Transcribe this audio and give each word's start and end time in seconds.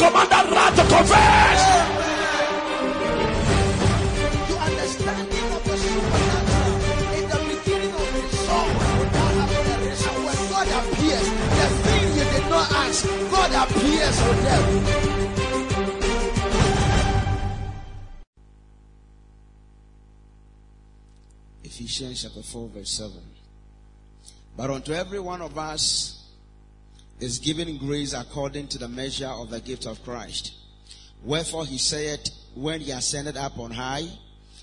command 0.00 0.30
that 0.32 0.48
to 0.76 0.84
confess. 0.88 1.60
Understanding 4.60 5.48
of 5.52 5.62
the 5.64 5.76
supernatural 5.76 6.76
in 7.20 7.24
the 7.28 7.40
of 8.00 8.70
acceleration, 9.44 10.16
when 10.24 10.40
God 10.48 10.68
appears, 10.80 11.26
the 11.58 11.66
thing 11.84 12.04
you 12.16 12.24
did 12.32 12.46
not 12.48 12.66
ask, 12.72 13.04
God 13.28 13.52
appears 13.60 14.16
them. 14.44 14.64
Ephesians 21.64 22.22
chapter 22.22 22.42
4, 22.42 22.68
verse 22.68 22.90
7. 22.90 23.12
But 24.56 24.70
unto 24.70 24.92
every 24.92 25.20
one 25.20 25.42
of 25.42 25.58
us 25.58 26.19
is 27.20 27.38
given 27.38 27.76
grace 27.76 28.14
according 28.14 28.68
to 28.68 28.78
the 28.78 28.88
measure 28.88 29.28
of 29.28 29.50
the 29.50 29.60
gift 29.60 29.86
of 29.86 30.02
Christ. 30.04 30.52
Wherefore 31.22 31.66
he 31.66 31.78
said, 31.78 32.30
when 32.54 32.80
he 32.80 32.90
ascended 32.90 33.36
up 33.36 33.58
on 33.58 33.70
high, 33.70 34.08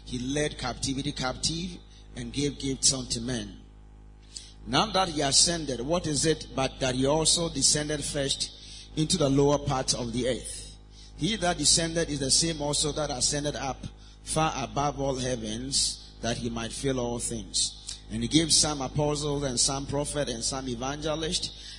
he 0.05 0.20
led 0.20 0.57
captivity 0.57 1.12
captive 1.12 1.77
and 2.15 2.34
gave 2.34 2.59
gifts 2.59 2.93
unto 2.93 3.20
men. 3.20 3.57
Now 4.65 4.88
that 4.88 5.09
he 5.09 5.21
ascended, 5.21 5.81
what 5.81 6.07
is 6.07 6.25
it 6.25 6.48
but 6.55 6.79
that 6.79 6.95
he 6.95 7.05
also 7.05 7.48
descended 7.48 8.03
first 8.03 8.51
into 8.95 9.17
the 9.17 9.29
lower 9.29 9.59
parts 9.59 9.93
of 9.93 10.12
the 10.12 10.27
earth? 10.27 10.76
He 11.17 11.35
that 11.37 11.57
descended 11.57 12.09
is 12.09 12.20
the 12.20 12.31
same 12.31 12.62
also 12.62 12.91
that 12.93 13.09
ascended 13.09 13.55
up 13.55 13.85
far 14.23 14.53
above 14.57 14.99
all 14.99 15.15
heavens, 15.15 16.13
that 16.21 16.37
he 16.37 16.49
might 16.49 16.71
fill 16.71 16.99
all 16.99 17.20
things. 17.20 17.99
And 18.12 18.21
he 18.21 18.27
gave 18.27 18.51
some 18.51 18.82
apostles 18.82 19.43
and 19.43 19.60
some 19.60 19.85
prophets 19.85 20.32
and 20.32 20.43
some 20.43 20.67
evangelists 20.67 21.66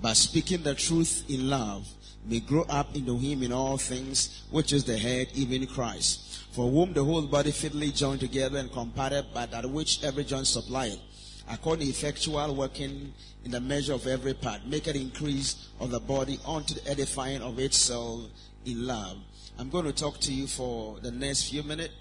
But 0.00 0.16
speaking 0.16 0.62
the 0.62 0.74
truth 0.74 1.24
in 1.28 1.50
love, 1.50 1.88
may 2.24 2.40
grow 2.40 2.62
up 2.68 2.94
into 2.94 3.18
him 3.18 3.42
in 3.42 3.52
all 3.52 3.78
things, 3.78 4.44
which 4.50 4.72
is 4.72 4.84
the 4.84 4.98
head, 4.98 5.28
even 5.34 5.66
Christ. 5.66 6.44
For 6.52 6.70
whom 6.70 6.92
the 6.92 7.04
whole 7.04 7.22
body 7.22 7.50
fitly 7.50 7.90
joined 7.90 8.20
together 8.20 8.58
and 8.58 8.72
comparted 8.72 9.32
by 9.32 9.46
that 9.46 9.68
which 9.68 10.04
every 10.04 10.24
joint 10.24 10.46
supplieth, 10.46 11.00
according 11.48 11.86
to 11.86 11.90
effectual 11.90 12.54
working 12.54 13.12
in 13.44 13.50
the 13.50 13.60
measure 13.60 13.94
of 13.94 14.06
every 14.06 14.34
part, 14.34 14.66
make 14.66 14.86
it 14.86 14.96
increase 14.96 15.68
of 15.80 15.90
the 15.90 16.00
body 16.00 16.38
unto 16.46 16.74
the 16.74 16.90
edifying 16.90 17.42
of 17.42 17.58
itself 17.58 18.22
in 18.66 18.86
love. 18.86 19.16
I'm 19.58 19.70
going 19.70 19.86
to 19.86 19.92
talk 19.92 20.20
to 20.20 20.32
you 20.32 20.46
for 20.46 20.98
the 21.00 21.10
next 21.10 21.50
few 21.50 21.62
minutes. 21.62 21.94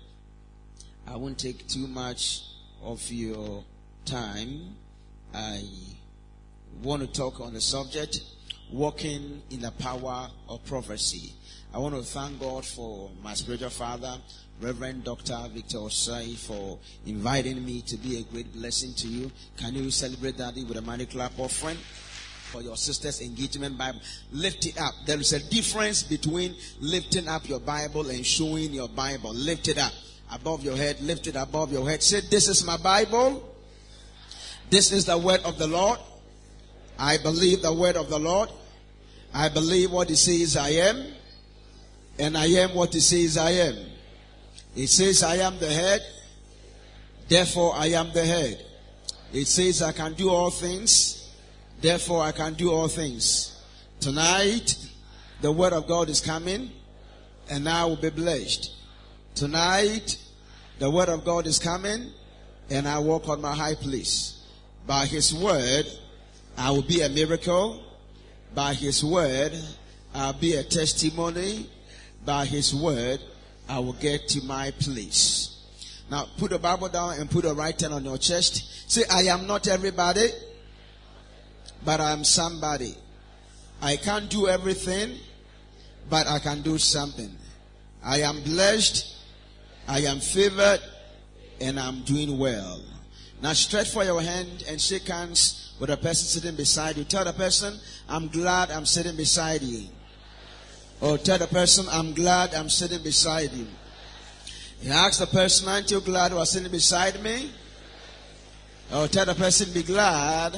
I 1.08 1.16
won't 1.16 1.40
take 1.40 1.68
too 1.68 1.88
much 1.88 2.44
of 2.84 3.10
your 3.12 3.64
time. 4.06 4.76
I 5.34 5.64
want 6.84 7.02
to 7.02 7.08
talk 7.08 7.40
on 7.40 7.54
the 7.54 7.62
subject 7.62 8.22
walking 8.72 9.42
in 9.50 9.62
the 9.62 9.72
power 9.72 10.30
of 10.50 10.64
prophecy. 10.66 11.34
I 11.74 11.80
want 11.80 11.96
to 11.96 12.02
thank 12.02 12.40
God 12.40 12.66
for 12.66 13.10
my 13.22 13.34
spiritual 13.34 13.70
father, 13.70 14.18
Reverend 14.62 15.04
Dr. 15.04 15.38
Victor 15.54 15.78
Osai, 15.78 16.38
for 16.38 16.80
inviting 17.06 17.64
me 17.66 17.82
to 17.82 17.98
be 17.98 18.20
a 18.20 18.24
great 18.24 18.52
blessing 18.54 18.94
to 18.96 19.08
you. 19.08 19.32
Can 19.58 19.76
you 19.76 19.92
celebrate 19.92 20.38
that 20.38 20.56
with 20.56 20.78
a 20.78 20.82
money 20.82 21.06
clap 21.06 21.38
offering? 21.38 21.78
For 22.52 22.62
your 22.62 22.78
sister's 22.78 23.22
engagement 23.22 23.78
Bible. 23.78 24.00
Lift 24.32 24.66
it 24.66 24.80
up. 24.80 24.94
There 25.06 25.20
is 25.20 25.34
a 25.34 25.50
difference 25.50 26.02
between 26.04 26.56
lifting 26.80 27.28
up 27.28 27.48
your 27.50 27.60
Bible 27.60 28.10
and 28.10 28.26
showing 28.26 28.72
your 28.74 28.88
Bible. 28.88 29.34
Lift 29.34 29.68
it 29.68 29.78
up 29.78 29.92
above 30.32 30.64
your 30.64 30.78
head. 30.78 31.02
Lift 31.02 31.28
it 31.28 31.36
above 31.36 31.74
your 31.74 31.90
head. 31.90 32.02
Say, 32.02 32.22
This 32.22 32.48
is 32.48 32.66
my 32.66 32.78
Bible. 32.78 33.54
This 34.70 34.94
is 34.94 35.06
the 35.06 35.18
word 35.18 35.42
of 35.44 35.58
the 35.58 35.68
Lord. 35.68 36.00
I 37.00 37.18
believe 37.18 37.62
the 37.62 37.74
word 37.74 37.96
of 37.96 38.10
the 38.10 38.20
Lord. 38.20 38.50
I 39.34 39.50
believe 39.50 39.92
what 39.92 40.10
He 40.10 40.16
says 40.16 40.58
I 40.58 40.70
am. 40.70 41.04
And 42.20 42.38
I 42.38 42.46
am 42.46 42.74
what 42.74 42.94
He 42.94 43.00
says 43.00 43.38
I 43.38 43.52
am. 43.52 43.76
It 44.76 44.88
says 44.88 45.24
I 45.24 45.36
am 45.36 45.58
the 45.60 45.70
head. 45.70 46.02
Therefore 47.28 47.74
I 47.76 47.88
am 47.88 48.12
the 48.14 48.26
head. 48.26 48.64
It 49.34 49.48
says 49.48 49.82
I 49.82 49.92
can 49.92 50.14
do 50.14 50.30
all 50.30 50.50
things. 50.50 51.34
Therefore 51.82 52.24
I 52.24 52.32
can 52.32 52.54
do 52.54 52.72
all 52.72 52.88
things. 52.88 53.62
Tonight, 54.00 54.78
the 55.42 55.52
word 55.52 55.74
of 55.74 55.88
God 55.88 56.10
is 56.10 56.22
coming 56.22 56.72
and 57.50 57.68
I 57.68 57.86
will 57.86 57.96
be 57.96 58.10
blessed. 58.10 58.72
Tonight, 59.36 60.18
the 60.80 60.90
word 60.90 61.10
of 61.10 61.26
God 61.26 61.46
is 61.48 61.60
coming 61.60 62.12
and 62.70 62.88
I 62.88 63.00
walk 63.00 63.28
on 63.30 63.42
my 63.42 63.54
high 63.54 63.76
place. 63.76 64.44
By 64.86 65.06
his 65.06 65.34
word, 65.34 65.86
I 66.58 66.72
will 66.72 66.82
be 66.82 67.02
a 67.02 67.10
miracle. 67.10 67.84
By 68.56 68.74
his 68.74 69.04
word, 69.04 69.54
I'll 70.14 70.34
be 70.34 70.56
a 70.56 70.64
testimony. 70.64 71.70
By 72.26 72.46
his 72.46 72.74
word, 72.74 73.20
I 73.70 73.80
will 73.80 73.94
get 73.94 74.28
to 74.30 74.44
my 74.44 74.72
place. 74.72 75.54
Now 76.10 76.28
put 76.38 76.52
the 76.52 76.60
Bible 76.60 76.90
down 76.90 77.20
and 77.20 77.30
put 77.30 77.44
the 77.44 77.54
right 77.54 77.80
hand 77.80 77.94
on 77.94 78.04
your 78.04 78.18
chest. 78.18 78.90
Say, 78.90 79.04
I 79.12 79.24
am 79.24 79.46
not 79.46 79.68
everybody, 79.68 80.30
but 81.86 82.00
I 82.00 82.12
am 82.12 82.24
somebody. 82.24 82.96
I 83.82 83.98
can't 83.98 84.30
do 84.30 84.48
everything, 84.48 85.18
but 86.10 86.28
I 86.28 86.40
can 86.40 86.62
do 86.62 86.78
something. 86.78 87.30
I 88.04 88.22
am 88.22 88.42
blessed, 88.42 89.16
I 89.88 90.00
am 90.00 90.20
favored, 90.20 90.80
and 91.60 91.80
I'm 91.80 92.02
doing 92.04 92.38
well. 92.38 92.82
Now 93.42 93.54
stretch 93.54 93.92
for 93.92 94.04
your 94.04 94.22
hand 94.22 94.66
and 94.68 94.82
shake 94.82 95.08
hands 95.08 95.74
with 95.80 95.90
the 95.90 95.98
person 95.98 96.28
sitting 96.28 96.56
beside 96.56 96.98
you. 96.98 97.04
Tell 97.04 97.24
the 97.24 97.34
person, 97.34 97.80
I'm 98.10 98.28
glad 98.30 98.72
I'm 98.72 98.86
sitting 98.86 99.16
beside 99.16 99.62
you. 99.62 99.84
Or 101.00 101.18
tell 101.20 101.38
the 101.38 101.48
person, 101.48 101.86
I'm 101.92 102.14
glad 102.14 102.56
I'm 102.56 102.70
sitting 102.70 103.04
beside 103.04 103.52
you. 103.54 103.68
Ask 104.90 105.20
the 105.20 105.28
person, 105.28 105.68
aren't 105.68 105.92
you 105.92 106.02
glad 106.02 106.32
you 106.32 106.40
are 106.40 106.46
sitting 106.46 106.72
beside 106.72 107.22
me? 107.22 107.52
Or 108.94 109.08
tell 109.08 109.26
the 109.26 109.36
person, 109.36 109.72
be 109.72 109.84
glad 109.84 110.58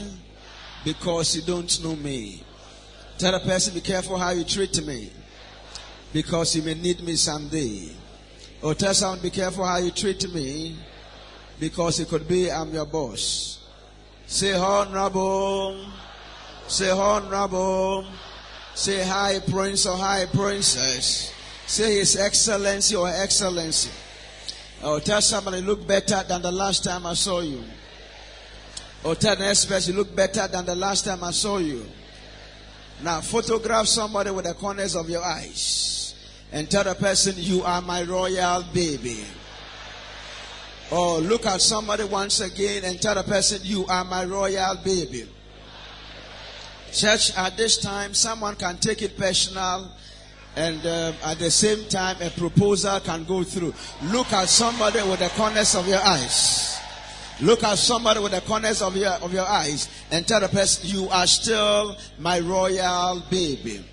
because 0.85 1.35
you 1.35 1.41
don't 1.41 1.83
know 1.83 1.95
me. 1.95 2.43
Tell 3.17 3.33
the 3.33 3.39
person, 3.39 3.73
be 3.73 3.81
careful 3.81 4.17
how 4.17 4.29
you 4.31 4.45
treat 4.45 4.85
me 4.85 5.11
because 6.13 6.55
you 6.55 6.61
may 6.61 6.75
need 6.75 7.01
me 7.01 7.15
someday. 7.15 7.89
Or 8.61 8.73
tell 8.73 8.93
someone, 8.93 9.19
be 9.19 9.29
careful 9.29 9.65
how 9.65 9.77
you 9.77 9.91
treat 9.91 10.33
me 10.33 10.77
because 11.59 11.99
it 11.99 12.07
could 12.07 12.27
be 12.27 12.51
I'm 12.51 12.73
your 12.73 12.85
boss. 12.85 13.59
Say 14.25 14.53
honorable. 14.53 15.85
Say 16.67 16.89
honorable. 16.89 18.05
Say 18.75 19.03
high 19.03 19.39
prince 19.39 19.85
or 19.85 19.97
high 19.97 20.25
princess. 20.27 21.33
Say 21.65 21.95
his 21.97 22.15
excellency 22.15 22.95
or 22.95 23.09
excellency. 23.09 23.91
Or 24.83 24.99
tell 25.01 25.21
somebody 25.21 25.61
look 25.61 25.85
better 25.85 26.23
than 26.27 26.41
the 26.41 26.51
last 26.51 26.83
time 26.83 27.05
I 27.05 27.13
saw 27.13 27.41
you. 27.41 27.63
Or 29.03 29.15
tell 29.15 29.35
the 29.35 29.43
next 29.43 29.65
person 29.65 29.95
look 29.95 30.15
better 30.15 30.47
than 30.47 30.65
the 30.65 30.75
last 30.75 31.05
time 31.05 31.23
I 31.23 31.31
saw 31.31 31.57
you. 31.57 31.85
Now 33.03 33.21
photograph 33.21 33.87
somebody 33.87 34.31
with 34.31 34.45
the 34.45 34.53
corners 34.53 34.95
of 34.95 35.09
your 35.09 35.23
eyes. 35.23 36.15
And 36.51 36.69
tell 36.69 36.83
the 36.83 36.95
person 36.95 37.35
you 37.37 37.63
are 37.63 37.81
my 37.81 38.03
royal 38.03 38.63
baby. 38.73 39.23
Or 40.91 41.19
look 41.19 41.45
at 41.45 41.61
somebody 41.61 42.03
once 42.03 42.39
again 42.39 42.83
and 42.83 42.99
tell 42.99 43.15
the 43.15 43.23
person 43.23 43.61
you 43.63 43.85
are 43.85 44.03
my 44.03 44.25
royal 44.25 44.75
baby. 44.83 45.27
Church, 46.91 47.37
at 47.37 47.55
this 47.55 47.77
time, 47.77 48.15
someone 48.15 48.55
can 48.55 48.77
take 48.77 49.03
it 49.03 49.15
personal 49.15 49.91
and 50.55 50.83
uh, 50.85 51.13
at 51.23 51.37
the 51.37 51.51
same 51.51 51.87
time 51.89 52.17
a 52.21 52.29
proposal 52.31 52.99
can 53.01 53.23
go 53.23 53.43
through. 53.43 53.73
Look 54.05 54.33
at 54.33 54.49
somebody 54.49 55.01
with 55.03 55.19
the 55.19 55.29
corners 55.29 55.75
of 55.75 55.87
your 55.87 56.01
eyes. 56.03 56.79
Look 57.41 57.63
at 57.63 57.77
somebody 57.77 58.19
with 58.19 58.31
the 58.31 58.41
corners 58.41 58.81
of 58.81 58.97
your, 58.97 59.11
of 59.11 59.31
your 59.31 59.47
eyes 59.47 59.87
and 60.11 60.27
tell 60.27 60.41
the 60.41 60.49
person, 60.49 60.89
you 60.89 61.07
are 61.09 61.27
still 61.27 61.95
my 62.17 62.39
royal 62.39 63.23
baby. 63.29 63.85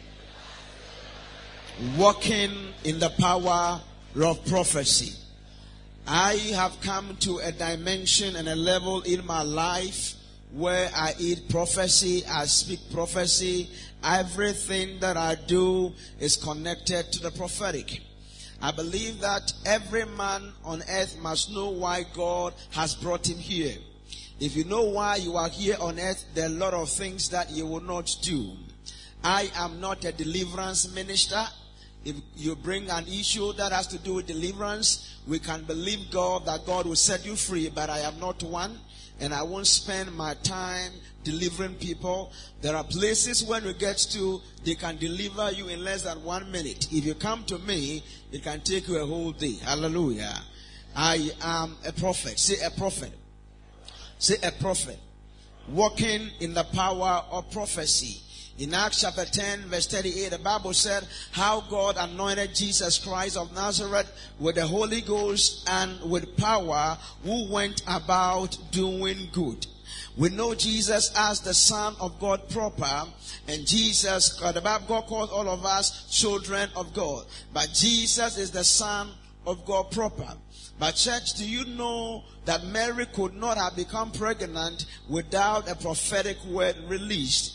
Walking 1.96 2.72
in 2.84 2.98
the 2.98 3.10
power 3.10 3.80
of 4.16 4.44
prophecy. 4.46 5.25
I 6.08 6.34
have 6.54 6.80
come 6.82 7.16
to 7.20 7.38
a 7.38 7.50
dimension 7.50 8.36
and 8.36 8.48
a 8.48 8.54
level 8.54 9.02
in 9.02 9.26
my 9.26 9.42
life 9.42 10.14
where 10.52 10.88
I 10.94 11.14
eat 11.18 11.48
prophecy, 11.48 12.24
I 12.26 12.46
speak 12.46 12.78
prophecy. 12.92 13.68
Everything 14.04 15.00
that 15.00 15.16
I 15.16 15.34
do 15.34 15.92
is 16.20 16.36
connected 16.36 17.10
to 17.12 17.22
the 17.22 17.32
prophetic. 17.32 18.02
I 18.62 18.70
believe 18.70 19.20
that 19.20 19.52
every 19.64 20.06
man 20.06 20.52
on 20.64 20.82
earth 20.88 21.18
must 21.20 21.50
know 21.52 21.70
why 21.70 22.04
God 22.14 22.54
has 22.70 22.94
brought 22.94 23.28
him 23.28 23.38
here. 23.38 23.76
If 24.38 24.54
you 24.54 24.64
know 24.64 24.84
why 24.84 25.16
you 25.16 25.36
are 25.36 25.48
here 25.48 25.76
on 25.80 25.98
earth, 25.98 26.24
there 26.34 26.44
are 26.44 26.52
a 26.52 26.56
lot 26.56 26.74
of 26.74 26.88
things 26.88 27.30
that 27.30 27.50
you 27.50 27.66
will 27.66 27.82
not 27.82 28.14
do. 28.22 28.52
I 29.24 29.50
am 29.56 29.80
not 29.80 30.04
a 30.04 30.12
deliverance 30.12 30.94
minister. 30.94 31.44
If 32.06 32.14
you 32.36 32.54
bring 32.54 32.88
an 32.88 33.04
issue 33.08 33.52
that 33.54 33.72
has 33.72 33.88
to 33.88 33.98
do 33.98 34.14
with 34.14 34.28
deliverance, 34.28 35.18
we 35.26 35.40
can 35.40 35.64
believe 35.64 36.08
God 36.12 36.46
that 36.46 36.64
God 36.64 36.86
will 36.86 36.94
set 36.94 37.26
you 37.26 37.34
free, 37.34 37.68
but 37.68 37.90
I 37.90 37.98
am 37.98 38.20
not 38.20 38.44
one 38.44 38.78
and 39.18 39.34
I 39.34 39.42
won't 39.42 39.66
spend 39.66 40.14
my 40.14 40.34
time 40.44 40.92
delivering 41.24 41.74
people. 41.74 42.30
There 42.60 42.76
are 42.76 42.84
places 42.84 43.42
when 43.42 43.64
we 43.64 43.72
get 43.72 43.98
to, 44.12 44.40
they 44.62 44.76
can 44.76 44.98
deliver 44.98 45.50
you 45.50 45.66
in 45.66 45.82
less 45.82 46.02
than 46.02 46.22
one 46.22 46.48
minute. 46.52 46.86
If 46.92 47.04
you 47.04 47.14
come 47.14 47.42
to 47.46 47.58
me, 47.58 48.04
it 48.30 48.44
can 48.44 48.60
take 48.60 48.86
you 48.86 48.98
a 48.98 49.06
whole 49.06 49.32
day. 49.32 49.54
Hallelujah. 49.54 50.32
I 50.94 51.30
am 51.42 51.76
a 51.84 51.92
prophet. 51.92 52.38
Say 52.38 52.64
a 52.64 52.70
prophet. 52.70 53.10
Say 54.20 54.36
a 54.44 54.52
prophet. 54.52 55.00
Walking 55.68 56.30
in 56.38 56.54
the 56.54 56.62
power 56.62 57.24
of 57.32 57.50
prophecy. 57.50 58.22
In 58.58 58.72
Acts 58.72 59.02
chapter 59.02 59.26
10 59.26 59.68
verse 59.68 59.86
38, 59.86 60.30
the 60.30 60.38
Bible 60.38 60.72
said 60.72 61.06
how 61.32 61.60
God 61.60 61.96
anointed 61.98 62.54
Jesus 62.54 62.96
Christ 62.96 63.36
of 63.36 63.54
Nazareth 63.54 64.10
with 64.38 64.54
the 64.54 64.66
Holy 64.66 65.02
Ghost 65.02 65.68
and 65.70 66.00
with 66.10 66.38
power 66.38 66.96
who 67.22 67.52
went 67.52 67.82
about 67.86 68.56
doing 68.70 69.28
good. 69.30 69.66
We 70.16 70.30
know 70.30 70.54
Jesus 70.54 71.12
as 71.14 71.40
the 71.40 71.52
Son 71.52 71.96
of 72.00 72.18
God 72.18 72.48
proper, 72.48 73.04
and 73.46 73.66
Jesus, 73.66 74.40
uh, 74.42 74.52
the 74.52 74.62
Bible 74.62 74.86
God 74.88 75.06
calls 75.06 75.30
all 75.30 75.50
of 75.50 75.66
us 75.66 76.06
children 76.10 76.70
of 76.74 76.94
God. 76.94 77.26
But 77.52 77.74
Jesus 77.74 78.38
is 78.38 78.50
the 78.52 78.64
Son 78.64 79.10
of 79.46 79.66
God 79.66 79.90
proper. 79.90 80.32
But 80.78 80.96
church, 80.96 81.34
do 81.34 81.46
you 81.46 81.66
know 81.66 82.24
that 82.46 82.64
Mary 82.64 83.04
could 83.04 83.34
not 83.34 83.58
have 83.58 83.76
become 83.76 84.12
pregnant 84.12 84.86
without 85.10 85.70
a 85.70 85.74
prophetic 85.74 86.42
word 86.46 86.76
released? 86.88 87.52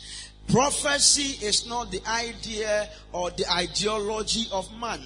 Prophecy 0.47 1.45
is 1.45 1.67
not 1.67 1.91
the 1.91 2.01
idea 2.07 2.89
or 3.13 3.31
the 3.31 3.49
ideology 3.51 4.47
of 4.51 4.69
man. 4.79 4.99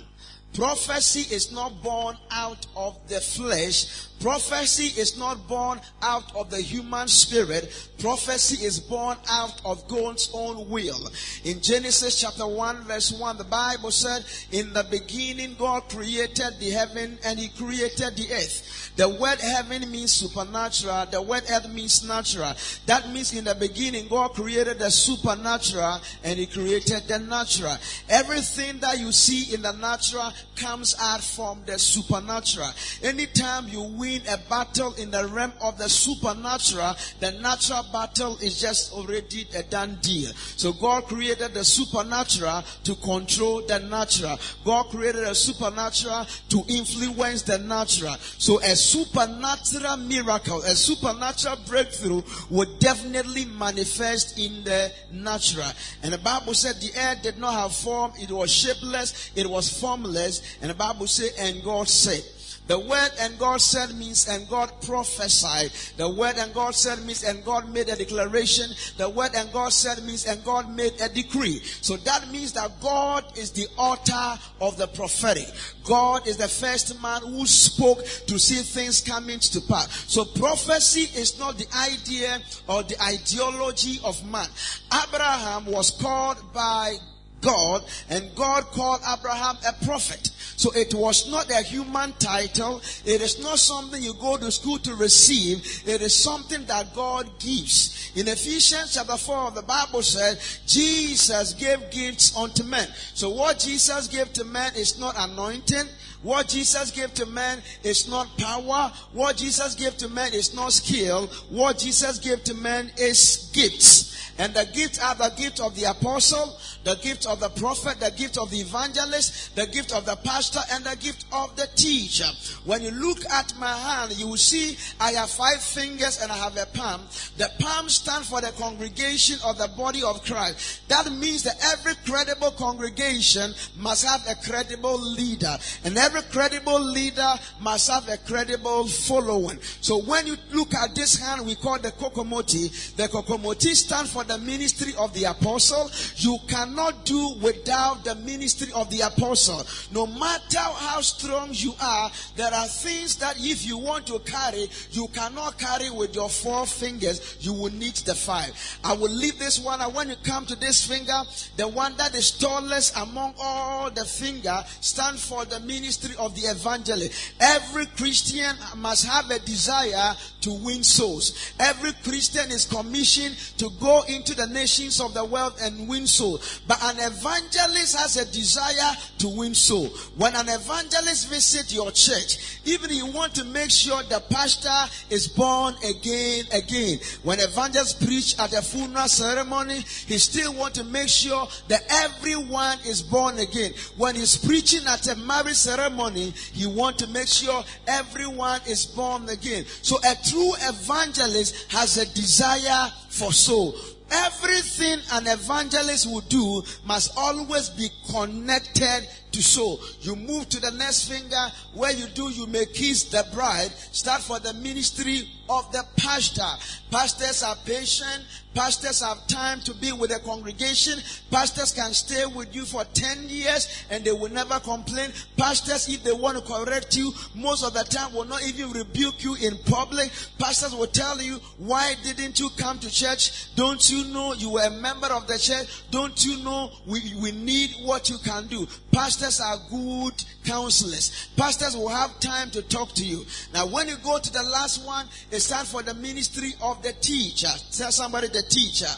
Prophecy 0.55 1.35
is 1.35 1.51
not 1.51 1.83
born 1.83 2.15
out 2.31 2.65
of 2.77 2.97
the 3.09 3.19
flesh. 3.19 4.07
Prophecy 4.21 4.99
is 4.99 5.17
not 5.17 5.49
born 5.49 5.81
out 6.01 6.33
of 6.33 6.49
the 6.49 6.61
human 6.61 7.09
spirit. 7.09 7.89
Prophecy 7.99 8.65
is 8.65 8.79
born 8.79 9.17
out 9.29 9.59
of 9.65 9.85
God's 9.89 10.31
own 10.33 10.69
will. 10.69 11.09
In 11.43 11.61
Genesis 11.61 12.21
chapter 12.21 12.47
1 12.47 12.83
verse 12.85 13.11
1, 13.11 13.37
the 13.37 13.43
Bible 13.43 13.91
said, 13.91 14.23
In 14.53 14.71
the 14.71 14.85
beginning 14.89 15.55
God 15.59 15.89
created 15.89 16.53
the 16.59 16.69
heaven 16.69 17.19
and 17.25 17.37
he 17.37 17.49
created 17.49 18.15
the 18.15 18.33
earth. 18.33 18.85
The 18.95 19.09
word 19.09 19.41
heaven 19.41 19.91
means 19.91 20.13
supernatural. 20.13 21.07
The 21.07 21.21
word 21.21 21.43
earth 21.51 21.69
means 21.69 22.07
natural. 22.07 22.53
That 22.85 23.09
means 23.09 23.33
in 23.33 23.43
the 23.43 23.55
beginning, 23.55 24.07
God 24.07 24.33
created 24.33 24.79
the 24.79 24.89
supernatural 24.89 25.99
and 26.23 26.39
He 26.39 26.45
created 26.45 27.03
the 27.07 27.19
natural. 27.19 27.75
Everything 28.07 28.79
that 28.79 28.99
you 28.99 29.11
see 29.11 29.53
in 29.53 29.61
the 29.61 29.73
natural 29.73 30.31
comes 30.55 30.95
out 30.99 31.21
from 31.21 31.61
the 31.65 31.77
supernatural. 31.77 32.69
Anytime 33.03 33.67
you 33.67 33.81
win 33.81 34.21
a 34.29 34.37
battle 34.49 34.93
in 34.95 35.11
the 35.11 35.25
realm 35.27 35.53
of 35.61 35.77
the 35.77 35.89
supernatural, 35.89 36.95
the 37.19 37.31
natural 37.33 37.85
battle 37.91 38.37
is 38.41 38.59
just 38.59 38.93
already 38.93 39.47
a 39.55 39.63
done 39.63 39.97
deal. 40.01 40.31
So 40.55 40.73
God 40.73 41.05
created 41.05 41.53
the 41.53 41.63
supernatural 41.63 42.63
to 42.83 42.95
control 42.95 43.61
the 43.61 43.79
natural. 43.79 44.39
God 44.63 44.85
created 44.89 45.23
a 45.23 45.35
supernatural 45.35 46.25
to 46.49 46.63
influence 46.67 47.43
the 47.43 47.57
natural. 47.57 48.15
So 48.37 48.59
a 48.61 48.75
supernatural 48.75 49.97
miracle, 49.97 50.61
a 50.61 50.75
supernatural 50.75 51.57
breakthrough 51.67 52.21
would 52.49 52.79
definitely 52.79 53.45
manifest 53.45 54.37
in 54.39 54.63
the 54.63 54.91
natural. 55.11 55.69
And 56.03 56.13
the 56.13 56.17
Bible 56.17 56.53
said 56.53 56.75
the 56.75 56.91
earth 56.97 57.23
did 57.23 57.37
not 57.37 57.53
have 57.53 57.73
form, 57.73 58.13
it 58.19 58.31
was 58.31 58.51
shapeless, 58.51 59.31
it 59.35 59.49
was 59.49 59.79
formless. 59.79 60.34
And 60.61 60.69
the 60.69 60.75
Bible 60.75 61.07
said, 61.07 61.31
and 61.39 61.63
God 61.63 61.87
said, 61.87 62.23
the 62.67 62.79
word 62.79 63.11
and 63.19 63.37
God 63.37 63.61
said 63.61 63.95
means 63.95 64.27
and 64.27 64.49
God 64.49 64.71
prophesied. 64.81 65.69
The 65.97 66.09
word 66.09 66.35
and 66.37 66.51
God 66.53 66.73
said 66.73 67.05
means 67.05 67.23
and 67.23 67.45
God 67.45 67.71
made 67.71 67.89
a 67.89 67.95
declaration. 67.95 68.71
The 68.97 69.07
word 69.07 69.31
and 69.35 69.51
God 69.53 69.69
said 69.71 70.03
means 70.03 70.25
and 70.25 70.43
God 70.43 70.75
made 70.75 70.99
a 70.99 71.07
decree. 71.07 71.59
So 71.59 71.95
that 71.97 72.31
means 72.31 72.53
that 72.53 72.71
God 72.81 73.37
is 73.37 73.51
the 73.51 73.67
author 73.77 74.41
of 74.61 74.77
the 74.77 74.87
prophetic. 74.87 75.45
God 75.83 76.27
is 76.27 76.37
the 76.37 76.47
first 76.47 76.99
man 77.03 77.21
who 77.21 77.45
spoke 77.45 78.03
to 78.25 78.39
see 78.39 78.63
things 78.63 78.99
coming 78.99 79.39
to 79.39 79.61
pass. 79.61 80.11
So 80.11 80.25
prophecy 80.25 81.19
is 81.19 81.37
not 81.37 81.59
the 81.59 81.67
idea 81.77 82.39
or 82.67 82.81
the 82.81 82.99
ideology 83.03 83.99
of 84.03 84.25
man. 84.25 84.47
Abraham 84.91 85.67
was 85.67 85.91
called 85.91 86.41
by 86.51 86.95
God 87.41 87.83
and 88.09 88.23
God 88.35 88.63
called 88.65 89.01
Abraham 89.07 89.57
a 89.67 89.85
prophet. 89.85 90.31
So 90.57 90.71
it 90.71 90.93
was 90.93 91.29
not 91.29 91.51
a 91.51 91.61
human 91.63 92.13
title. 92.13 92.81
It 93.05 93.21
is 93.21 93.41
not 93.41 93.59
something 93.59 94.01
you 94.01 94.13
go 94.13 94.37
to 94.37 94.51
school 94.51 94.79
to 94.79 94.95
receive. 94.95 95.83
It 95.85 96.01
is 96.01 96.15
something 96.15 96.65
that 96.65 96.95
God 96.95 97.29
gives. 97.39 98.11
In 98.15 98.27
Ephesians 98.27 98.93
chapter 98.93 99.17
4, 99.17 99.51
the 99.51 99.61
Bible 99.63 100.01
said, 100.01 100.39
Jesus 100.65 101.53
gave 101.53 101.91
gifts 101.91 102.35
unto 102.37 102.63
men. 102.63 102.87
So 103.13 103.29
what 103.29 103.59
Jesus 103.59 104.07
gave 104.07 104.31
to 104.33 104.45
men 104.45 104.73
is 104.75 104.97
not 104.97 105.15
anointing. 105.17 105.87
What 106.23 106.47
Jesus 106.47 106.89
gave 106.91 107.13
to 107.15 107.25
man 107.27 107.59
is 107.83 108.09
not 108.09 108.35
power. 108.37 108.91
What 109.11 109.37
Jesus 109.37 109.75
gave 109.75 109.97
to 109.97 110.07
man 110.09 110.33
is 110.33 110.55
not 110.55 110.71
skill. 110.71 111.27
What 111.49 111.77
Jesus 111.77 112.17
gave 112.17 112.43
to 112.45 112.55
man 112.55 112.89
is 112.97 113.51
gifts. 113.53 114.14
And 114.37 114.53
the 114.53 114.65
gifts 114.73 114.99
are 114.99 115.15
the 115.15 115.31
gift 115.37 115.61
of 115.61 115.75
the 115.75 115.85
apostle, 115.85 116.57
the 116.83 116.95
gift 116.95 117.25
of 117.25 117.39
the 117.39 117.49
prophet, 117.49 117.99
the 117.99 118.11
gift 118.11 118.37
of 118.37 118.51
the 118.51 118.59
evangelist, 118.59 119.55
the 119.55 119.65
gift 119.67 119.93
of 119.93 120.05
the 120.05 120.15
pastor, 120.17 120.59
and 120.73 120.83
the 120.83 120.95
gift 120.97 121.25
of 121.31 121.55
the 121.55 121.67
teacher. 121.75 122.27
When 122.65 122.81
you 122.81 122.91
look 122.91 123.23
at 123.31 123.53
my 123.57 123.71
hand, 123.71 124.17
you 124.17 124.27
will 124.27 124.37
see 124.37 124.77
I 124.99 125.11
have 125.13 125.29
five 125.29 125.61
fingers 125.61 126.21
and 126.21 126.31
I 126.31 126.35
have 126.35 126.57
a 126.57 126.65
palm. 126.65 127.01
The 127.37 127.49
palm 127.59 127.87
stands 127.87 128.29
for 128.29 128.41
the 128.41 128.51
congregation 128.51 129.39
of 129.45 129.57
the 129.57 129.69
body 129.69 130.03
of 130.03 130.23
Christ. 130.25 130.87
That 130.89 131.09
means 131.11 131.43
that 131.43 131.55
every 131.73 131.93
credible 132.05 132.51
congregation 132.51 133.53
must 133.77 134.05
have 134.05 134.21
a 134.27 134.35
credible 134.47 134.99
leader. 134.99 135.57
And 135.85 135.97
every 135.97 136.23
credible 136.23 136.81
leader 136.81 137.33
must 137.61 137.89
have 137.89 138.09
a 138.09 138.17
credible 138.17 138.87
following. 138.87 139.59
So 139.79 140.01
when 140.01 140.27
you 140.27 140.35
look 140.51 140.73
at 140.73 140.93
this 140.93 141.17
hand, 141.17 141.45
we 141.45 141.55
call 141.55 141.79
the 141.79 141.91
kokomoti. 141.91 142.95
The 142.95 143.07
kokomoti 143.07 143.73
stands 143.75 144.11
for 144.11 144.24
the 144.27 144.37
ministry 144.39 144.93
of 144.97 145.13
the 145.13 145.25
apostle. 145.25 145.89
You 146.15 146.37
cannot 146.47 147.05
do 147.05 147.35
without 147.41 148.03
the 148.03 148.15
ministry 148.15 148.71
of 148.73 148.89
the 148.89 149.01
apostle. 149.01 149.63
No 149.91 150.07
matter 150.07 150.59
how 150.59 151.01
strong 151.01 151.49
you 151.51 151.73
are, 151.81 152.11
there 152.35 152.53
are 152.53 152.67
things 152.67 153.15
that 153.17 153.35
if 153.39 153.65
you 153.65 153.77
want 153.77 154.07
to 154.07 154.19
carry, 154.19 154.67
you 154.91 155.07
cannot 155.13 155.57
carry 155.57 155.89
with 155.89 156.15
your 156.15 156.29
four 156.29 156.65
fingers. 156.65 157.37
You 157.39 157.53
will 157.53 157.71
need 157.71 157.95
the 157.95 158.15
five. 158.15 158.79
I 158.83 158.93
will 158.93 159.11
leave 159.11 159.39
this 159.39 159.59
one. 159.59 159.81
And 159.81 159.93
when 159.93 160.09
you 160.09 160.15
come 160.23 160.45
to 160.47 160.55
this 160.55 160.85
finger, 160.85 161.21
the 161.57 161.67
one 161.67 161.95
that 161.97 162.15
is 162.15 162.31
tallest 162.31 162.97
among 162.97 163.35
all 163.39 163.89
the 163.91 164.05
finger 164.05 164.63
stand 164.81 165.19
for 165.19 165.45
the 165.45 165.59
ministry 165.61 166.15
of 166.17 166.35
the 166.35 166.47
evangelist. 166.47 167.33
Every 167.39 167.85
Christian 167.85 168.55
must 168.77 169.05
have 169.05 169.29
a 169.29 169.39
desire 169.39 170.15
to 170.41 170.53
win 170.53 170.83
souls. 170.83 171.53
Every 171.59 171.93
Christian 172.03 172.51
is 172.51 172.65
commissioned 172.65 173.35
to 173.57 173.69
go 173.79 174.03
into 174.15 174.33
the 174.33 174.47
nations 174.47 174.99
of 174.99 175.13
the 175.13 175.25
world 175.25 175.53
and 175.61 175.87
win 175.87 176.07
soul. 176.07 176.39
But 176.67 176.81
an 176.83 176.97
evangelist 176.97 177.97
has 177.97 178.17
a 178.17 178.25
desire 178.31 178.95
to 179.19 179.27
win 179.27 179.53
soul. 179.53 179.87
When 180.17 180.35
an 180.35 180.47
evangelist 180.49 181.29
visits 181.29 181.73
your 181.73 181.91
church, 181.91 182.59
even 182.65 182.89
you 182.91 183.05
want 183.07 183.35
to 183.35 183.43
make 183.45 183.71
sure 183.71 184.01
the 184.03 184.23
pastor 184.29 184.69
is 185.09 185.27
born 185.27 185.75
again, 185.87 186.45
again. 186.53 186.99
When 187.23 187.39
evangelists 187.39 188.05
preach 188.05 188.39
at 188.39 188.53
a 188.53 188.61
funeral 188.61 189.07
ceremony, 189.07 189.79
he 190.07 190.17
still 190.17 190.53
want 190.53 190.75
to 190.75 190.83
make 190.83 191.09
sure 191.09 191.47
that 191.67 191.83
everyone 191.89 192.79
is 192.85 193.01
born 193.01 193.37
again. 193.39 193.73
When 193.97 194.15
he's 194.15 194.37
preaching 194.37 194.85
at 194.87 195.07
a 195.07 195.15
marriage 195.17 195.55
ceremony, 195.55 196.31
he 196.53 196.65
want 196.65 196.97
to 196.99 197.07
make 197.07 197.27
sure 197.27 197.63
everyone 197.87 198.61
is 198.67 198.85
born 198.85 199.29
again. 199.29 199.65
So 199.81 199.97
a 199.97 200.15
true 200.27 200.53
evangelist 200.61 201.71
has 201.71 201.97
a 201.97 202.05
desire 202.13 202.91
for 203.09 203.31
soul. 203.31 203.75
Everything 204.11 204.99
an 205.13 205.27
evangelist 205.27 206.05
will 206.07 206.21
do 206.21 206.63
must 206.85 207.11
always 207.17 207.69
be 207.69 207.89
connected 208.09 209.07
to. 209.41 209.77
You 210.01 210.15
move 210.15 210.49
to 210.49 210.59
the 210.59 210.71
next 210.71 211.09
finger 211.09 211.51
where 211.73 211.91
you 211.91 212.07
do, 212.07 212.29
you 212.29 212.47
may 212.47 212.65
kiss 212.65 213.03
the 213.03 213.25
bride. 213.33 213.71
Start 213.91 214.21
for 214.21 214.39
the 214.39 214.53
ministry 214.53 215.27
of 215.49 215.71
the 215.71 215.83
pastor. 215.97 216.43
Pastors 216.91 217.43
are 217.43 217.55
patient. 217.65 218.23
Pastors 218.53 219.01
have 219.01 219.27
time 219.27 219.59
to 219.61 219.73
be 219.73 219.91
with 219.91 220.11
the 220.11 220.19
congregation. 220.19 220.97
Pastors 221.29 221.73
can 221.73 221.93
stay 221.93 222.25
with 222.25 222.55
you 222.55 222.63
for 222.63 222.85
10 222.85 223.27
years 223.27 223.83
and 223.89 224.03
they 224.03 224.13
will 224.13 224.31
never 224.31 224.59
complain. 224.61 225.11
Pastors, 225.35 225.89
if 225.89 226.03
they 226.03 226.13
want 226.13 226.37
to 226.37 226.43
correct 226.53 226.95
you, 226.95 227.11
most 227.35 227.65
of 227.65 227.73
the 227.73 227.83
time 227.83 228.13
will 228.13 228.23
not 228.25 228.41
even 228.43 228.71
rebuke 228.71 229.23
you 229.23 229.35
in 229.35 229.57
public. 229.65 230.09
Pastors 230.39 230.73
will 230.73 230.87
tell 230.87 231.21
you, 231.21 231.35
why 231.57 231.95
didn't 232.03 232.39
you 232.39 232.49
come 232.57 232.79
to 232.79 232.89
church? 232.89 233.53
Don't 233.55 233.89
you 233.89 234.05
know 234.13 234.33
you 234.33 234.51
were 234.51 234.63
a 234.63 234.71
member 234.71 235.07
of 235.07 235.27
the 235.27 235.37
church? 235.37 235.67
Don't 235.91 236.25
you 236.25 236.41
know 236.43 236.71
we, 236.87 237.01
we 237.21 237.31
need 237.31 237.71
what 237.83 238.09
you 238.09 238.17
can 238.23 238.47
do? 238.47 238.65
Pastors 238.93 239.24
are 239.39 239.57
good 239.69 240.13
counselors. 240.43 241.29
Pastors 241.35 241.75
will 241.75 241.89
have 241.89 242.19
time 242.19 242.49
to 242.51 242.61
talk 242.61 242.93
to 242.93 243.05
you. 243.05 243.25
Now, 243.53 243.67
when 243.67 243.87
you 243.87 243.95
go 244.03 244.19
to 244.19 244.31
the 244.31 244.43
last 244.43 244.85
one, 244.85 245.07
it's 245.31 245.49
time 245.49 245.65
for 245.65 245.83
the 245.83 245.93
ministry 245.93 246.53
of 246.61 246.81
the 246.83 246.93
teacher. 246.93 247.49
Tell 247.71 247.91
somebody 247.91 248.27
the 248.27 248.43
teacher. 248.43 248.93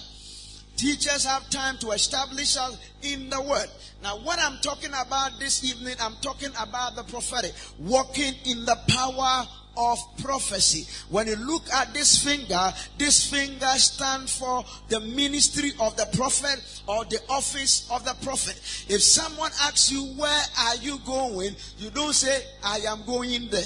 Teachers 0.76 1.26
have 1.26 1.50
time 1.50 1.78
to 1.80 1.92
establish 1.92 2.56
us 2.56 2.78
in 3.02 3.30
the 3.30 3.42
word. 3.42 3.68
Now, 4.04 4.20
what 4.20 4.38
I'm 4.40 4.60
talking 4.60 4.92
about 4.92 5.40
this 5.40 5.64
evening, 5.64 5.96
I'm 6.00 6.16
talking 6.22 6.52
about 6.60 6.96
the 6.96 7.04
prophetic, 7.04 7.54
walking 7.80 8.34
in 8.46 8.64
the 8.66 8.78
power 8.88 9.48
of 9.78 10.00
prophecy. 10.22 10.86
When 11.10 11.28
you 11.28 11.36
look 11.36 11.64
at 11.74 11.94
this 11.94 12.24
finger, 12.24 12.74
this 12.98 13.30
finger 13.30 13.68
stands 13.78 14.38
for 14.38 14.64
the 14.90 15.00
ministry 15.00 15.72
of 15.80 15.96
the 15.96 16.08
prophet 16.18 16.62
or 16.88 17.06
the 17.06 17.20
office 17.30 17.90
of 17.92 18.04
the 18.04 18.16
prophet. 18.24 18.56
If 18.90 19.02
someone 19.02 19.52
asks 19.62 19.92
you, 19.92 20.04
where 20.20 20.44
are 20.60 20.76
you 20.78 21.00
going? 21.06 21.56
You 21.78 21.90
don't 21.92 22.14
say, 22.14 22.44
I 22.64 22.80
am 22.88 23.04
going 23.06 23.50
there. 23.50 23.64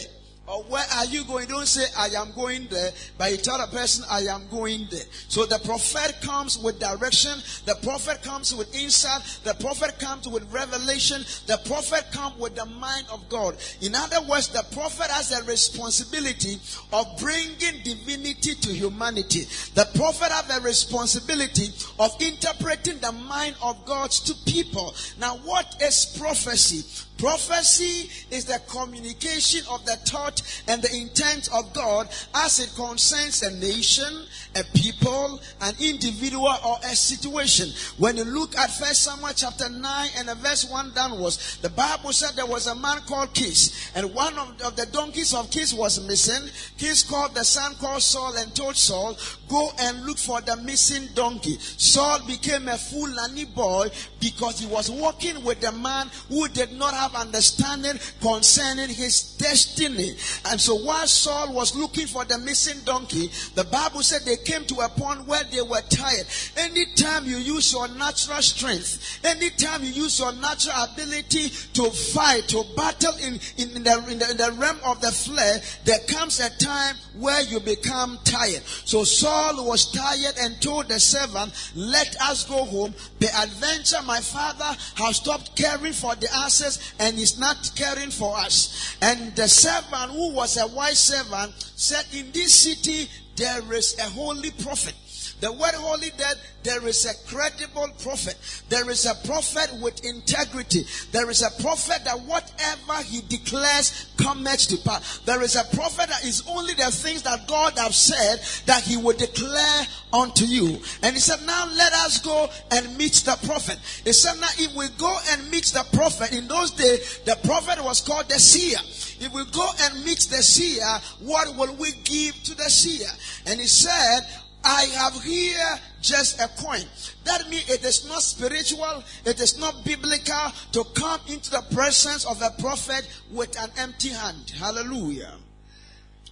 Or 0.48 0.64
where 0.64 0.84
are 0.96 1.06
you 1.06 1.24
going? 1.26 1.48
Don't 1.48 1.68
say, 1.68 1.86
I 1.98 2.08
am 2.20 2.32
going 2.34 2.68
there. 2.70 2.90
But 3.18 3.32
you 3.32 3.38
tell 3.38 3.60
the 3.60 3.68
person, 3.68 4.04
I 4.10 4.22
am 4.22 4.48
going 4.50 4.88
there. 4.90 5.06
So 5.28 5.46
the 5.46 5.60
prophet 5.60 6.20
comes 6.22 6.58
with 6.58 6.80
direction. 6.80 7.32
The 7.66 7.76
prophet 7.84 8.24
comes 8.24 8.54
with 8.54 8.74
insight. 8.76 9.22
The 9.44 9.54
prophet 9.54 10.00
comes 10.00 10.28
with 10.28 10.52
revelation. 10.52 11.22
The 11.46 11.58
prophet 11.66 12.12
comes 12.12 12.38
with 12.38 12.56
the 12.56 12.66
mind 12.66 13.06
of 13.12 13.30
God. 13.30 13.56
In 13.82 13.94
other 13.96 14.22
words, 14.28 14.50
the 14.50 14.66
prophet 14.72 15.12
has 15.12 15.32
a 15.32 15.44
responsibility 15.46 16.60
of 16.92 17.06
bringing 17.20 17.84
divinity 17.84 18.56
to 18.56 18.74
humanity. 18.74 19.46
The 19.76 19.88
prophet 19.96 20.32
has 20.32 20.58
a 20.58 20.62
responsibility 20.62 21.70
of 22.00 22.12
interpreting 22.20 22.98
the 23.00 23.12
mind 23.12 23.56
of 23.62 23.86
God 23.86 24.10
to 24.12 24.34
people. 24.52 24.96
Now, 25.20 25.38
what 25.38 25.82
is 25.82 26.18
prophecy? 26.18 27.08
Prophecy 27.22 28.10
is 28.32 28.46
the 28.46 28.60
communication 28.68 29.64
of 29.70 29.86
the 29.86 29.96
thought 30.10 30.42
and 30.68 30.82
the 30.82 30.92
intent 30.92 31.50
of 31.54 31.72
God 31.72 32.10
as 32.34 32.60
it 32.60 32.74
concerns 32.76 33.44
a 33.44 33.52
nation, 33.60 34.26
a 34.56 34.64
people, 34.76 35.40
an 35.62 35.76
individual, 35.80 36.52
or 36.66 36.78
a 36.84 36.96
situation. 36.96 37.70
When 38.00 38.18
you 38.18 38.24
look 38.24 38.58
at 38.58 38.72
First 38.72 39.04
Samuel 39.04 39.34
chapter 39.36 39.70
9 39.70 40.10
and 40.18 40.30
verse 40.40 40.68
1 40.68 40.94
downwards, 40.96 41.58
the 41.58 41.70
Bible 41.70 42.12
said 42.12 42.32
there 42.36 42.48
was 42.48 42.66
a 42.66 42.74
man 42.74 42.98
called 43.06 43.36
Kish, 43.36 43.94
and 43.94 44.12
one 44.16 44.34
of, 44.40 44.60
of 44.64 44.76
the 44.76 44.88
donkeys 44.88 45.36
of 45.36 45.52
Kish 45.52 45.74
was 45.74 46.04
missing. 46.08 46.50
Kish 46.80 47.04
called 47.04 47.36
the 47.36 47.46
son 47.46 47.76
called 47.76 48.02
Saul 48.02 48.36
and 48.38 48.56
told 48.56 48.76
Saul, 48.76 49.16
Go 49.48 49.70
and 49.80 50.06
look 50.06 50.18
for 50.18 50.42
the 50.42 50.56
missing 50.58 51.08
donkey. 51.14 51.58
Saul 51.60 52.26
became 52.26 52.68
a 52.68 52.78
Fulani 52.78 53.46
boy 53.46 53.90
because 54.20 54.60
he 54.60 54.66
was 54.66 54.90
walking 54.90 55.44
with 55.44 55.64
a 55.68 55.72
man 55.74 56.10
who 56.30 56.48
did 56.48 56.72
not 56.72 56.96
have 56.96 57.11
understanding 57.16 58.00
concerning 58.22 58.90
his 58.90 59.36
destiny. 59.38 60.16
And 60.50 60.60
so 60.60 60.76
while 60.76 61.08
Saul 61.08 61.54
was 61.54 61.76
looking 61.76 62.08
for 62.08 62.26
the 62.26 62.38
missing 62.40 62.80
donkey, 62.86 63.30
the 63.56 63.64
Bible 63.66 64.02
said 64.02 64.22
they 64.24 64.38
came 64.38 64.66
to 64.66 64.76
a 64.82 64.90
point 64.90 65.28
where 65.28 65.44
they 65.46 65.62
were 65.62 65.82
tired. 65.90 66.26
Anytime 66.58 67.26
you 67.26 67.38
use 67.38 67.74
your 67.74 67.88
natural 67.90 68.42
strength, 68.42 69.20
anytime 69.24 69.84
you 69.84 69.90
use 69.90 70.20
your 70.20 70.34
natural 70.34 70.76
ability 70.92 71.50
to 71.74 71.90
fight, 71.92 72.48
to 72.48 72.64
battle 72.76 73.16
in, 73.18 73.40
in, 73.58 73.76
in, 73.76 73.84
the, 73.84 74.06
in, 74.10 74.20
the, 74.20 74.32
in 74.32 74.38
the 74.38 74.56
realm 74.60 74.78
of 74.86 75.02
the 75.02 75.12
flesh, 75.12 75.80
there 75.86 76.00
comes 76.08 76.40
a 76.40 76.50
time 76.58 76.96
where 77.18 77.42
you 77.44 77.60
become 77.60 78.18
tired. 78.24 78.64
So 78.86 79.04
Saul 79.04 79.66
was 79.66 79.92
tired 79.92 80.36
and 80.40 80.62
told 80.62 80.88
the 80.88 81.00
servant, 81.00 81.54
let 81.76 82.16
us 82.22 82.46
go 82.46 82.66
home. 82.66 82.94
The 83.20 83.28
adventure 83.42 84.02
my 84.06 84.20
father 84.20 84.78
has 84.96 85.18
stopped 85.18 85.56
caring 85.56 85.94
for 85.94 86.16
the 86.16 86.28
asses 86.34 86.94
and 87.02 87.18
is 87.18 87.40
not 87.40 87.72
caring 87.76 88.12
for 88.12 88.38
us. 88.38 88.96
And 89.02 89.36
the 89.36 89.48
servant 89.48 90.12
who 90.12 90.34
was 90.34 90.58
a 90.58 90.68
wise 90.68 91.00
servant 91.00 91.52
said, 91.76 92.06
in 92.14 92.32
this 92.32 92.54
city 92.54 93.10
there 93.36 93.74
is 93.74 93.98
a 93.98 94.04
holy 94.04 94.52
prophet. 94.52 94.94
The 95.42 95.52
word 95.52 95.74
holy 95.74 96.10
that 96.18 96.36
there 96.64 96.88
is 96.88 97.06
a 97.06 97.28
credible 97.28 97.90
prophet. 98.04 98.38
There 98.70 98.90
is 98.92 99.06
a 99.06 99.16
prophet 99.28 99.74
with 99.82 100.06
integrity. 100.06 100.86
There 101.12 101.30
is 101.32 101.42
a 101.42 101.62
prophet 101.62 102.06
that 102.06 102.20
whatever 102.22 103.04
he 103.04 103.22
declares 103.28 104.08
comes 104.18 104.68
to 104.68 104.78
pass. 104.88 105.20
There 105.26 105.42
is 105.42 105.56
a 105.56 105.64
prophet 105.76 106.10
that 106.10 106.24
is 106.24 106.44
only 106.48 106.76
the 106.76 106.92
things 106.92 107.24
that 107.24 107.48
God 107.48 107.78
have 107.78 107.96
said 107.96 108.40
that 108.68 108.84
he 108.84 108.98
will 108.98 109.18
declare 109.18 109.88
unto 110.14 110.46
you. 110.46 110.80
And 111.02 111.16
he 111.16 111.20
said, 111.20 111.40
now 111.48 111.66
let 111.76 111.92
us 111.94 112.20
go 112.20 112.48
and 112.70 112.96
meet 112.98 113.14
the 113.26 113.38
prophet. 113.44 113.80
He 114.04 114.14
said, 114.14 114.40
now 114.40 114.48
if 114.60 114.76
we 114.76 114.88
go 115.00 115.18
and 115.32 115.50
meet 115.50 115.66
the 115.66 115.86
prophet, 115.92 116.34
in 116.34 116.48
those 116.48 116.72
days, 116.72 117.20
the 117.26 117.38
prophet 117.44 117.84
was 117.84 118.02
called 118.02 118.30
the 118.30 118.40
seer. 118.40 118.78
If 119.24 119.34
we 119.34 119.44
go 119.52 119.68
and 119.82 120.06
meet 120.06 120.20
the 120.30 120.42
seer, 120.44 120.86
what 121.20 121.56
will 121.56 121.76
we 121.76 121.92
give 122.04 122.42
to 122.44 122.56
the 122.56 122.70
seer? 122.70 123.10
And 123.48 123.60
he 123.60 123.68
said, 123.68 124.22
I 124.64 124.84
have 124.98 125.24
here 125.24 125.80
just 126.02 126.40
a 126.40 126.48
coin. 126.62 126.86
That 127.24 127.50
means 127.50 127.70
it 127.70 127.84
is 127.84 128.08
not 128.08 128.22
spiritual, 128.22 129.04
it 129.26 129.40
is 129.40 129.60
not 129.60 129.84
biblical 129.84 130.52
to 130.74 130.84
come 130.96 131.20
into 131.28 131.52
the 131.52 131.64
presence 131.74 132.26
of 132.26 132.42
a 132.42 132.52
prophet 132.62 133.08
with 133.32 133.60
an 133.62 133.70
empty 133.78 134.10
hand. 134.10 134.52
Hallelujah. 134.58 135.34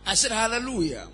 I 0.06 0.14
said, 0.14 0.32
Hallelujah. 0.32 1.08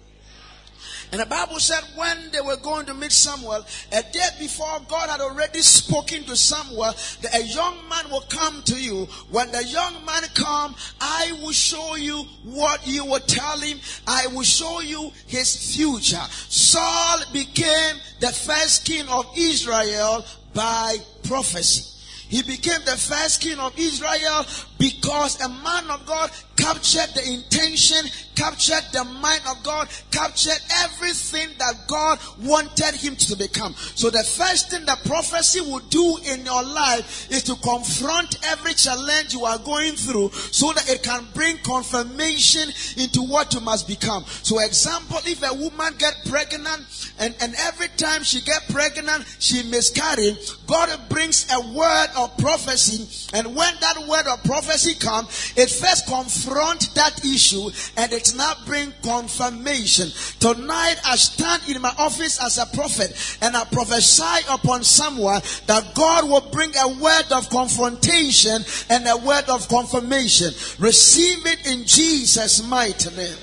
And 1.15 1.21
the 1.21 1.27
Bible 1.27 1.61
said 1.61 1.81
when 1.95 2.29
they 2.33 2.41
were 2.41 2.57
going 2.57 2.87
to 2.87 2.93
meet 2.93 3.13
Samuel, 3.13 3.65
a 3.93 4.03
day 4.03 4.27
before 4.37 4.81
God 4.89 5.09
had 5.09 5.21
already 5.21 5.61
spoken 5.61 6.25
to 6.25 6.35
Samuel 6.35 6.93
that 7.21 7.33
a 7.33 7.41
young 7.41 7.77
man 7.87 8.11
will 8.11 8.25
come 8.27 8.61
to 8.63 8.75
you. 8.75 9.05
When 9.31 9.49
the 9.53 9.63
young 9.63 10.03
man 10.05 10.23
come, 10.33 10.75
I 10.99 11.31
will 11.41 11.53
show 11.53 11.95
you 11.95 12.23
what 12.43 12.85
you 12.85 13.05
will 13.05 13.21
tell 13.21 13.57
him. 13.61 13.79
I 14.05 14.27
will 14.27 14.43
show 14.43 14.81
you 14.81 15.09
his 15.25 15.73
future. 15.73 16.25
Saul 16.49 17.21
became 17.31 17.95
the 18.19 18.33
first 18.33 18.83
king 18.83 19.07
of 19.07 19.25
Israel 19.37 20.25
by 20.53 20.97
prophecy. 21.23 21.95
He 22.27 22.41
became 22.41 22.81
the 22.83 22.97
first 22.97 23.39
king 23.39 23.57
of 23.59 23.73
Israel 23.79 24.45
because 24.77 25.39
a 25.41 25.49
man 25.49 25.89
of 25.89 26.05
God 26.05 26.31
captured 26.57 27.13
the 27.15 27.33
intention, 27.33 28.09
captured 28.35 28.83
the 28.91 29.03
mind 29.03 29.41
of 29.49 29.61
God, 29.63 29.87
captured 30.11 30.57
everything 30.83 31.49
that 31.57 31.87
God 31.87 32.19
wanted 32.41 32.95
him 32.95 33.15
to 33.15 33.35
become. 33.35 33.73
So 33.95 34.09
the 34.09 34.23
first 34.23 34.69
thing 34.69 34.85
that 34.85 35.03
prophecy 35.05 35.61
will 35.61 35.81
do 35.89 36.17
in 36.25 36.45
your 36.45 36.63
life 36.63 37.29
is 37.31 37.43
to 37.43 37.55
confront 37.55 38.43
every 38.45 38.73
challenge 38.73 39.33
you 39.33 39.45
are 39.45 39.59
going 39.59 39.93
through 39.93 40.31
so 40.31 40.73
that 40.73 40.89
it 40.89 41.03
can 41.03 41.25
bring 41.33 41.57
confirmation 41.59 42.69
into 42.97 43.21
what 43.21 43.53
you 43.53 43.59
must 43.59 43.87
become. 43.87 44.25
So 44.25 44.59
example, 44.59 45.19
if 45.25 45.43
a 45.43 45.53
woman 45.53 45.93
get 45.97 46.15
pregnant 46.25 47.13
and, 47.19 47.35
and 47.41 47.53
every 47.59 47.87
time 47.97 48.23
she 48.23 48.41
get 48.41 48.67
pregnant, 48.69 49.25
she 49.39 49.63
miscarry, 49.63 50.37
God 50.67 50.89
brings 51.09 51.47
a 51.51 51.59
word 51.73 52.07
of 52.17 52.37
prophecy 52.37 53.29
and 53.33 53.55
when 53.55 53.73
that 53.81 54.07
word 54.07 54.27
of 54.27 54.43
prophecy 54.43 54.64
comes, 54.99 55.53
it 55.55 55.69
first 55.69 56.07
confront 56.07 56.93
that 56.95 57.23
issue 57.23 57.69
and 57.97 58.11
it 58.11 58.33
now 58.35 58.53
bring 58.65 58.93
confirmation. 59.03 60.09
Tonight 60.39 60.95
I 61.05 61.15
stand 61.15 61.63
in 61.69 61.81
my 61.81 61.93
office 61.97 62.41
as 62.43 62.57
a 62.57 62.65
prophet 62.75 63.37
and 63.41 63.55
I 63.55 63.63
prophesy 63.65 64.45
upon 64.49 64.83
someone 64.83 65.41
that 65.67 65.95
God 65.95 66.29
will 66.29 66.49
bring 66.51 66.71
a 66.75 66.87
word 67.01 67.31
of 67.31 67.49
confrontation 67.49 68.63
and 68.89 69.07
a 69.07 69.17
word 69.17 69.45
of 69.49 69.67
confirmation. 69.67 70.53
Receive 70.79 71.45
it 71.45 71.67
in 71.67 71.85
Jesus' 71.85 72.67
mighty 72.67 73.15
name. 73.15 73.37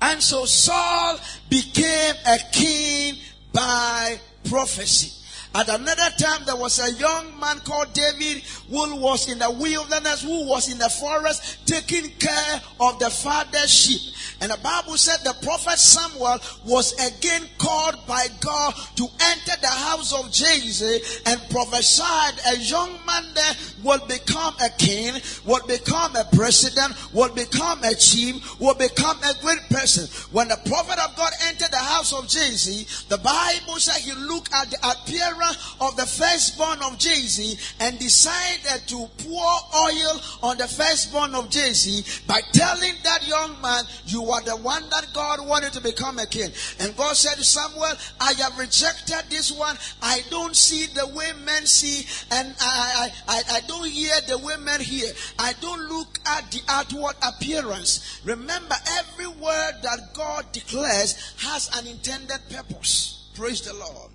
And 0.00 0.20
so 0.20 0.44
Saul 0.44 1.18
became 1.48 2.14
a 2.26 2.38
king 2.52 3.14
by 3.52 4.18
prophecy. 4.48 5.21
At 5.54 5.68
another 5.68 6.08
time, 6.18 6.44
there 6.46 6.56
was 6.56 6.78
a 6.78 6.92
young 6.98 7.38
man 7.38 7.58
called 7.60 7.92
David 7.92 8.42
who 8.70 8.96
was 8.96 9.30
in 9.30 9.38
the 9.38 9.50
wilderness, 9.50 10.22
who 10.22 10.46
was 10.48 10.72
in 10.72 10.78
the 10.78 10.88
forest, 10.88 11.66
taking 11.66 12.10
care 12.18 12.62
of 12.80 12.98
the 12.98 13.10
father's 13.10 13.70
sheep. 13.70 14.14
And 14.40 14.50
the 14.50 14.58
Bible 14.58 14.96
said 14.96 15.18
the 15.22 15.36
prophet 15.44 15.78
Samuel 15.78 16.38
was 16.64 16.94
again 16.94 17.42
called 17.58 17.96
by 18.08 18.26
God 18.40 18.74
to 18.96 19.06
enter 19.20 19.60
the 19.60 19.68
house 19.68 20.12
of 20.12 20.32
Jesse 20.32 21.00
and 21.26 21.40
prophesied 21.50 22.40
a 22.50 22.58
young 22.58 22.90
man 23.06 23.24
there 23.34 23.54
will 23.84 24.04
become 24.06 24.54
a 24.60 24.70
king, 24.78 25.14
will 25.44 25.64
become 25.66 26.16
a 26.16 26.24
president, 26.34 26.92
will 27.12 27.32
become 27.34 27.84
a 27.84 27.94
chief, 27.94 28.58
will 28.58 28.74
become 28.74 29.18
a 29.22 29.34
great 29.42 29.62
person. 29.70 30.08
When 30.32 30.48
the 30.48 30.58
prophet 30.66 30.98
of 30.98 31.14
God 31.14 31.32
entered 31.46 31.70
the 31.70 31.76
house 31.76 32.12
of 32.12 32.26
Jesse, 32.26 32.86
the 33.08 33.18
Bible 33.18 33.78
said 33.78 34.00
he 34.00 34.12
looked 34.12 34.52
at 34.52 34.70
the 34.70 34.78
appearance 34.78 35.41
of 35.80 35.96
the 35.96 36.06
firstborn 36.06 36.78
of 36.82 36.98
Jesse 36.98 37.58
and 37.80 37.98
decided 37.98 38.86
to 38.88 39.08
pour 39.18 39.52
oil 39.76 40.20
on 40.42 40.58
the 40.58 40.68
firstborn 40.68 41.34
of 41.34 41.50
Jesse 41.50 42.04
by 42.26 42.40
telling 42.52 42.94
that 43.04 43.26
young 43.26 43.60
man, 43.60 43.84
you 44.06 44.24
are 44.30 44.42
the 44.42 44.56
one 44.56 44.82
that 44.90 45.08
God 45.12 45.46
wanted 45.46 45.72
to 45.74 45.80
become 45.80 46.18
a 46.18 46.26
king. 46.26 46.50
And 46.80 46.96
God 46.96 47.16
said 47.16 47.36
to 47.36 47.44
Samuel, 47.44 47.92
I 48.20 48.32
have 48.34 48.58
rejected 48.58 49.24
this 49.28 49.52
one. 49.52 49.76
I 50.02 50.20
don't 50.30 50.56
see 50.56 50.86
the 50.86 51.06
way 51.08 51.32
men 51.44 51.66
see, 51.66 52.06
and 52.30 52.54
I, 52.60 53.10
I, 53.28 53.34
I, 53.36 53.42
I 53.56 53.60
don't 53.66 53.88
hear 53.88 54.14
the 54.28 54.38
way 54.38 54.54
men 54.58 54.80
hear. 54.80 55.12
I 55.38 55.54
don't 55.60 55.88
look 55.88 56.18
at 56.26 56.50
the 56.50 56.60
outward 56.68 57.16
appearance. 57.22 58.20
Remember, 58.24 58.74
every 58.98 59.26
word 59.26 59.72
that 59.82 60.14
God 60.14 60.50
declares 60.52 61.34
has 61.38 61.70
an 61.78 61.86
intended 61.86 62.40
purpose. 62.50 63.30
Praise 63.34 63.62
the 63.62 63.74
Lord. 63.74 64.10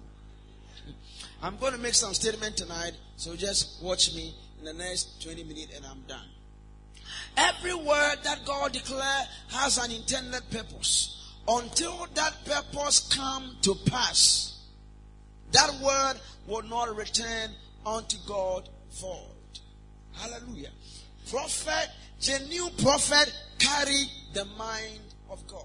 I'm 1.41 1.57
going 1.57 1.73
to 1.73 1.79
make 1.79 1.93
some 1.93 2.13
statement 2.13 2.57
tonight, 2.57 2.93
so 3.15 3.35
just 3.35 3.81
watch 3.83 4.15
me 4.15 4.33
in 4.59 4.65
the 4.65 4.73
next 4.73 5.21
20 5.23 5.43
minutes 5.43 5.75
and 5.75 5.85
I'm 5.85 6.01
done. 6.07 6.27
Every 7.37 7.75
word 7.75 8.15
that 8.23 8.39
God 8.45 8.73
declares 8.73 9.27
has 9.49 9.77
an 9.77 9.91
intended 9.91 10.49
purpose. 10.49 11.13
Until 11.47 12.07
that 12.15 12.43
purpose 12.43 13.07
come 13.13 13.55
to 13.61 13.75
pass, 13.85 14.65
that 15.51 15.71
word 15.81 16.15
will 16.47 16.63
not 16.63 16.95
return 16.95 17.51
unto 17.85 18.17
God 18.27 18.67
void. 18.99 19.59
Hallelujah. 20.13 20.71
Prophet, 21.29 21.89
genuine 22.19 22.73
prophet 22.81 23.31
carry 23.59 24.05
the 24.33 24.45
mind 24.57 25.01
of 25.29 25.45
God. 25.47 25.63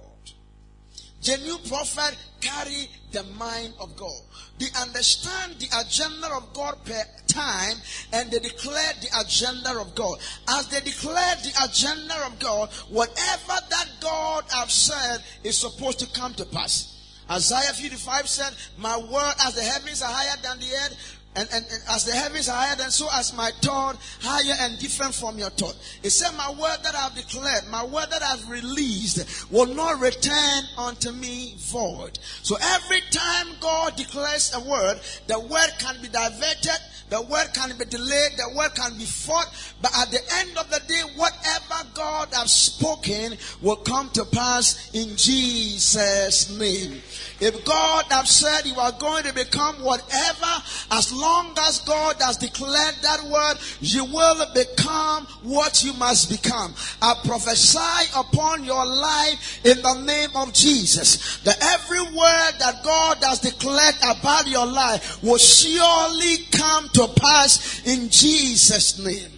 Genuine 1.20 1.62
prophet 1.66 2.16
carry 2.42 2.88
the 3.12 3.22
mind 3.38 3.72
of 3.80 3.96
God. 3.96 4.20
They 4.58 4.66
understand 4.80 5.54
the 5.58 5.68
agenda 5.80 6.28
of 6.34 6.52
God 6.52 6.76
per 6.84 7.02
time 7.26 7.76
and 8.12 8.30
they 8.30 8.38
declare 8.40 8.92
the 9.00 9.08
agenda 9.24 9.80
of 9.80 9.94
God. 9.94 10.18
As 10.48 10.68
they 10.68 10.80
declare 10.80 11.34
the 11.36 11.52
agenda 11.64 12.14
of 12.26 12.38
God, 12.38 12.70
whatever 12.90 13.56
that 13.70 13.88
God 14.00 14.44
has 14.50 14.72
said 14.72 15.22
is 15.44 15.56
supposed 15.56 16.00
to 16.00 16.06
come 16.18 16.34
to 16.34 16.44
pass. 16.44 16.88
Isaiah 17.30 17.72
55 17.72 18.28
said, 18.28 18.52
My 18.78 18.96
word 18.98 19.34
as 19.40 19.54
the 19.54 19.62
heavens 19.62 20.02
are 20.02 20.12
higher 20.12 20.36
than 20.42 20.58
the 20.58 20.66
earth, 20.66 21.18
and, 21.34 21.48
and, 21.52 21.64
and, 21.64 21.82
as 21.90 22.04
the 22.04 22.12
heavens 22.12 22.48
are 22.48 22.56
higher, 22.56 22.76
than 22.76 22.90
so 22.90 23.08
as 23.14 23.34
my 23.34 23.50
thought 23.62 23.96
higher 24.20 24.54
and 24.60 24.78
different 24.78 25.14
from 25.14 25.38
your 25.38 25.50
thought. 25.50 25.76
It 26.02 26.10
said, 26.10 26.36
My 26.36 26.50
word 26.50 26.78
that 26.82 26.94
I've 26.94 27.14
declared, 27.14 27.68
my 27.70 27.84
word 27.84 28.08
that 28.10 28.22
I've 28.22 28.48
released 28.50 29.50
will 29.50 29.66
not 29.66 30.00
return 30.00 30.64
unto 30.76 31.10
me 31.10 31.54
void. 31.56 32.18
So 32.42 32.56
every 32.60 33.00
time 33.10 33.46
God 33.60 33.96
declares 33.96 34.52
a 34.54 34.60
word, 34.60 35.00
the 35.26 35.38
word 35.40 35.70
can 35.78 36.00
be 36.02 36.08
diverted, 36.08 36.78
the 37.08 37.22
word 37.22 37.48
can 37.54 37.76
be 37.78 37.84
delayed, 37.84 38.32
the 38.36 38.54
word 38.56 38.74
can 38.74 38.96
be 38.96 39.04
fought, 39.04 39.48
but 39.80 39.90
at 39.98 40.10
the 40.10 40.20
end 40.38 40.56
of 40.56 40.70
the 40.70 40.80
day, 40.86 41.02
whatever 41.16 41.88
God 41.94 42.28
has 42.32 42.52
spoken 42.52 43.36
will 43.60 43.76
come 43.76 44.08
to 44.10 44.24
pass 44.24 44.90
in 44.94 45.16
Jesus' 45.16 46.58
name. 46.58 47.02
If 47.42 47.64
God 47.64 48.04
has 48.10 48.30
said 48.30 48.66
you 48.66 48.78
are 48.78 48.92
going 48.92 49.24
to 49.24 49.34
become 49.34 49.74
whatever, 49.82 50.62
as 50.92 51.12
long 51.12 51.52
as 51.58 51.80
God 51.80 52.14
has 52.20 52.36
declared 52.36 52.94
that 53.02 53.20
word, 53.24 53.56
you 53.80 54.04
will 54.04 54.46
become 54.54 55.26
what 55.42 55.82
you 55.82 55.92
must 55.94 56.30
become. 56.30 56.72
I 57.02 57.14
prophesy 57.24 58.12
upon 58.14 58.62
your 58.62 58.86
life 58.86 59.66
in 59.66 59.82
the 59.82 60.04
name 60.04 60.30
of 60.36 60.52
Jesus 60.52 61.38
that 61.38 61.58
every 61.60 62.02
word 62.02 62.52
that 62.60 62.80
God 62.84 63.18
has 63.24 63.40
declared 63.40 63.96
about 64.04 64.46
your 64.46 64.66
life 64.66 65.20
will 65.24 65.38
surely 65.38 66.44
come 66.52 66.90
to 66.90 67.08
pass 67.20 67.82
in 67.84 68.08
Jesus' 68.08 69.04
name. 69.04 69.31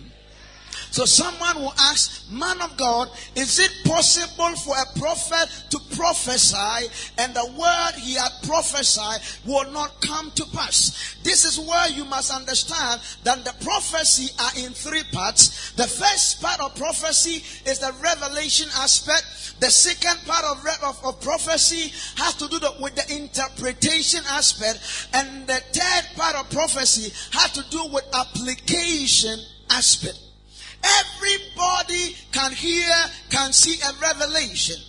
So 0.94 1.04
someone 1.06 1.56
will 1.56 1.74
ask, 1.76 2.30
man 2.30 2.62
of 2.62 2.76
God, 2.76 3.10
is 3.34 3.58
it 3.58 3.72
possible 3.84 4.54
for 4.54 4.76
a 4.78 4.96
prophet 4.96 5.50
to 5.70 5.80
prophesy 5.96 6.86
and 7.18 7.34
the 7.34 7.52
word 7.58 8.00
he 8.00 8.14
had 8.14 8.30
prophesied 8.44 9.18
will 9.44 9.68
not 9.72 10.00
come 10.00 10.30
to 10.36 10.46
pass? 10.54 11.16
This 11.24 11.44
is 11.44 11.58
where 11.58 11.88
you 11.88 12.04
must 12.04 12.32
understand 12.32 13.00
that 13.24 13.44
the 13.44 13.52
prophecy 13.64 14.30
are 14.38 14.64
in 14.64 14.70
three 14.70 15.02
parts. 15.10 15.72
The 15.72 15.88
first 15.88 16.40
part 16.40 16.60
of 16.60 16.76
prophecy 16.76 17.42
is 17.68 17.80
the 17.80 17.92
revelation 18.00 18.68
aspect. 18.76 19.58
The 19.58 19.70
second 19.70 20.24
part 20.24 20.44
of, 20.44 20.64
of, 20.84 21.04
of 21.06 21.20
prophecy 21.20 21.92
has 22.22 22.34
to 22.34 22.46
do 22.46 22.60
the, 22.60 22.72
with 22.80 22.94
the 22.94 23.16
interpretation 23.16 24.20
aspect. 24.28 25.08
And 25.12 25.48
the 25.48 25.60
third 25.72 26.16
part 26.16 26.36
of 26.36 26.48
prophecy 26.50 27.12
has 27.32 27.50
to 27.50 27.68
do 27.68 27.84
with 27.92 28.04
application 28.14 29.40
aspect. 29.70 30.23
Everybody 30.84 32.16
can 32.32 32.52
hear, 32.52 32.92
can 33.30 33.52
see 33.52 33.80
a 33.80 33.92
revelation. 34.00 34.80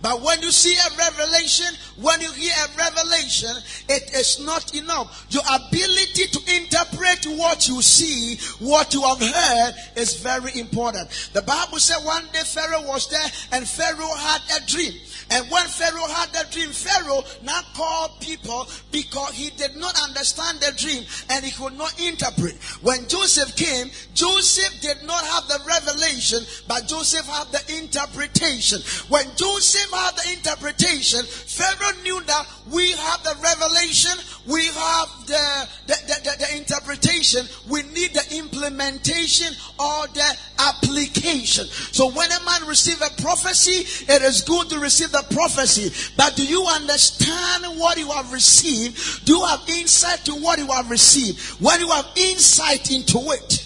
But 0.00 0.22
when 0.22 0.40
you 0.42 0.52
see 0.52 0.74
a 0.74 0.96
revelation, 0.96 1.66
when 2.00 2.20
you 2.20 2.30
hear 2.32 2.52
a 2.52 2.78
revelation, 2.78 3.50
it 3.88 4.14
is 4.14 4.38
not 4.44 4.74
enough. 4.74 5.26
Your 5.30 5.42
ability 5.42 6.26
to 6.28 6.56
interpret 6.56 7.26
what 7.38 7.66
you 7.66 7.82
see, 7.82 8.38
what 8.64 8.94
you 8.94 9.02
have 9.02 9.20
heard, 9.20 9.74
is 9.96 10.14
very 10.16 10.58
important. 10.58 11.30
The 11.32 11.42
Bible 11.42 11.78
said 11.78 12.04
one 12.04 12.24
day 12.32 12.44
Pharaoh 12.44 12.86
was 12.86 13.08
there 13.10 13.30
and 13.52 13.68
Pharaoh 13.68 14.14
had 14.14 14.62
a 14.62 14.66
dream. 14.66 14.92
And 15.30 15.50
when 15.50 15.66
Pharaoh 15.66 16.06
had 16.06 16.30
the 16.32 16.46
dream, 16.52 16.70
Pharaoh 16.70 17.24
now 17.42 17.60
called 17.74 18.20
people 18.20 18.68
because 18.92 19.34
he 19.34 19.50
did 19.50 19.76
not 19.76 19.98
understand 20.00 20.60
the 20.60 20.72
dream 20.78 21.04
and 21.30 21.44
he 21.44 21.50
could 21.50 21.76
not 21.76 22.00
interpret. 22.00 22.54
When 22.82 23.06
Joseph 23.08 23.56
came, 23.56 23.90
Joseph 24.14 24.80
did 24.80 25.02
not 25.04 25.24
have 25.24 25.48
the 25.48 25.60
revelation, 25.66 26.44
but 26.68 26.86
Joseph 26.86 27.26
had 27.26 27.48
the 27.48 27.82
interpretation. 27.82 28.80
When 29.08 29.26
Joseph 29.36 29.87
had 29.90 30.16
the 30.16 30.32
interpretation, 30.36 31.24
Pharaoh 31.24 32.02
knew 32.02 32.22
that 32.24 32.46
we 32.70 32.92
have 32.92 33.22
the 33.22 33.34
revelation, 33.42 34.12
we 34.46 34.64
have 34.66 35.08
the, 35.26 35.68
the, 35.86 35.94
the, 36.06 36.16
the, 36.24 36.46
the 36.46 36.56
interpretation, 36.56 37.46
we 37.68 37.82
need 37.94 38.12
the 38.14 38.36
implementation 38.36 39.52
or 39.78 40.06
the 40.08 40.36
application. 40.58 41.66
So 41.66 42.10
when 42.10 42.30
a 42.30 42.44
man 42.44 42.66
receives 42.66 43.00
a 43.00 43.22
prophecy, 43.22 44.12
it 44.12 44.22
is 44.22 44.42
good 44.42 44.70
to 44.70 44.78
receive 44.78 45.12
the 45.12 45.24
prophecy. 45.30 46.12
But 46.16 46.36
do 46.36 46.44
you 46.44 46.64
understand 46.66 47.78
what 47.78 47.98
you 47.98 48.10
have 48.10 48.32
received? 48.32 49.26
Do 49.26 49.36
you 49.36 49.44
have 49.44 49.60
insight 49.68 50.24
to 50.26 50.32
what 50.32 50.58
you 50.58 50.66
have 50.66 50.90
received? 50.90 51.60
When 51.60 51.80
you 51.80 51.90
have 51.90 52.06
insight 52.16 52.90
into 52.90 53.18
it, 53.32 53.64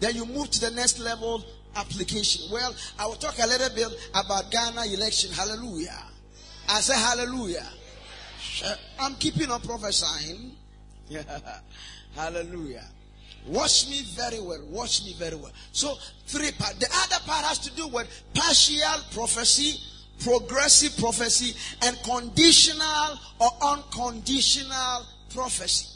then 0.00 0.16
you 0.16 0.26
move 0.26 0.50
to 0.50 0.60
the 0.60 0.70
next 0.72 0.98
level 0.98 1.44
application. 1.76 2.50
Well, 2.52 2.74
I 2.98 3.06
will 3.06 3.14
talk 3.14 3.38
a 3.38 3.46
little 3.46 3.74
bit 3.74 3.88
about 4.14 4.50
Ghana 4.50 4.84
election. 4.92 5.32
Hallelujah. 5.32 6.02
I 6.68 6.80
say 6.80 6.94
hallelujah. 6.94 7.66
I'm 8.98 9.14
keeping 9.16 9.50
on 9.50 9.60
prophesying. 9.60 10.52
hallelujah. 12.14 12.84
Watch 13.46 13.88
me 13.88 14.02
very 14.14 14.40
well. 14.40 14.62
Watch 14.70 15.04
me 15.04 15.14
very 15.14 15.34
well. 15.34 15.50
So, 15.72 15.96
three 16.26 16.52
part. 16.52 16.78
The 16.78 16.86
other 16.86 17.24
part 17.26 17.44
has 17.44 17.58
to 17.60 17.74
do 17.74 17.88
with 17.88 18.08
partial 18.34 19.02
prophecy, 19.12 19.80
progressive 20.22 20.96
prophecy, 20.98 21.56
and 21.82 21.96
conditional 22.04 23.18
or 23.40 23.50
unconditional 23.62 25.06
prophecy. 25.34 25.88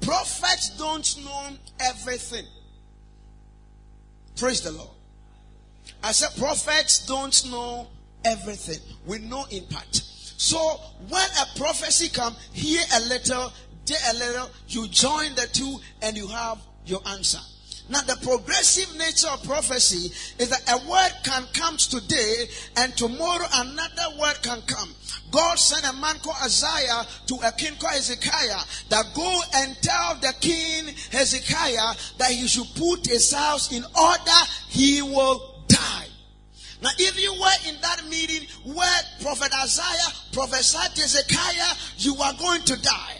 Prophets 0.00 0.76
don't 0.78 1.24
know 1.24 1.48
everything. 1.80 2.46
Praise 4.36 4.60
the 4.60 4.72
Lord. 4.72 4.90
I 6.02 6.12
said 6.12 6.36
prophets 6.36 7.06
don't 7.06 7.50
know 7.50 7.86
everything. 8.24 8.80
We 9.06 9.18
know 9.18 9.44
in 9.50 9.64
part. 9.66 9.94
So 9.94 10.58
when 11.08 11.28
a 11.40 11.58
prophecy 11.58 12.08
comes, 12.08 12.36
hear 12.52 12.82
a 12.94 13.00
little, 13.08 13.52
there 13.86 13.98
a 14.10 14.14
little, 14.14 14.50
you 14.68 14.88
join 14.88 15.34
the 15.34 15.48
two 15.52 15.78
and 16.02 16.16
you 16.16 16.26
have 16.26 16.58
your 16.84 17.00
answer. 17.06 17.38
Now, 17.88 18.00
the 18.02 18.16
progressive 18.22 18.96
nature 18.96 19.28
of 19.28 19.42
prophecy 19.44 20.12
is 20.38 20.48
that 20.48 20.62
a 20.72 20.88
word 20.88 21.12
can 21.24 21.44
come 21.52 21.76
today 21.76 22.48
and 22.76 22.96
tomorrow 22.96 23.44
another 23.54 24.18
word 24.18 24.40
can 24.42 24.62
come. 24.62 24.88
God 25.30 25.58
sent 25.58 25.84
a 25.84 26.00
man 26.00 26.16
called 26.22 26.36
Isaiah 26.42 27.04
to 27.26 27.34
a 27.44 27.52
king 27.52 27.74
called 27.78 27.94
Hezekiah 27.94 28.64
that 28.88 29.04
go 29.14 29.40
and 29.56 29.76
tell 29.82 30.14
the 30.16 30.32
king 30.40 30.94
Hezekiah 31.10 31.94
that 32.18 32.30
he 32.30 32.46
should 32.46 32.68
put 32.76 33.06
his 33.06 33.32
house 33.32 33.72
in 33.72 33.84
order, 34.00 34.40
he 34.68 35.02
will. 35.02 35.51
Now, 36.82 36.90
if 36.98 37.20
you 37.20 37.32
were 37.32 37.70
in 37.70 37.80
that 37.80 38.04
meeting 38.08 38.48
where 38.64 39.00
Prophet 39.20 39.52
Isaiah 39.62 40.12
prophesied 40.32 40.90
Hezekiah, 40.98 41.76
you 41.98 42.16
are 42.16 42.34
going 42.34 42.62
to 42.62 42.82
die. 42.82 43.18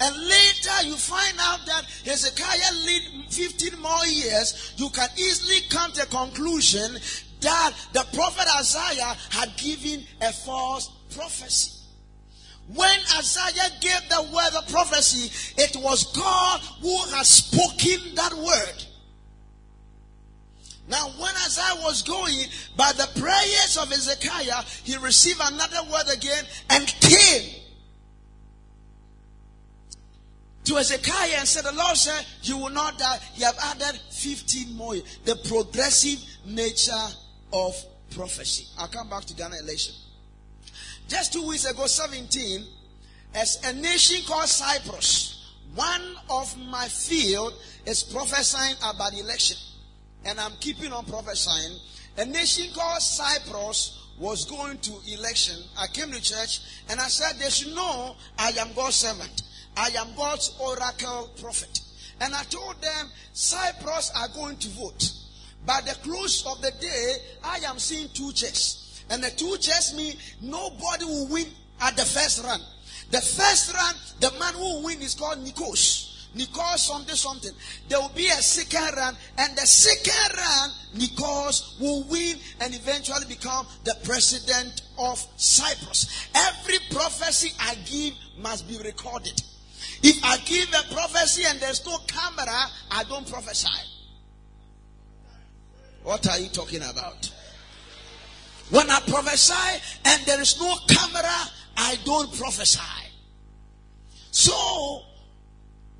And 0.00 0.16
later 0.16 0.82
you 0.84 0.96
find 0.96 1.36
out 1.38 1.60
that 1.66 1.84
Hezekiah 2.06 2.72
lived 2.86 3.34
15 3.34 3.80
more 3.80 4.06
years, 4.06 4.72
you 4.76 4.88
can 4.88 5.08
easily 5.16 5.60
come 5.68 5.92
to 5.92 6.02
a 6.02 6.06
conclusion 6.06 6.96
that 7.40 7.72
the 7.92 8.06
prophet 8.14 8.46
Isaiah 8.58 9.14
had 9.30 9.56
given 9.58 10.04
a 10.22 10.32
false 10.32 10.88
prophecy. 11.14 11.80
When 12.68 12.98
Isaiah 13.18 13.70
gave 13.80 14.08
the 14.08 14.22
word 14.34 14.56
of 14.56 14.68
prophecy, 14.68 15.30
it 15.60 15.76
was 15.76 16.04
God 16.16 16.60
who 16.80 16.96
had 17.14 17.26
spoken 17.26 18.14
that 18.14 18.32
word. 18.32 18.86
Now, 20.88 21.10
when 21.18 21.34
Isaiah 21.46 21.80
was 21.82 22.02
going, 22.02 22.46
by 22.76 22.92
the 22.92 23.08
prayers 23.20 23.78
of 23.80 23.88
Hezekiah, 23.88 24.62
he 24.84 24.96
received 24.96 25.40
another 25.42 25.90
word 25.90 26.12
again 26.12 26.44
and 26.70 26.86
came 26.86 27.62
to 30.64 30.74
Hezekiah 30.74 31.36
and 31.38 31.48
said, 31.48 31.64
The 31.64 31.72
Lord 31.72 31.96
said, 31.96 32.26
You 32.42 32.58
will 32.58 32.70
not 32.70 32.98
die. 32.98 33.18
You 33.36 33.46
have 33.46 33.58
added 33.62 34.00
15 34.10 34.76
more. 34.76 34.96
The 35.24 35.36
progressive 35.48 36.18
nature 36.46 36.92
of 37.52 37.76
prophecy. 38.14 38.66
I'll 38.78 38.88
come 38.88 39.08
back 39.08 39.24
to 39.26 39.34
Ghana 39.34 39.56
election. 39.62 39.94
Just 41.08 41.32
two 41.32 41.46
weeks 41.46 41.64
ago, 41.64 41.86
17, 41.86 42.64
as 43.34 43.58
a 43.64 43.72
nation 43.72 44.24
called 44.26 44.48
Cyprus, 44.48 45.52
one 45.74 46.16
of 46.28 46.56
my 46.58 46.86
field 46.88 47.54
is 47.86 48.02
prophesying 48.02 48.76
about 48.84 49.14
election. 49.14 49.56
And 50.24 50.38
I'm 50.40 50.52
keeping 50.60 50.92
on 50.92 51.04
prophesying. 51.04 51.78
A 52.18 52.24
nation 52.24 52.66
called 52.74 53.02
Cyprus 53.02 53.98
was 54.18 54.44
going 54.44 54.78
to 54.78 54.92
election. 55.12 55.56
I 55.78 55.86
came 55.88 56.12
to 56.12 56.20
church 56.22 56.60
and 56.88 57.00
I 57.00 57.08
said, 57.08 57.38
They 57.38 57.50
should 57.50 57.74
know 57.74 58.16
I 58.38 58.50
am 58.50 58.72
God's 58.74 58.96
servant. 58.96 59.42
I 59.76 59.88
am 59.98 60.08
God's 60.16 60.54
oracle 60.60 61.30
prophet. 61.40 61.80
And 62.20 62.34
I 62.34 62.42
told 62.44 62.80
them, 62.80 63.08
Cyprus 63.32 64.12
are 64.16 64.28
going 64.28 64.56
to 64.58 64.68
vote. 64.70 65.12
By 65.66 65.80
the 65.80 65.94
close 66.02 66.44
of 66.46 66.60
the 66.60 66.72
day, 66.80 67.14
I 67.42 67.58
am 67.66 67.78
seeing 67.78 68.08
two 68.10 68.32
chairs. 68.32 69.02
And 69.10 69.22
the 69.22 69.30
two 69.30 69.56
chairs 69.58 69.94
mean 69.96 70.14
nobody 70.40 71.04
will 71.04 71.28
win 71.28 71.46
at 71.80 71.96
the 71.96 72.04
first 72.04 72.44
run. 72.44 72.60
The 73.10 73.20
first 73.20 73.74
run, 73.74 73.94
the 74.20 74.30
man 74.38 74.54
who 74.54 74.60
will 74.60 74.84
win 74.84 75.02
is 75.02 75.14
called 75.14 75.44
Nikos. 75.44 76.01
Nikos 76.36 76.78
something 76.78 77.14
something. 77.14 77.52
There 77.88 78.00
will 78.00 78.08
be 78.10 78.26
a 78.26 78.42
second 78.42 78.96
run, 78.96 79.16
and 79.38 79.56
the 79.56 79.66
second 79.66 80.36
run, 80.36 80.70
Nikos 80.96 81.80
will 81.80 82.04
win 82.04 82.36
and 82.60 82.74
eventually 82.74 83.26
become 83.28 83.66
the 83.84 83.94
president 84.04 84.82
of 84.98 85.24
Cyprus. 85.36 86.28
Every 86.34 86.78
prophecy 86.90 87.52
I 87.60 87.74
give 87.84 88.14
must 88.38 88.68
be 88.68 88.78
recorded. 88.78 89.42
If 90.02 90.24
I 90.24 90.38
give 90.38 90.68
a 90.68 90.94
prophecy 90.94 91.44
and 91.46 91.60
there's 91.60 91.84
no 91.86 91.96
camera, 92.06 92.70
I 92.90 93.04
don't 93.04 93.30
prophesy. 93.30 93.68
What 96.02 96.28
are 96.28 96.38
you 96.38 96.48
talking 96.48 96.82
about? 96.82 97.30
When 98.70 98.90
I 98.90 99.00
prophesy 99.00 99.80
and 100.04 100.24
there 100.24 100.40
is 100.40 100.58
no 100.58 100.74
camera, 100.88 101.50
I 101.76 101.98
don't 102.04 102.34
prophesy. 102.36 102.80
So, 104.30 104.52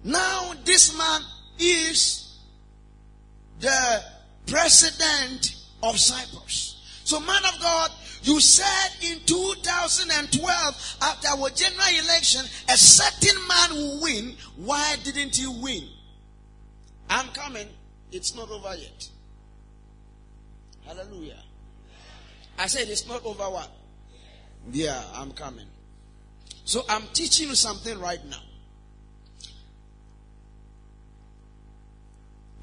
now 0.05 0.53
this 0.65 0.97
man 0.97 1.21
is 1.59 2.39
the 3.61 4.03
president 4.47 5.57
of 5.83 5.99
Cyprus. 5.99 7.01
So, 7.05 7.21
man 7.21 7.43
of 7.45 7.61
God, 7.61 7.91
you 8.23 8.41
said 8.41 8.91
in 9.03 9.19
2012, 9.27 10.97
after 11.03 11.29
our 11.29 11.51
general 11.51 12.05
election, 12.05 12.45
a 12.69 12.77
certain 12.77 13.47
man 13.49 13.71
will 13.75 14.03
win. 14.03 14.37
Why 14.57 14.97
didn't 15.03 15.37
he 15.37 15.47
win? 15.47 15.89
I'm 17.11 17.29
coming. 17.29 17.69
It's 18.13 18.35
not 18.35 18.51
over 18.51 18.75
yet. 18.77 19.09
Hallelujah. 20.87 21.43
I 22.59 22.67
said 22.67 22.89
it's 22.89 23.07
not 23.09 23.25
over 23.25 23.45
what? 23.45 23.71
Yeah, 24.71 25.03
I'm 25.15 25.33
coming. 25.33 25.67
So 26.65 26.83
I'm 26.89 27.03
teaching 27.13 27.49
you 27.49 27.55
something 27.55 27.99
right 27.99 28.25
now. 28.27 28.43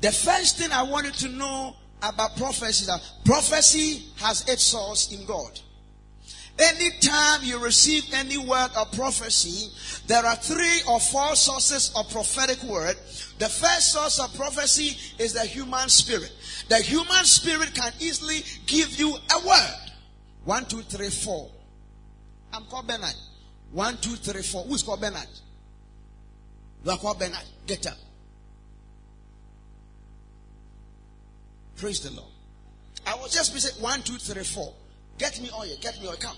The 0.02 0.12
first 0.12 0.58
thing 0.58 0.72
I 0.72 0.84
want 0.84 1.06
you 1.06 1.12
to 1.12 1.30
know 1.30 1.76
about 2.02 2.38
prophecy 2.38 2.84
is 2.84 2.88
that 2.88 3.02
prophecy 3.26 4.06
has 4.18 4.48
its 4.48 4.64
source 4.64 5.12
in 5.12 5.26
God. 5.26 5.60
Anytime 6.58 7.42
you 7.44 7.58
receive 7.64 8.04
any 8.14 8.38
word 8.38 8.70
of 8.76 8.92
prophecy, 8.92 9.72
there 10.08 10.26
are 10.26 10.36
three 10.36 10.82
or 10.90 11.00
four 11.00 11.36
sources 11.36 11.92
of 11.96 12.10
prophetic 12.12 12.62
word. 12.64 12.96
The 13.38 13.48
first 13.48 13.94
source 13.94 14.20
of 14.20 14.34
prophecy 14.36 14.98
is 15.22 15.34
the 15.34 15.46
human 15.46 15.88
spirit. 15.88 16.32
The 16.68 16.78
human 16.78 17.24
spirit 17.24 17.74
can 17.74 17.94
easily 18.00 18.44
give 18.66 19.00
you 19.00 19.16
a 19.16 19.48
word. 19.48 19.92
One, 20.44 20.66
two, 20.66 20.82
three, 20.82 21.10
four. 21.10 21.50
I'm 22.52 22.66
called 22.66 22.88
Bernard. 22.88 23.16
One, 23.72 23.98
two, 23.98 24.16
three, 24.16 24.42
four. 24.42 24.64
Who's 24.64 24.84
called 24.84 25.00
Bernard? 25.00 25.28
You 26.84 26.92
are 26.92 26.98
called 26.98 27.20
Bernard. 27.20 27.46
Get 27.68 27.88
up. 27.88 27.98
Praise 31.80 32.02
the 32.02 32.12
Lord. 32.12 32.28
I 33.08 33.16
was 33.16 33.34
just 33.34 33.54
be 33.54 33.60
saying 33.60 33.82
one, 33.82 34.02
two, 34.02 34.18
three, 34.18 34.44
four. 34.44 34.74
Get 35.18 35.40
me 35.42 35.50
oil. 35.58 35.70
Get 35.80 36.02
me 36.02 36.10
oil. 36.10 36.16
Come. 36.20 36.36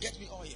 Get 0.00 0.18
me 0.18 0.28
oil. 0.32 0.48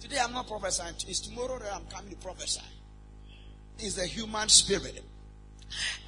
Today 0.00 0.18
I'm 0.20 0.32
not 0.32 0.48
prophesying. 0.48 0.94
It's 1.06 1.20
tomorrow 1.20 1.60
that 1.60 1.72
I'm 1.72 1.86
coming 1.86 2.10
to 2.10 2.16
prophesy. 2.16 2.60
It's 3.78 3.94
the 3.94 4.06
human 4.06 4.48
spirit. 4.48 5.04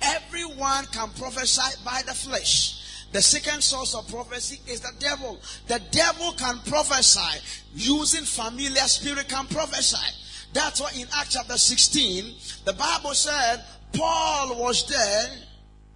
Everyone 0.03 0.85
can 0.87 1.11
prophesy 1.11 1.81
by 1.85 2.03
the 2.05 2.13
flesh. 2.13 3.07
The 3.13 3.23
second 3.23 3.63
source 3.63 3.95
of 3.95 4.09
prophecy 4.09 4.61
is 4.67 4.81
the 4.81 4.91
devil. 4.99 5.41
The 5.69 5.81
devil 5.93 6.33
can 6.33 6.59
prophesy 6.67 7.41
using 7.73 8.25
familiar 8.25 8.83
spirit 8.83 9.29
can 9.29 9.47
prophesy. 9.47 10.24
That's 10.55 10.81
why 10.81 10.91
in 10.97 11.09
Acts 11.19 11.35
chapter 11.35 11.59
16, 11.59 12.33
the 12.65 12.73
Bible 12.75 13.13
said 13.13 13.65
Paul 13.93 14.57
was 14.63 14.87
there. 14.87 15.27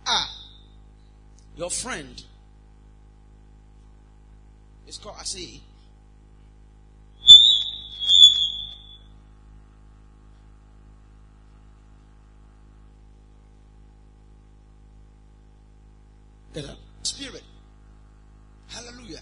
Ah, 0.04 0.46
your 1.56 1.70
friend 1.70 2.22
is 4.88 4.98
called, 4.98 5.16
I 5.20 5.22
see. 5.22 5.62
Spirit. 17.02 17.44
Hallelujah. 18.68 19.20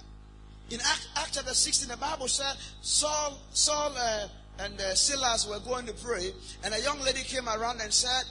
In 0.71 0.81
Acts 0.81 1.09
Act 1.15 1.31
chapter 1.33 1.53
16, 1.53 1.91
the 1.91 1.97
Bible 1.99 2.27
said 2.27 2.57
Saul, 2.81 3.39
Saul, 3.53 3.93
uh, 3.97 4.29
and 4.59 4.81
uh, 4.81 4.95
Silas 4.95 5.47
were 5.49 5.61
going 5.61 5.87
to 5.87 5.93
pray, 5.95 6.33
and 6.65 6.75
a 6.75 6.81
young 6.81 7.01
lady 7.01 7.21
came 7.21 7.49
around 7.49 7.81
and 7.81 7.93
said, 7.93 8.25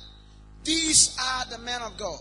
These 0.64 1.18
are 1.22 1.46
the 1.50 1.60
men 1.60 1.82
of 1.82 1.98
God 1.98 2.20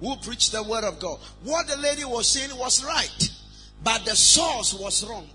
who 0.00 0.16
preach 0.16 0.50
the 0.50 0.62
word 0.62 0.84
of 0.84 0.98
God. 0.98 1.18
What 1.44 1.68
the 1.68 1.76
lady 1.76 2.04
was 2.04 2.28
saying 2.28 2.56
was 2.58 2.84
right, 2.84 3.30
but 3.84 4.04
the 4.04 4.16
source 4.16 4.74
was 4.74 5.06
wrong. 5.08 5.28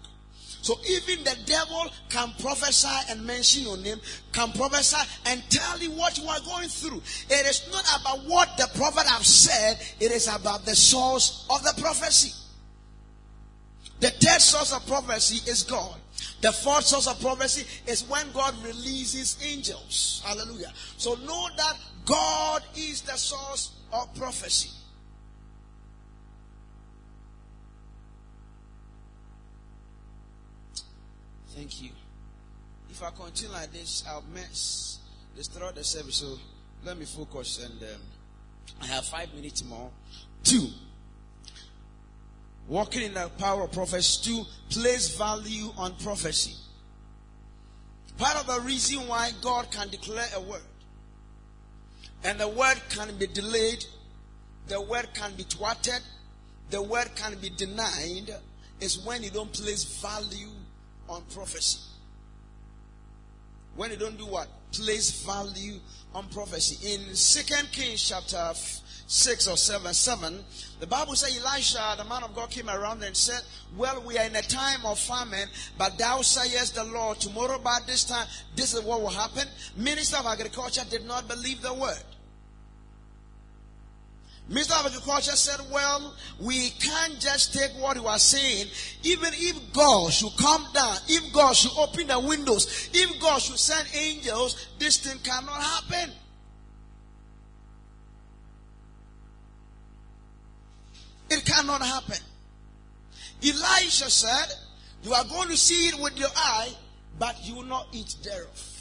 So 0.62 0.76
even 0.90 1.24
the 1.24 1.38
devil 1.46 1.86
can 2.10 2.34
prophesy 2.40 3.12
and 3.12 3.26
mention 3.26 3.64
your 3.64 3.78
name, 3.78 4.02
can 4.34 4.52
prophesy 4.52 4.98
and 5.26 5.42
tell 5.50 5.80
you 5.80 5.92
what 5.92 6.18
you 6.18 6.28
are 6.28 6.40
going 6.42 6.68
through. 6.68 7.02
It 7.30 7.46
is 7.46 7.70
not 7.72 7.86
about 8.02 8.26
what 8.30 8.58
the 8.58 8.68
prophet 8.76 9.08
have 9.08 9.26
said, 9.26 9.80
it 10.00 10.12
is 10.12 10.28
about 10.28 10.66
the 10.66 10.76
source 10.76 11.46
of 11.50 11.64
the 11.64 11.74
prophecy. 11.82 12.34
The 14.00 14.10
third 14.10 14.42
source 14.42 14.74
of 14.74 14.86
prophecy 14.88 15.50
is 15.50 15.64
God. 15.64 15.96
The 16.42 16.52
fourth 16.52 16.86
source 16.86 17.08
of 17.08 17.20
prophecy 17.20 17.66
is 17.90 18.08
when 18.08 18.32
God 18.32 18.54
releases 18.64 19.38
angels. 19.44 20.22
Hallelujah. 20.26 20.72
So 20.98 21.16
know 21.16 21.48
that 21.58 21.78
God 22.06 22.64
is 22.76 23.02
the 23.02 23.18
source 23.18 23.74
of 23.92 24.14
prophecy. 24.16 24.70
Thank 31.50 31.82
you. 31.82 31.90
If 32.90 33.02
I 33.02 33.10
continue 33.10 33.54
like 33.54 33.74
this, 33.74 34.04
I'll 34.08 34.24
mess, 34.34 35.00
destroy 35.36 35.72
the 35.72 35.84
service. 35.84 36.18
So 36.18 36.38
let 36.86 36.98
me 36.98 37.06
focus 37.06 37.64
and 37.66 37.82
um, 37.82 38.02
I 38.82 38.86
have 38.86 39.06
five 39.06 39.34
minutes 39.34 39.64
more. 39.64 39.90
Two, 40.44 40.68
walking 42.68 43.04
in 43.04 43.14
the 43.14 43.30
power 43.38 43.64
of 43.64 43.72
prophecy. 43.72 44.30
Two, 44.30 44.44
place 44.70 45.16
value 45.18 45.72
on 45.78 45.94
prophecy. 45.96 46.56
Part 48.18 48.38
of 48.38 48.48
the 48.48 48.62
reason 48.62 49.08
why 49.08 49.32
God 49.42 49.72
can 49.72 49.90
declare 49.90 50.28
a 50.36 50.42
word 50.42 50.62
and 52.24 52.40
the 52.40 52.48
word 52.48 52.82
can 52.90 53.16
be 53.18 53.28
delayed, 53.28 53.86
the 54.68 54.82
word 54.82 55.08
can 55.14 55.34
be 55.36 55.44
thwarted, 55.44 56.02
the 56.70 56.82
word 56.82 57.10
can 57.16 57.36
be 57.40 57.50
denied 57.50 58.32
is 58.80 59.00
when 59.06 59.24
you 59.24 59.30
don't 59.30 59.52
place 59.54 59.84
value 60.02 60.50
on 61.08 61.22
prophecy. 61.34 61.80
When 63.76 63.92
you 63.92 63.98
don't 63.98 64.18
do 64.18 64.26
what? 64.26 64.48
Place 64.72 65.24
value 65.24 65.80
on 66.14 66.28
prophecy. 66.30 66.94
In 66.94 67.16
Second 67.16 67.70
Kings 67.72 68.10
chapter 68.10 68.54
6 69.08 69.48
or 69.48 69.56
7, 69.56 69.94
7, 69.94 70.44
the 70.82 70.88
Bible 70.88 71.16
says 71.16 71.42
Elisha, 71.44 71.96
the 71.98 72.04
man 72.04 72.24
of 72.24 72.36
God, 72.36 72.50
came 72.50 72.70
around 72.70 73.02
and 73.04 73.16
said, 73.16 73.42
Well, 73.78 74.04
we 74.06 74.18
are 74.18 74.26
in 74.26 74.36
a 74.36 74.42
time 74.42 74.86
of 74.86 75.00
famine, 75.00 75.48
but 75.78 75.98
thou 75.98 76.22
sayest 76.22 76.76
the 76.76 76.84
Lord, 76.84 77.18
tomorrow 77.20 77.58
by 77.58 77.80
this 77.88 78.04
time, 78.04 78.28
this 78.56 78.74
is 78.74 78.82
what 78.84 79.02
will 79.02 79.10
happen. 79.10 79.48
Minister 79.78 80.18
of 80.18 80.26
Agriculture 80.26 80.84
did 80.90 81.06
not 81.06 81.28
believe 81.30 81.62
the 81.62 81.74
word. 81.74 82.04
Minister 84.50 84.76
of 84.76 84.88
Agriculture 84.88 85.38
said, 85.38 85.66
Well, 85.72 86.14
we 86.42 86.70
can't 86.72 87.18
just 87.18 87.54
take 87.54 87.72
what 87.82 87.96
you 87.96 88.08
are 88.08 88.20
saying. 88.20 88.68
Even 89.04 89.30
if 89.34 89.74
God 89.74 90.12
should 90.12 90.36
come 90.38 90.66
down, 90.74 90.98
if 91.08 91.34
God 91.34 91.56
should 91.56 91.78
open 91.78 92.08
the 92.08 92.20
windows, 92.20 92.90
if 92.94 93.22
God 93.22 93.42
should 93.42 93.58
send 93.58 93.88
angels, 93.96 94.68
this 94.80 94.98
thing 94.98 95.18
cannot 95.24 95.62
happen. 95.62 96.12
It 101.30 101.46
cannot 101.46 101.82
happen. 101.82 102.18
Elisha 103.44 104.10
said, 104.10 104.54
You 105.04 105.14
are 105.14 105.26
going 105.26 105.50
to 105.50 105.58
see 105.58 105.88
it 105.88 106.00
with 106.00 106.18
your 106.18 106.30
eye, 106.36 106.70
but 107.20 107.36
you 107.44 107.56
will 107.56 107.64
not 107.64 107.88
eat 107.92 108.16
thereof. 108.24 108.74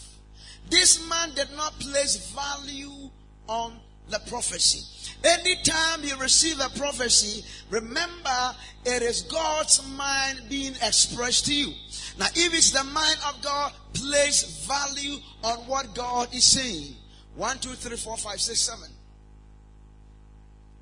This 0.71 1.09
man 1.09 1.31
did 1.35 1.49
not 1.57 1.79
place 1.79 2.33
value 2.35 3.11
on 3.49 3.79
the 4.09 4.21
prophecy. 4.29 4.83
Anytime 5.25 6.05
you 6.05 6.17
receive 6.17 6.61
a 6.61 6.69
prophecy, 6.79 7.45
remember 7.71 8.55
it 8.85 9.03
is 9.03 9.23
God's 9.23 9.87
mind 9.97 10.43
being 10.49 10.75
expressed 10.83 11.47
to 11.47 11.55
you. 11.55 11.73
Now, 12.19 12.27
if 12.35 12.55
it's 12.55 12.71
the 12.71 12.85
mind 12.85 13.19
of 13.29 13.43
God, 13.43 13.73
place 13.95 14.67
value 14.67 15.19
on 15.43 15.59
what 15.67 15.95
God 15.95 16.33
is 16.35 16.45
saying. 16.45 16.95
One, 17.35 17.59
two, 17.59 17.71
three, 17.71 17.97
four, 17.97 18.17
five, 18.17 18.41
six, 18.41 18.61
seven. 18.61 18.89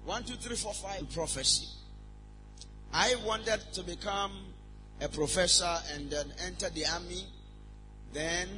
One, 0.04 0.22
two, 0.24 0.34
three, 0.34 0.56
four, 0.56 0.74
five. 0.74 1.08
Prophecy. 1.12 1.66
I 2.92 3.14
wanted 3.26 3.60
to 3.72 3.82
become 3.82 4.32
a 5.00 5.08
professor 5.08 5.76
and 5.94 6.10
then 6.10 6.32
enter 6.46 6.68
the 6.70 6.84
army. 6.86 7.24
Then 8.12 8.48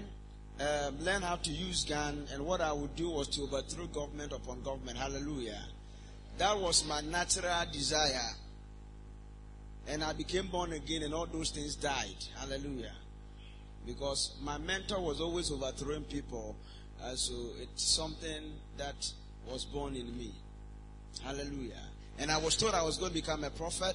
um, 0.61 0.99
learn 1.01 1.23
how 1.23 1.37
to 1.37 1.51
use 1.51 1.85
gun, 1.85 2.27
and 2.33 2.45
what 2.45 2.61
I 2.61 2.73
would 2.73 2.97
do 2.97 3.11
was 3.11 3.29
to 3.29 3.43
overthrow 3.43 3.87
government 3.87 4.33
upon 4.33 4.63
government. 4.63 4.99
Hallelujah. 4.99 5.63
That 6.39 6.59
was 6.59 6.87
my 6.87 7.01
natural 7.03 7.65
desire. 7.73 8.33
And 9.89 10.03
I 10.03 10.13
became 10.15 10.49
born 10.49 10.73
again, 10.73 11.03
and 11.03 11.15
all 11.15 11.27
those 11.27 11.51
things 11.51 11.77
died. 11.77 12.25
Hallelujah. 12.39 12.93
Because 13.87 14.35
my 14.43 14.59
mentor 14.59 15.01
was 15.01 15.21
always 15.21 15.51
overthrowing 15.53 16.05
people. 16.05 16.57
Uh, 17.03 17.15
so 17.15 17.35
it's 17.61 17.85
something 17.95 18.55
that 18.79 19.13
was 19.47 19.65
born 19.65 19.95
in 19.95 20.17
me. 20.19 20.33
Hallelujah. 21.23 21.83
And 22.19 22.31
I 22.31 22.39
was 22.39 22.57
told 22.57 22.75
I 22.75 22.83
was 22.83 22.97
going 22.97 23.11
to 23.11 23.15
become 23.15 23.45
a 23.45 23.51
prophet. 23.51 23.95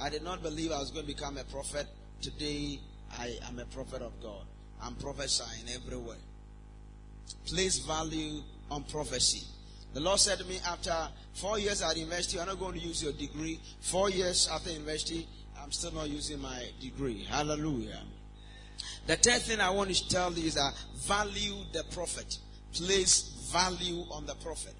I 0.00 0.10
did 0.10 0.22
not 0.22 0.42
believe 0.42 0.72
I 0.72 0.78
was 0.78 0.90
going 0.90 1.06
to 1.06 1.12
become 1.12 1.38
a 1.38 1.44
prophet. 1.44 1.86
Today, 2.20 2.80
I 3.18 3.38
am 3.48 3.58
a 3.58 3.64
prophet 3.66 4.02
of 4.02 4.12
God. 4.22 4.44
I'm 4.82 4.94
prophesying 4.96 5.64
everywhere. 5.74 6.18
Place 7.46 7.78
value 7.78 8.42
on 8.70 8.84
prophecy. 8.84 9.46
The 9.94 10.00
Lord 10.00 10.20
said 10.20 10.38
to 10.38 10.44
me 10.44 10.58
after 10.66 10.94
four 11.32 11.58
years 11.58 11.80
at 11.82 11.96
university, 11.96 12.38
I'm 12.38 12.46
not 12.46 12.58
going 12.58 12.74
to 12.74 12.86
use 12.86 13.02
your 13.02 13.12
degree. 13.12 13.60
Four 13.80 14.10
years 14.10 14.48
after 14.52 14.70
university, 14.70 15.26
I'm 15.62 15.72
still 15.72 15.92
not 15.92 16.10
using 16.10 16.40
my 16.40 16.66
degree. 16.80 17.24
Hallelujah. 17.24 18.00
The 19.06 19.16
third 19.16 19.42
thing 19.42 19.60
I 19.60 19.70
want 19.70 19.94
to 19.94 20.08
tell 20.08 20.32
you 20.32 20.46
is 20.46 20.54
that 20.54 20.74
value 21.06 21.54
the 21.72 21.84
prophet. 21.92 22.38
Place 22.74 23.50
value 23.52 24.04
on 24.10 24.26
the 24.26 24.34
prophet. 24.34 24.74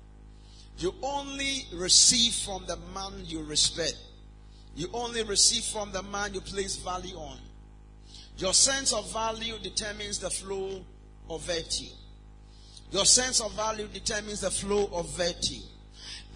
You 0.79 0.95
only 1.03 1.67
receive 1.73 2.35
from 2.35 2.65
the 2.67 2.77
man 2.95 3.13
you 3.25 3.43
respect. 3.43 3.97
You 4.75 4.89
only 4.93 5.23
receive 5.23 5.65
from 5.65 5.91
the 5.93 6.03
man 6.03 6.35
you 6.35 6.41
place 6.41 6.77
value 6.77 7.17
on. 7.17 7.39
Your 8.37 8.53
sense 8.53 8.93
of 8.93 9.11
value 9.13 9.55
determines 9.63 10.19
the 10.19 10.29
flow 10.29 10.85
of 11.31 11.43
virtue. 11.43 11.93
Your 12.91 13.07
sense 13.07 13.41
of 13.41 13.53
value 13.55 13.89
determines 13.89 14.43
the 14.43 14.51
flow 14.51 14.89
of 14.93 15.09
virtue. 15.17 15.63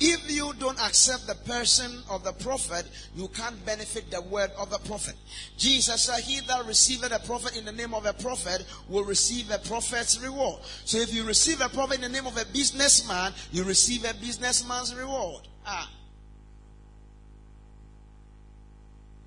If 0.02 0.30
you 0.30 0.54
don't 0.58 0.80
accept 0.80 1.26
the 1.26 1.34
person 1.34 2.02
of 2.08 2.24
the 2.24 2.32
prophet, 2.32 2.86
you 3.14 3.28
can't 3.28 3.62
benefit 3.66 4.10
the 4.10 4.22
word 4.22 4.50
of 4.56 4.70
the 4.70 4.78
prophet. 4.78 5.14
Jesus 5.58 6.02
said, 6.04 6.22
He 6.22 6.40
that 6.46 6.64
receiveth 6.64 7.12
a 7.12 7.18
prophet 7.26 7.54
in 7.54 7.66
the 7.66 7.72
name 7.72 7.92
of 7.92 8.06
a 8.06 8.14
prophet 8.14 8.64
will 8.88 9.04
receive 9.04 9.50
a 9.50 9.58
prophet's 9.58 10.18
reward. 10.18 10.62
So 10.86 10.96
if 10.96 11.12
you 11.12 11.24
receive 11.24 11.60
a 11.60 11.68
prophet 11.68 11.96
in 11.96 12.00
the 12.00 12.08
name 12.08 12.26
of 12.26 12.38
a 12.38 12.46
businessman, 12.46 13.34
you 13.52 13.62
receive 13.62 14.06
a 14.06 14.14
businessman's 14.14 14.94
reward. 14.94 15.46
Ah. 15.66 15.90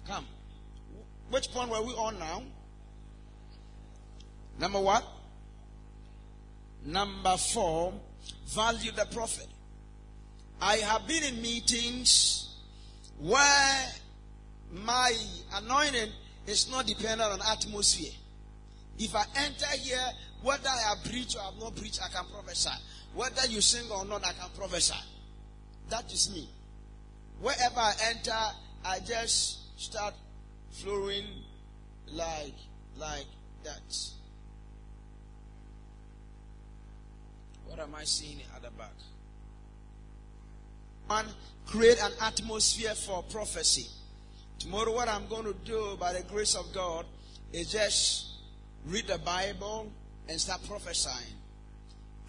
Come. 0.07 0.25
Which 1.29 1.51
point 1.51 1.69
were 1.69 1.83
we 1.83 1.93
on 1.93 2.17
now? 2.17 2.41
Number 4.59 4.79
what? 4.79 5.05
Number 6.83 7.37
four, 7.37 7.93
value 8.47 8.91
the 8.91 9.05
prophet. 9.05 9.47
I 10.61 10.77
have 10.77 11.07
been 11.07 11.23
in 11.23 11.41
meetings 11.41 12.55
where 13.19 13.85
my 14.71 15.13
anointing 15.55 16.11
is 16.47 16.69
not 16.71 16.85
dependent 16.87 17.31
on 17.31 17.39
atmosphere. 17.51 18.11
If 18.97 19.15
I 19.15 19.23
enter 19.37 19.67
here, 19.77 20.05
whether 20.41 20.69
I 20.69 20.89
have 20.89 21.03
preached 21.03 21.35
or 21.35 21.41
I 21.41 21.45
have 21.45 21.59
not 21.59 21.75
preached, 21.75 21.99
I 22.03 22.09
can 22.09 22.25
prophesy. 22.31 22.69
Whether 23.13 23.47
you 23.47 23.61
sing 23.61 23.89
or 23.91 24.05
not, 24.05 24.25
I 24.25 24.33
can 24.33 24.49
prophesy. 24.57 24.95
That 25.89 26.11
is 26.11 26.33
me. 26.33 26.49
Wherever 27.39 27.79
I 27.79 27.93
enter, 28.09 28.39
I 28.85 28.99
just 28.99 29.79
start 29.79 30.13
flowing 30.71 31.25
like 32.11 32.53
like 32.97 33.25
that. 33.63 33.97
What 37.67 37.79
am 37.79 37.95
I 37.95 38.03
seeing 38.03 38.39
at 38.55 38.61
the 38.61 38.71
back? 38.71 38.93
And 41.09 41.27
create 41.65 42.01
an 42.01 42.11
atmosphere 42.21 42.95
for 42.95 43.23
prophecy. 43.23 43.87
Tomorrow, 44.59 44.93
what 44.93 45.07
I'm 45.07 45.27
going 45.27 45.45
to 45.45 45.55
do 45.65 45.97
by 45.99 46.13
the 46.13 46.23
grace 46.23 46.55
of 46.55 46.71
God 46.73 47.05
is 47.51 47.71
just 47.71 48.27
read 48.85 49.07
the 49.07 49.17
Bible 49.19 49.91
and 50.27 50.39
start 50.39 50.61
prophesying 50.67 51.35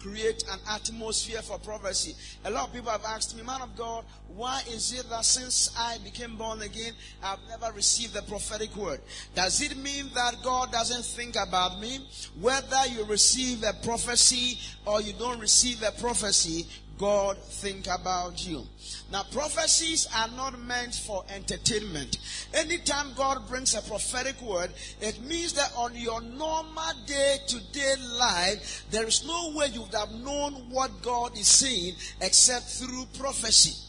create 0.05 0.43
an 0.51 0.59
atmosphere 0.69 1.41
for 1.41 1.57
prophecy. 1.57 2.15
A 2.45 2.51
lot 2.51 2.67
of 2.67 2.73
people 2.73 2.91
have 2.91 3.03
asked 3.05 3.35
me, 3.35 3.41
man 3.41 3.61
of 3.61 3.75
God, 3.75 4.05
why 4.35 4.61
is 4.69 4.93
it 4.93 5.09
that 5.09 5.25
since 5.25 5.73
I 5.75 5.97
became 6.03 6.35
born 6.35 6.61
again, 6.61 6.93
I've 7.23 7.39
never 7.49 7.73
received 7.73 8.13
the 8.13 8.21
prophetic 8.21 8.75
word? 8.75 9.01
Does 9.33 9.61
it 9.61 9.75
mean 9.77 10.11
that 10.13 10.35
God 10.43 10.71
doesn't 10.71 11.03
think 11.05 11.35
about 11.35 11.79
me? 11.79 12.07
Whether 12.39 12.85
you 12.89 13.03
receive 13.05 13.63
a 13.63 13.73
prophecy 13.83 14.59
or 14.85 15.01
you 15.01 15.13
don't 15.13 15.39
receive 15.39 15.81
a 15.81 15.91
prophecy, 15.99 16.67
God 16.97 17.37
think 17.37 17.87
about 17.87 18.47
you. 18.47 18.63
Now, 19.11 19.23
prophecies 19.31 20.07
are 20.15 20.29
not 20.29 20.59
meant 20.59 20.95
for 20.95 21.25
entertainment. 21.29 22.17
Anytime 22.53 23.13
God 23.15 23.47
brings 23.49 23.75
a 23.75 23.81
prophetic 23.81 24.41
word, 24.41 24.71
it 25.01 25.21
means 25.23 25.53
that 25.53 25.71
on 25.75 25.95
your 25.95 26.21
normal 26.21 26.93
day 27.05 27.37
to 27.47 27.59
day 27.73 27.95
life, 28.17 28.85
there 28.91 29.05
is 29.05 29.25
no 29.25 29.53
way 29.55 29.67
you 29.67 29.81
would 29.81 29.93
have 29.93 30.11
known 30.11 30.53
what 30.69 31.01
God 31.01 31.37
is 31.37 31.47
saying 31.47 31.95
except 32.21 32.65
through 32.65 33.05
prophecy. 33.17 33.81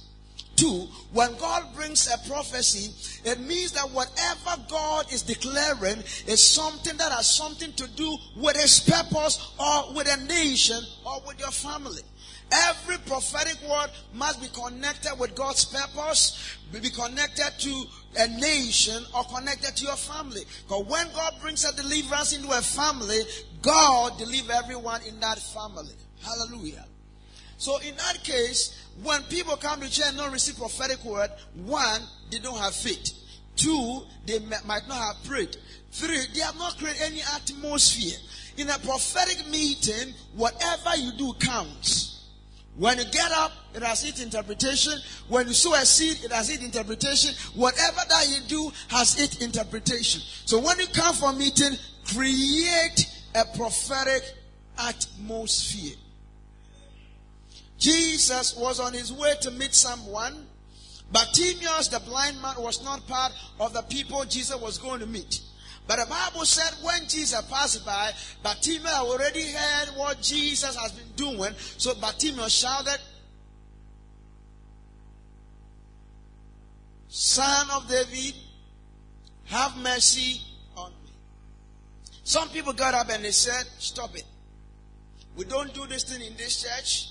Two, 0.57 0.89
when 1.13 1.37
God 1.37 1.65
brings 1.75 2.09
a 2.09 2.29
prophecy, 2.29 2.91
it 3.31 3.39
means 3.41 3.73
that 3.73 3.91
whatever 3.91 4.63
God 4.71 5.13
is 5.13 5.21
declaring 5.23 5.99
is 6.27 6.43
something 6.43 6.97
that 6.97 7.13
has 7.13 7.27
something 7.31 7.73
to 7.75 7.87
do 7.89 8.17
with 8.37 8.57
His 8.57 8.81
purpose 8.81 9.53
or 9.61 9.95
with 9.95 10.09
a 10.09 10.25
nation 10.25 10.83
or 11.05 11.21
with 11.27 11.39
your 11.39 11.51
family. 11.51 12.01
Every 12.53 12.99
prophetic 12.99 13.57
word 13.69 13.91
must 14.15 14.41
be 14.41 14.49
connected 14.49 15.19
with 15.19 15.35
God's 15.35 15.65
purpose, 15.65 16.57
be 16.73 16.91
connected 16.91 17.51
to 17.59 17.85
a 18.19 18.29
nation 18.29 19.03
or 19.17 19.25
connected 19.25 19.77
to 19.77 19.85
your 19.85 19.97
family. 19.97 20.45
Because 20.63 20.87
when 20.87 21.07
God 21.13 21.35
brings 21.41 21.65
a 21.65 21.75
deliverance 21.75 22.37
into 22.37 22.49
a 22.51 22.63
family, 22.63 23.21
God 23.63 24.17
deliver 24.19 24.53
everyone 24.53 25.01
in 25.09 25.19
that 25.21 25.39
family. 25.39 25.95
Hallelujah. 26.23 26.85
So 27.59 27.79
in 27.79 27.97
that 27.97 28.23
case, 28.23 28.85
when 29.03 29.23
people 29.25 29.57
come 29.57 29.81
to 29.81 29.91
church 29.91 30.07
and 30.09 30.17
don't 30.17 30.33
receive 30.33 30.57
prophetic 30.57 31.05
word, 31.05 31.31
one, 31.55 32.03
they 32.31 32.39
don't 32.39 32.59
have 32.59 32.75
faith. 32.75 33.13
Two, 33.57 34.03
they 34.27 34.39
might 34.39 34.87
not 34.87 34.99
have 34.99 35.25
prayed. 35.25 35.57
Three, 35.91 36.21
they 36.35 36.41
have 36.41 36.57
not 36.59 36.79
created 36.79 37.03
any 37.03 37.23
atmosphere. 37.35 38.19
In 38.59 38.69
a 38.69 38.79
prophetic 38.79 39.49
meeting, 39.51 40.15
whatever 40.35 40.97
you 40.97 41.13
do 41.13 41.33
counts. 41.41 42.16
When 42.77 42.99
you 42.99 43.05
get 43.07 43.33
up, 43.33 43.53
it 43.75 43.83
has 43.83 44.05
its 44.05 44.23
interpretation. 44.23 44.93
When 45.29 45.49
you 45.49 45.55
sow 45.55 45.75
a 45.75 45.85
seed, 45.87 46.25
it 46.25 46.33
has 46.33 46.51
its 46.51 46.63
interpretation. 46.63 47.35
Whatever 47.55 48.01
that 48.09 48.29
you 48.29 48.47
do 48.49 48.73
has 48.89 49.19
its 49.19 49.39
interpretation. 49.39 50.21
So 50.45 50.61
when 50.61 50.79
you 50.79 50.87
come 50.89 51.15
for 51.15 51.33
meeting, 51.33 51.73
create 52.05 53.07
a 53.35 53.45
prophetic 53.57 54.23
atmosphere. 54.79 55.97
Jesus 57.79 58.57
was 58.57 58.79
on 58.79 58.93
his 58.93 59.13
way 59.13 59.35
to 59.43 59.51
meet 59.51 59.75
someone. 59.75 60.47
but 61.13 61.27
Bartimaeus, 61.27 61.89
the 61.89 62.01
blind 62.01 62.41
man, 62.43 62.55
was 62.59 62.83
not 62.85 63.07
part 63.07 63.33
of 63.61 63.73
the 63.73 63.83
people 63.83 64.25
Jesus 64.25 64.57
was 64.61 64.77
going 64.79 65.01
to 65.01 65.07
meet. 65.07 65.41
But 65.87 66.01
the 66.01 66.07
Bible 66.07 66.45
said 66.45 66.73
when 66.83 67.07
Jesus 67.07 67.41
passed 67.43 67.85
by, 67.87 68.11
Bartimaeus 68.43 68.93
already 68.93 69.53
heard 69.53 69.89
what 69.97 70.21
Jesus 70.21 70.75
has 70.77 70.93
been 70.93 71.13
doing. 71.15 71.53
So 71.79 71.95
Bartimaeus 71.95 72.53
shouted, 72.53 72.99
Son 77.09 77.67
of 77.73 77.89
David, 77.89 78.35
have 79.45 79.77
mercy 79.79 80.41
on 80.77 80.91
me. 81.05 81.11
Some 82.25 82.49
people 82.49 82.73
got 82.73 82.95
up 82.95 83.09
and 83.11 83.25
they 83.25 83.31
said, 83.31 83.65
Stop 83.79 84.17
it. 84.17 84.25
We 85.37 85.45
don't 85.45 85.73
do 85.73 85.87
this 85.87 86.03
thing 86.05 86.21
in 86.27 86.37
this 86.37 86.63
church. 86.63 87.09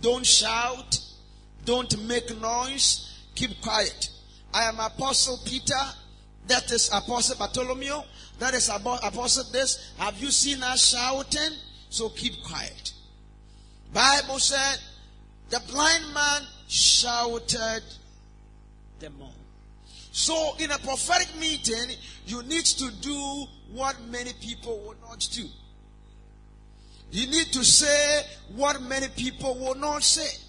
Don't 0.00 0.24
shout. 0.24 0.98
Don't 1.64 2.06
make 2.06 2.38
noise. 2.40 3.22
Keep 3.34 3.60
quiet. 3.60 4.10
I 4.52 4.64
am 4.64 4.78
Apostle 4.78 5.40
Peter. 5.44 5.74
That 6.46 6.70
is 6.70 6.88
Apostle 6.92 7.36
Bartholomew. 7.38 8.02
That 8.38 8.54
is 8.54 8.68
Apostle 8.68 9.44
this. 9.52 9.92
Have 9.98 10.20
you 10.20 10.30
seen 10.30 10.62
us 10.62 10.90
shouting? 10.90 11.56
So 11.88 12.08
keep 12.10 12.42
quiet. 12.44 12.92
Bible 13.92 14.38
said 14.38 14.78
the 15.50 15.60
blind 15.70 16.04
man 16.12 16.42
shouted 16.68 17.82
the 18.98 19.10
more. 19.10 19.30
So 20.10 20.54
in 20.58 20.70
a 20.70 20.78
prophetic 20.78 21.28
meeting, 21.38 21.96
you 22.26 22.42
need 22.44 22.64
to 22.64 22.90
do 23.00 23.46
what 23.72 23.96
many 24.10 24.32
people 24.40 24.78
will 24.78 24.96
not 25.08 25.26
do. 25.32 25.46
You 27.10 27.26
need 27.28 27.46
to 27.52 27.64
say 27.64 28.22
what 28.54 28.80
many 28.82 29.08
people 29.08 29.56
will 29.58 29.74
not 29.76 30.02
say. 30.02 30.40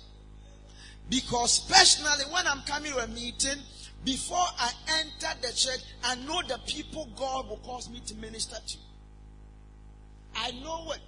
Because 1.09 1.59
personally, 1.71 2.23
when 2.31 2.47
I'm 2.47 2.61
coming 2.61 2.91
to 2.91 2.99
a 2.99 3.07
meeting, 3.07 3.57
before 4.05 4.37
I 4.37 4.71
enter 4.99 5.33
the 5.41 5.51
church, 5.53 5.81
I 6.03 6.15
know 6.15 6.41
the 6.47 6.59
people 6.67 7.09
God 7.17 7.49
will 7.49 7.57
cause 7.57 7.89
me 7.89 7.99
to 8.05 8.15
minister 8.15 8.55
to. 8.55 8.77
I 10.35 10.51
know 10.51 10.91
it. 10.91 10.99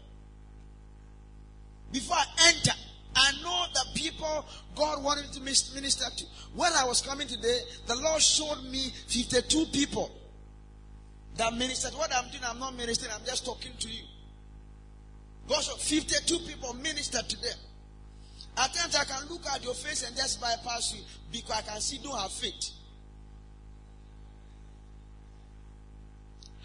Before 1.91 2.17
I 2.17 2.25
enter, 2.47 2.71
I 3.15 3.31
know 3.43 3.65
the 3.73 3.99
people 3.99 4.45
God 4.75 5.03
wanted 5.03 5.25
me 5.41 5.53
to 5.53 5.75
minister 5.75 6.05
to. 6.17 6.25
When 6.55 6.73
I 6.73 6.85
was 6.85 7.01
coming 7.01 7.27
today, 7.27 7.59
the 7.85 7.95
Lord 7.95 8.21
showed 8.21 8.63
me 8.63 8.91
52 9.07 9.65
people 9.67 10.11
that 11.37 11.53
ministered. 11.53 11.93
What 11.93 12.11
I'm 12.15 12.29
doing, 12.31 12.43
I'm 12.45 12.59
not 12.59 12.75
ministering, 12.75 13.11
I'm 13.13 13.25
just 13.25 13.45
talking 13.45 13.73
to 13.79 13.89
you. 13.89 14.03
God 15.47 15.61
showed 15.61 15.79
52 15.79 16.39
people 16.39 16.73
ministered 16.73 17.29
to 17.29 17.41
them. 17.41 17.57
At 18.57 18.73
times 18.73 18.95
I 18.95 19.03
can 19.05 19.29
look 19.29 19.45
at 19.47 19.63
your 19.63 19.75
face 19.75 20.05
and 20.05 20.15
just 20.15 20.41
bypass 20.41 20.95
you 20.95 21.03
because 21.31 21.57
I 21.57 21.61
can 21.61 21.79
see 21.79 21.97
you 21.97 22.03
don't 22.03 22.19
have 22.19 22.31
faith. 22.31 22.71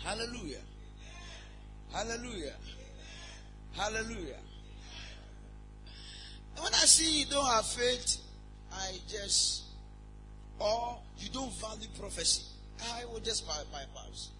Hallelujah. 0.04 0.60
Hallelujah. 1.92 2.54
Hallelujah. 3.72 4.38
And 6.54 6.64
when 6.64 6.74
I 6.74 6.84
see 6.84 7.20
you 7.20 7.26
don't 7.26 7.46
have 7.46 7.66
faith, 7.66 8.18
I 8.72 8.92
just, 9.08 9.62
or 10.58 10.98
you 11.18 11.28
don't 11.30 11.52
value 11.54 11.88
prophecy, 11.98 12.44
I 12.94 13.04
will 13.06 13.20
just 13.20 13.46
bypass. 13.46 14.30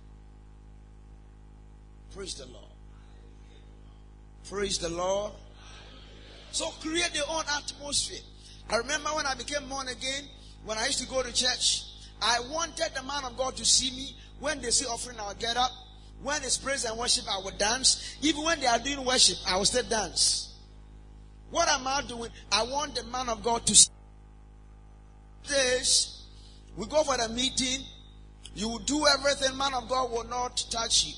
Praise 2.15 2.35
the 2.35 2.47
Lord. 2.47 2.65
Praise 4.49 4.79
the 4.79 4.89
Lord. 4.89 5.33
So 6.51 6.69
create 6.81 7.15
your 7.15 7.25
own 7.31 7.45
atmosphere. 7.57 8.21
I 8.69 8.77
remember 8.77 9.11
when 9.11 9.27
I 9.27 9.35
became 9.35 9.69
born 9.69 9.89
again, 9.89 10.25
when 10.65 10.77
I 10.77 10.87
used 10.87 11.01
to 11.01 11.09
go 11.09 11.23
to 11.23 11.33
church, 11.33 11.85
I 12.21 12.41
wanted 12.51 12.95
the 12.95 13.03
man 13.03 13.25
of 13.25 13.37
God 13.37 13.57
to 13.57 13.65
see 13.65 13.91
me. 13.97 14.17
When 14.43 14.61
they 14.61 14.73
see 14.73 14.87
offering, 14.87 15.21
I 15.21 15.29
will 15.29 15.35
get 15.35 15.57
up. 15.57 15.71
When 16.21 16.43
it's 16.43 16.57
praise 16.57 16.85
and 16.85 16.99
worship, 16.99 17.27
I 17.31 17.39
will 17.45 17.57
dance. 17.57 18.17
Even 18.23 18.43
when 18.43 18.59
they 18.59 18.67
are 18.67 18.81
doing 18.81 19.05
worship, 19.05 19.39
I 19.47 19.57
will 19.57 19.65
still 19.65 19.85
dance. 19.85 20.55
What 21.53 21.69
am 21.69 21.87
I 21.87 22.03
doing? 22.03 22.29
I 22.51 22.65
want 22.65 22.97
the 22.97 23.05
man 23.05 23.29
of 23.29 23.45
God 23.45 23.65
to 23.67 23.91
this. 25.49 26.25
We 26.77 26.87
go 26.87 27.05
for 27.05 27.17
the 27.17 27.29
meeting. 27.29 27.87
You 28.57 28.69
will 28.69 28.79
do 28.81 29.07
everything. 29.07 29.57
Man 29.57 29.75
of 29.75 29.89
God 29.89 30.11
will 30.11 30.25
not 30.25 30.57
touch 30.73 31.07
you. 31.07 31.15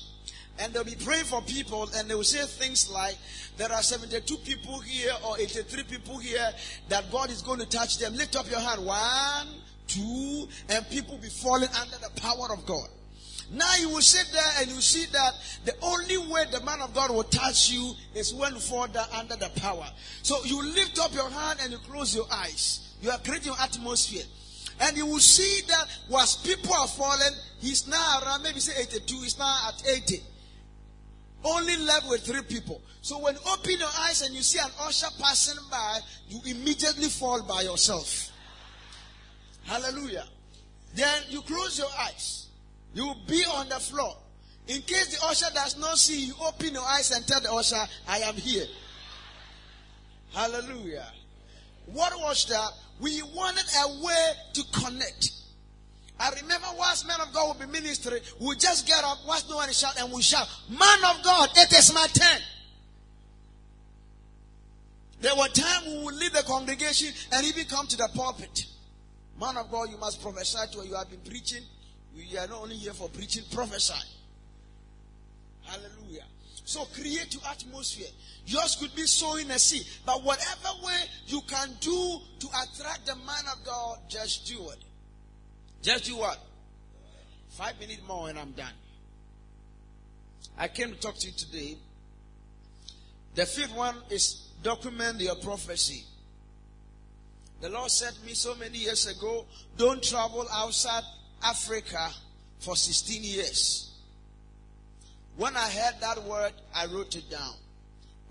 And 0.59 0.71
they'll 0.71 0.83
be 0.83 0.93
praying 0.93 1.25
for 1.25 1.41
people 1.41 1.89
and 1.95 2.07
they 2.07 2.13
will 2.13 2.23
say 2.23 2.45
things 2.45 2.91
like, 2.91 3.17
there 3.57 3.71
are 3.71 3.81
72 3.81 4.37
people 4.37 4.81
here 4.81 5.13
or 5.27 5.39
83 5.39 5.81
people 5.85 6.19
here 6.19 6.51
that 6.89 7.11
God 7.11 7.31
is 7.31 7.41
going 7.41 7.59
to 7.59 7.65
touch 7.65 7.97
them. 7.97 8.15
Lift 8.15 8.35
up 8.35 8.47
your 8.51 8.59
hand. 8.59 8.85
One, 8.85 9.47
two, 9.87 10.47
and 10.69 10.87
people 10.91 11.17
be 11.17 11.29
falling 11.29 11.69
under 11.81 11.97
the 11.97 12.21
power 12.21 12.53
of 12.53 12.67
God. 12.67 12.87
Now 13.51 13.75
you 13.79 13.89
will 13.89 14.01
sit 14.01 14.31
there 14.33 14.51
and 14.59 14.69
you 14.69 14.81
see 14.81 15.05
that 15.11 15.33
the 15.65 15.75
only 15.81 16.17
way 16.17 16.45
the 16.51 16.61
man 16.61 16.81
of 16.81 16.93
God 16.93 17.11
will 17.11 17.23
touch 17.23 17.69
you 17.69 17.93
is 18.13 18.33
when 18.33 18.53
you 18.53 18.59
fall 18.59 18.87
down 18.87 19.07
under 19.13 19.35
the 19.35 19.49
power. 19.57 19.85
So 20.23 20.43
you 20.45 20.63
lift 20.63 20.99
up 20.99 21.13
your 21.13 21.29
hand 21.29 21.59
and 21.61 21.71
you 21.71 21.77
close 21.79 22.15
your 22.15 22.25
eyes. 22.31 22.95
You 23.01 23.11
are 23.11 23.19
creating 23.19 23.53
atmosphere. 23.61 24.23
And 24.79 24.97
you 24.97 25.05
will 25.05 25.19
see 25.19 25.61
that 25.67 25.85
whilst 26.09 26.45
people 26.45 26.73
are 26.73 26.87
falling, 26.87 27.33
he's 27.59 27.87
now 27.87 28.19
around, 28.23 28.43
maybe 28.43 28.59
say 28.59 28.81
82, 28.81 29.15
he's 29.21 29.39
now 29.39 29.69
at 29.69 29.87
80. 29.87 30.21
Only 31.43 31.77
left 31.77 32.09
with 32.09 32.25
three 32.25 32.41
people. 32.41 32.81
So 33.01 33.19
when 33.19 33.35
you 33.35 33.41
open 33.53 33.79
your 33.79 33.89
eyes 33.99 34.23
and 34.23 34.33
you 34.33 34.41
see 34.41 34.59
an 34.59 34.71
usher 34.81 35.07
passing 35.19 35.63
by, 35.69 35.99
you 36.27 36.41
immediately 36.45 37.07
fall 37.07 37.43
by 37.43 37.61
yourself. 37.61 38.31
Hallelujah. 39.65 40.25
Then 40.95 41.21
you 41.29 41.41
close 41.41 41.77
your 41.77 41.89
eyes. 41.99 42.44
You 42.95 43.07
will 43.07 43.17
be 43.27 43.43
on 43.43 43.67
the 43.67 43.75
floor. 43.75 44.17
In 44.67 44.81
case 44.81 45.19
the 45.19 45.25
usher 45.25 45.53
does 45.53 45.77
not 45.77 45.97
see 45.97 46.27
you, 46.27 46.33
open 46.43 46.73
your 46.73 46.83
eyes 46.83 47.11
and 47.11 47.27
tell 47.27 47.41
the 47.41 47.53
usher, 47.53 47.75
I 48.07 48.19
am 48.19 48.35
here. 48.35 48.65
Hallelujah. 50.33 51.05
What 51.87 52.13
was 52.19 52.45
that? 52.45 52.71
We 52.99 53.21
wanted 53.21 53.65
a 53.83 54.03
way 54.03 54.31
to 54.53 54.63
connect. 54.71 55.31
I 56.17 56.29
remember 56.41 56.67
once 56.77 57.05
man 57.05 57.19
of 57.19 57.33
God 57.33 57.59
will 57.59 57.67
be 57.67 57.71
ministering, 57.71 58.21
we 58.39 58.55
just 58.55 58.87
get 58.87 59.03
up, 59.03 59.17
watch 59.27 59.43
no 59.49 59.57
one 59.57 59.71
shout, 59.73 59.99
and 59.99 60.11
we 60.13 60.21
shout, 60.21 60.47
Man 60.69 60.99
of 61.09 61.21
God, 61.21 61.49
it 61.53 61.73
is 61.73 61.93
my 61.93 62.07
turn. 62.07 62.41
There 65.19 65.35
were 65.35 65.49
times 65.49 65.85
we 65.87 66.03
would 66.05 66.15
leave 66.15 66.31
the 66.31 66.43
congregation 66.43 67.09
and 67.33 67.45
even 67.45 67.65
come 67.65 67.87
to 67.87 67.97
the 67.97 68.09
pulpit. 68.15 68.65
Man 69.39 69.57
of 69.57 69.69
God, 69.69 69.89
you 69.89 69.97
must 69.97 70.21
prophesy 70.21 70.59
to 70.71 70.79
her. 70.79 70.85
You 70.85 70.95
have 70.95 71.09
been 71.09 71.19
preaching. 71.19 71.63
We 72.15 72.37
are 72.37 72.47
not 72.47 72.61
only 72.61 72.75
here 72.75 72.93
for 72.93 73.09
preaching, 73.09 73.43
prophesy. 73.51 73.93
Hallelujah. 75.63 76.23
So 76.63 76.85
create 76.85 77.33
your 77.33 77.43
atmosphere. 77.49 78.07
Yours 78.45 78.77
could 78.79 78.95
be 78.95 79.05
sowing 79.05 79.51
a 79.51 79.59
seed. 79.59 79.85
But 80.05 80.23
whatever 80.23 80.69
way 80.83 80.97
you 81.27 81.41
can 81.47 81.69
do 81.79 82.19
to 82.39 82.47
attract 82.47 83.05
the 83.05 83.15
man 83.17 83.43
of 83.51 83.63
God, 83.65 83.99
just 84.07 84.47
do 84.47 84.69
it. 84.69 84.79
Just 85.81 86.05
do 86.05 86.17
what? 86.17 86.39
Five 87.49 87.79
minutes 87.79 88.01
more 88.07 88.29
and 88.29 88.39
I'm 88.39 88.51
done. 88.51 88.73
I 90.57 90.67
came 90.67 90.91
to 90.91 90.99
talk 90.99 91.15
to 91.15 91.27
you 91.27 91.33
today. 91.33 91.77
The 93.35 93.45
fifth 93.45 93.75
one 93.75 93.95
is 94.09 94.47
document 94.63 95.19
your 95.19 95.35
prophecy. 95.35 96.03
The 97.61 97.69
Lord 97.69 97.91
said 97.91 98.13
to 98.13 98.25
me 98.25 98.33
so 98.33 98.55
many 98.55 98.77
years 98.77 99.07
ago, 99.07 99.45
don't 99.77 100.01
travel 100.01 100.47
outside 100.51 101.03
Africa 101.43 102.09
for 102.59 102.75
16 102.75 103.23
years. 103.23 103.91
When 105.37 105.55
I 105.55 105.69
heard 105.69 105.95
that 106.01 106.23
word, 106.23 106.53
I 106.73 106.85
wrote 106.85 107.15
it 107.15 107.29
down. 107.29 107.53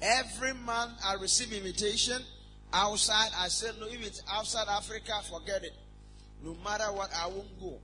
Every 0.00 0.54
month 0.54 0.92
I 1.04 1.14
receive 1.14 1.52
invitation 1.52 2.22
outside. 2.72 3.30
I 3.38 3.48
said, 3.48 3.74
no, 3.78 3.86
if 3.86 4.06
it's 4.06 4.22
outside 4.30 4.66
Africa, 4.68 5.12
forget 5.30 5.64
it. 5.64 5.74
No 6.42 6.56
matter 6.64 6.84
what, 6.92 7.10
I 7.14 7.26
won't 7.28 7.60
go. 7.60 7.78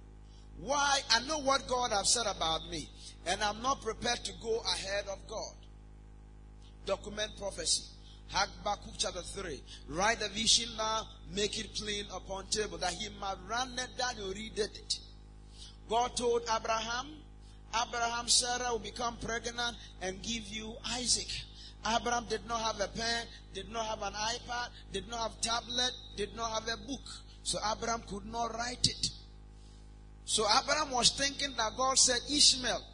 Why? 0.61 1.01
I 1.11 1.21
know 1.27 1.39
what 1.39 1.67
God 1.67 1.93
has 1.93 2.13
said 2.13 2.27
about 2.27 2.69
me. 2.71 2.89
And 3.27 3.43
I'm 3.43 3.63
not 3.63 3.83
prepared 3.83 4.25
to 4.25 4.33
go 4.43 4.61
ahead 4.61 5.05
of 5.11 5.19
God. 5.29 5.55
Document 6.87 7.31
prophecy. 7.39 7.85
Habakkuk 8.29 8.95
chapter 8.99 9.23
3. 9.23 9.61
Write 9.89 10.21
the 10.21 10.29
vision 10.29 10.69
now, 10.77 11.07
make 11.35 11.59
it 11.59 11.75
plain 11.75 12.05
upon 12.15 12.47
table, 12.47 12.79
that 12.79 12.93
he 12.93 13.09
might 13.21 13.37
run 13.49 13.73
it 13.75 13.89
down 13.99 14.15
you 14.17 14.33
read 14.33 14.59
it. 14.59 14.99
God 15.91 16.17
told 16.17 16.43
Abraham, 16.43 17.09
Abraham, 17.75 18.29
Sarah 18.29 18.71
will 18.71 18.79
become 18.79 19.17
pregnant 19.17 19.77
and 20.01 20.23
give 20.23 20.47
you 20.49 20.73
Isaac. 20.93 21.29
Abraham 21.85 22.27
did 22.29 22.47
not 22.47 22.61
have 22.61 22.81
a 22.81 22.89
pen, 22.89 23.27
did 23.55 23.71
not 23.73 23.87
have 23.87 24.03
an 24.03 24.13
iPad, 24.13 24.69
did 24.93 25.09
not 25.09 25.21
have 25.21 25.41
tablet, 25.41 25.91
did 26.17 26.37
not 26.37 26.51
have 26.53 26.69
a 26.69 26.77
book. 26.87 27.03
So 27.43 27.59
Abraham 27.73 28.03
could 28.09 28.27
not 28.27 28.55
write 28.55 28.87
it. 28.87 29.11
So 30.25 30.47
Abraham 30.63 30.93
was 30.93 31.11
thinking 31.11 31.57
that 31.57 31.73
God 31.77 31.99
said 31.99 32.21
Ishmael 32.33 32.85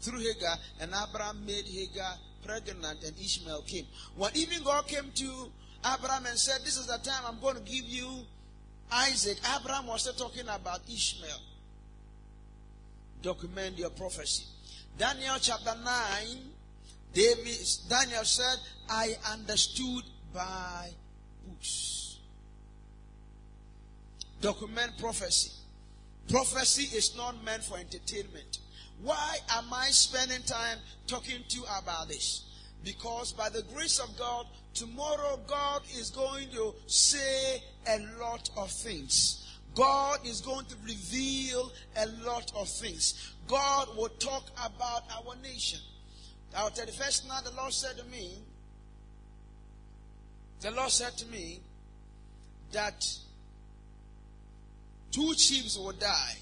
through 0.00 0.20
Hagar, 0.20 0.56
and 0.80 0.92
Abraham 0.92 1.44
made 1.44 1.66
Hagar 1.66 2.14
pregnant, 2.46 3.02
and 3.02 3.18
Ishmael 3.18 3.62
came. 3.62 3.86
When 4.16 4.30
even 4.36 4.62
God 4.62 4.86
came 4.86 5.10
to 5.12 5.50
Abraham 5.84 6.26
and 6.26 6.38
said, 6.38 6.60
This 6.60 6.76
is 6.76 6.86
the 6.86 6.98
time 6.98 7.24
I'm 7.26 7.40
going 7.40 7.56
to 7.56 7.62
give 7.62 7.84
you 7.84 8.06
Isaac, 8.92 9.38
Abraham 9.58 9.86
was 9.86 10.02
still 10.02 10.14
talking 10.14 10.48
about 10.48 10.80
Ishmael. 10.88 11.40
Document 13.22 13.78
your 13.78 13.90
prophecy. 13.90 14.44
Daniel 14.98 15.36
chapter 15.40 15.74
9 15.84 16.50
David, 17.12 17.58
Daniel 17.88 18.24
said, 18.24 18.58
I 18.88 19.14
understood 19.32 20.04
by 20.32 20.90
books. 21.46 22.18
Document 24.40 24.92
prophecy. 24.98 25.50
Prophecy 26.28 26.96
is 26.96 27.16
not 27.16 27.42
meant 27.44 27.64
for 27.64 27.78
entertainment. 27.78 28.60
Why 29.02 29.38
am 29.50 29.72
I 29.72 29.88
spending 29.88 30.42
time 30.42 30.78
talking 31.06 31.42
to 31.48 31.56
you 31.56 31.64
about 31.78 32.08
this? 32.08 32.44
Because 32.84 33.32
by 33.32 33.48
the 33.48 33.62
grace 33.74 33.98
of 33.98 34.16
God, 34.16 34.46
tomorrow 34.72 35.40
God 35.46 35.82
is 35.98 36.10
going 36.10 36.48
to 36.50 36.74
say 36.86 37.62
a 37.88 37.98
lot 38.20 38.48
of 38.56 38.70
things. 38.70 39.49
God 39.74 40.26
is 40.26 40.40
going 40.40 40.66
to 40.66 40.74
reveal 40.84 41.70
a 41.96 42.06
lot 42.24 42.52
of 42.56 42.68
things. 42.68 43.34
God 43.46 43.88
will 43.96 44.08
talk 44.08 44.48
about 44.64 45.02
our 45.16 45.36
nation. 45.42 45.80
Our 46.56 46.70
31st 46.70 47.28
night, 47.28 47.44
the 47.44 47.52
Lord 47.56 47.72
said 47.72 47.96
to 47.98 48.04
me, 48.06 48.38
the 50.60 50.70
Lord 50.72 50.90
said 50.90 51.16
to 51.18 51.26
me 51.26 51.60
that 52.72 53.06
two 55.10 55.34
chiefs 55.34 55.78
will 55.78 55.92
die, 55.92 56.34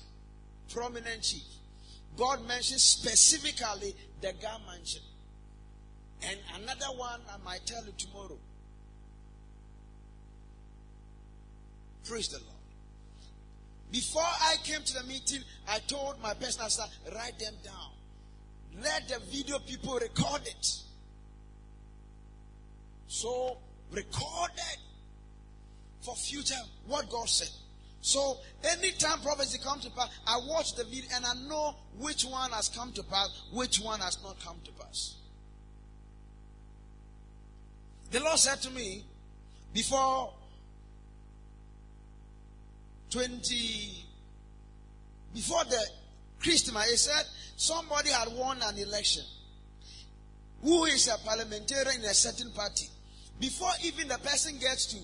prominent 0.73 1.23
chief. 1.23 1.43
God 2.17 2.47
mentioned 2.49 2.81
specifically 2.81 3.95
the 4.21 4.33
Ga 4.41 4.59
Mantse. 4.69 4.99
And 6.23 6.39
another 6.57 6.87
one 6.97 7.21
I 7.33 7.37
might 7.45 7.65
tell 7.65 7.85
you 7.85 7.93
tomorrow. 7.97 8.39
Praise 12.05 12.29
the 12.29 12.39
Lord. 12.39 12.58
Before 13.91 14.23
I 14.23 14.57
came 14.65 14.83
to 14.83 14.95
the 14.95 15.05
meeting, 15.05 15.41
I 15.69 15.79
told 15.81 16.21
my 16.23 16.35
personal 16.35 16.69
staff, 16.69 16.95
write 17.15 17.39
them 17.39 17.55
down. 17.65 17.91
Let 18.83 19.09
the 19.09 19.19
video 19.31 19.59
people 19.61 19.95
record 19.95 20.43
it. 20.47 20.83
So, 23.07 23.57
recorded 23.91 24.79
for 26.03 26.15
future 26.15 26.55
what 26.87 27.09
God 27.09 27.29
said. 27.29 27.49
So, 28.01 28.39
anytime 28.63 29.21
prophecy 29.21 29.59
comes 29.59 29.85
to 29.85 29.91
pass, 29.91 30.09
I 30.27 30.39
watch 30.47 30.75
the 30.75 30.85
video 30.85 31.11
and 31.15 31.25
I 31.25 31.35
know 31.49 31.75
which 31.99 32.25
one 32.25 32.51
has 32.53 32.69
come 32.69 32.93
to 32.93 33.03
pass, 33.03 33.43
which 33.53 33.81
one 33.81 34.01
has 34.01 34.23
not 34.23 34.39
come 34.45 34.57
to 34.65 34.73
pass. 34.73 35.17
The 38.11 38.21
Lord 38.21 38.39
said 38.39 38.61
to 38.63 38.71
me, 38.71 39.05
before 39.75 40.33
20, 43.11 44.05
before 45.35 45.65
the 45.65 45.83
Christmas, 46.41 46.91
he 46.91 46.97
said, 46.97 47.25
somebody 47.57 48.11
had 48.11 48.29
won 48.33 48.59
an 48.63 48.79
election 48.79 49.25
who 50.63 50.85
is 50.87 51.09
a 51.09 51.19
parliamentarian 51.27 52.01
in 52.01 52.05
a 52.07 52.15
certain 52.15 52.51
party. 52.53 52.87
Before 53.41 53.71
even 53.85 54.09
the 54.09 54.19
person 54.19 54.59
gets 54.59 54.87
to, 54.87 54.99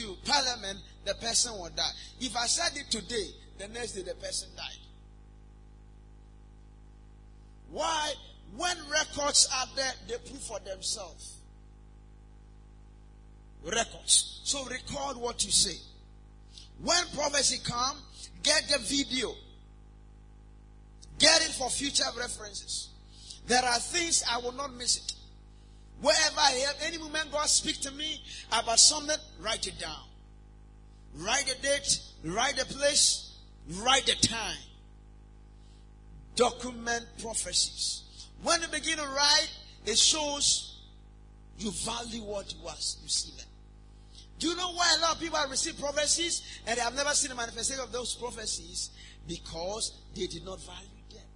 to 0.00 0.16
parliament, 0.24 0.78
the 1.04 1.14
person 1.14 1.52
will 1.52 1.70
die. 1.74 1.90
If 2.20 2.36
I 2.36 2.46
said 2.46 2.76
it 2.76 2.90
today, 2.90 3.30
the 3.58 3.68
next 3.68 3.92
day 3.92 4.02
the 4.02 4.14
person 4.14 4.48
died. 4.56 4.78
Why? 7.70 8.12
When 8.56 8.76
records 8.90 9.48
are 9.54 9.66
there, 9.76 9.92
they 10.08 10.16
prove 10.28 10.42
for 10.42 10.58
themselves. 10.60 11.36
Records. 13.64 14.40
So 14.44 14.64
record 14.64 15.16
what 15.16 15.44
you 15.44 15.50
say. 15.50 15.78
Prophecy 17.18 17.58
come, 17.64 17.96
get 18.44 18.68
the 18.68 18.78
video. 18.78 19.34
Get 21.18 21.42
it 21.42 21.50
for 21.50 21.68
future 21.68 22.04
references. 22.16 22.90
There 23.48 23.60
are 23.60 23.78
things 23.80 24.22
I 24.30 24.38
will 24.38 24.52
not 24.52 24.72
miss 24.76 24.98
it. 24.98 25.14
Wherever 26.00 26.38
I 26.38 26.52
hear 26.52 26.68
any 26.86 26.98
moment 26.98 27.32
God 27.32 27.48
speak 27.48 27.80
to 27.80 27.90
me 27.90 28.22
about 28.52 28.78
something, 28.78 29.16
write 29.40 29.66
it 29.66 29.80
down. 29.80 30.04
Write 31.16 31.46
the 31.46 31.60
date, 31.60 32.00
write 32.22 32.56
the 32.56 32.66
place, 32.66 33.34
write 33.82 34.06
the 34.06 34.14
time. 34.28 34.62
Document 36.36 37.04
prophecies. 37.20 38.04
When 38.44 38.62
you 38.62 38.68
begin 38.68 38.98
to 38.98 39.08
write, 39.08 39.50
it 39.86 39.98
shows 39.98 40.78
you 41.58 41.72
value 41.72 42.22
what 42.22 42.54
you 42.54 42.60
was 42.62 42.96
receiving. 43.02 43.47
Do 44.38 44.48
you 44.48 44.56
know 44.56 44.72
why 44.72 44.94
a 44.96 45.00
lot 45.02 45.16
of 45.16 45.20
people 45.20 45.38
have 45.38 45.50
received 45.50 45.80
prophecies 45.80 46.60
and 46.66 46.78
they 46.78 46.82
have 46.82 46.94
never 46.94 47.10
seen 47.10 47.30
the 47.30 47.34
manifestation 47.34 47.82
of 47.82 47.90
those 47.90 48.14
prophecies? 48.14 48.90
Because 49.26 49.92
they 50.14 50.26
did 50.26 50.44
not 50.44 50.60
value 50.60 50.88
them. 51.10 51.26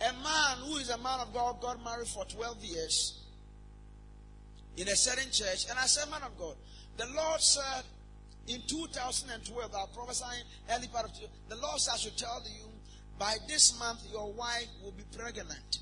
A 0.00 0.12
man 0.22 0.56
who 0.66 0.76
is 0.78 0.90
a 0.90 0.98
man 0.98 1.20
of 1.20 1.32
God 1.32 1.60
got 1.60 1.82
married 1.84 2.08
for 2.08 2.24
12 2.24 2.64
years 2.64 3.20
in 4.76 4.88
a 4.88 4.96
certain 4.96 5.30
church. 5.30 5.66
And 5.68 5.78
I 5.78 5.86
said, 5.86 6.10
Man 6.10 6.22
of 6.22 6.36
God, 6.38 6.56
the 6.96 7.06
Lord 7.14 7.40
said 7.40 7.84
in 8.48 8.62
2012, 8.66 9.74
I 9.74 9.84
prophesying 9.94 10.42
early 10.70 10.88
part 10.88 11.04
of 11.04 11.12
the 11.48 11.56
Lord 11.56 11.78
said, 11.78 11.94
I 11.94 11.98
should 11.98 12.16
tell 12.16 12.42
you, 12.44 12.66
by 13.18 13.36
this 13.46 13.78
month, 13.78 14.00
your 14.10 14.32
wife 14.32 14.66
will 14.82 14.92
be 14.92 15.04
pregnant. 15.16 15.78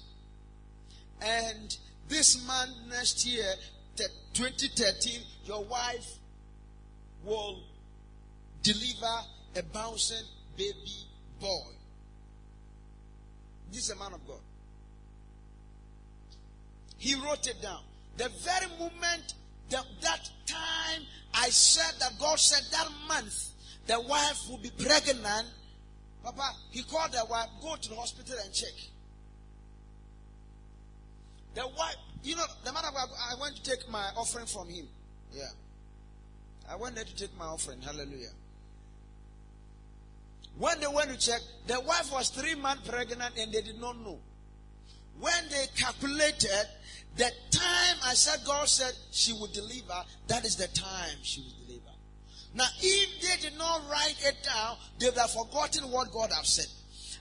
And 1.22 1.76
this 2.08 2.46
month, 2.46 2.70
next 2.88 3.26
year, 3.26 3.54
2013, 4.32 5.20
your 5.44 5.64
wife 5.64 6.06
will 7.24 7.60
deliver 8.62 9.20
a 9.56 9.62
bouncing 9.72 10.24
baby 10.56 11.06
boy. 11.40 11.72
This 13.72 13.84
is 13.84 13.90
a 13.90 13.96
man 13.96 14.14
of 14.14 14.26
God. 14.26 14.40
He 16.98 17.14
wrote 17.14 17.46
it 17.46 17.60
down. 17.62 17.80
The 18.16 18.28
very 18.28 18.66
moment 18.78 19.34
that, 19.70 19.84
that 20.02 20.30
time 20.46 21.02
I 21.34 21.50
said 21.50 22.00
that 22.00 22.18
God 22.18 22.38
said 22.38 22.62
that 22.72 22.88
month 23.06 23.50
the 23.86 24.00
wife 24.00 24.48
will 24.48 24.58
be 24.58 24.70
pregnant, 24.70 25.46
Papa, 26.22 26.50
he 26.70 26.82
called 26.82 27.12
the 27.12 27.24
wife, 27.30 27.48
go 27.62 27.74
to 27.76 27.88
the 27.88 27.94
hospital 27.94 28.36
and 28.44 28.52
check. 28.52 28.74
The 31.58 31.66
wife, 31.76 31.96
you 32.22 32.36
know, 32.36 32.44
the 32.64 32.72
man 32.72 32.84
of 32.84 32.94
God, 32.94 33.08
I 33.28 33.34
went 33.40 33.56
to 33.56 33.62
take 33.64 33.90
my 33.90 34.10
offering 34.16 34.46
from 34.46 34.68
him. 34.68 34.86
Yeah. 35.32 35.48
I 36.70 36.76
went 36.76 36.94
there 36.94 37.02
to 37.02 37.16
take 37.16 37.36
my 37.36 37.46
offering. 37.46 37.82
Hallelujah. 37.82 38.30
When 40.56 40.78
they 40.78 40.86
went 40.86 41.10
to 41.10 41.18
check, 41.18 41.40
the 41.66 41.80
wife 41.80 42.12
was 42.12 42.28
three 42.28 42.54
months 42.54 42.88
pregnant 42.88 43.36
and 43.36 43.52
they 43.52 43.60
did 43.60 43.80
not 43.80 43.98
know. 43.98 44.20
When 45.18 45.48
they 45.50 45.64
calculated 45.76 46.68
the 47.16 47.32
time 47.50 47.96
I 48.04 48.14
said 48.14 48.38
God 48.46 48.68
said 48.68 48.92
she 49.10 49.32
would 49.32 49.52
deliver, 49.52 50.04
that 50.28 50.44
is 50.44 50.54
the 50.54 50.68
time 50.68 51.18
she 51.22 51.40
would 51.40 51.66
deliver. 51.66 51.90
Now, 52.54 52.68
if 52.80 53.20
they 53.20 53.48
did 53.48 53.58
not 53.58 53.82
write 53.90 54.14
it 54.22 54.36
down, 54.44 54.76
they 55.00 55.06
would 55.06 55.18
have 55.18 55.32
forgotten 55.32 55.90
what 55.90 56.12
God 56.12 56.30
have 56.32 56.46
said. 56.46 56.68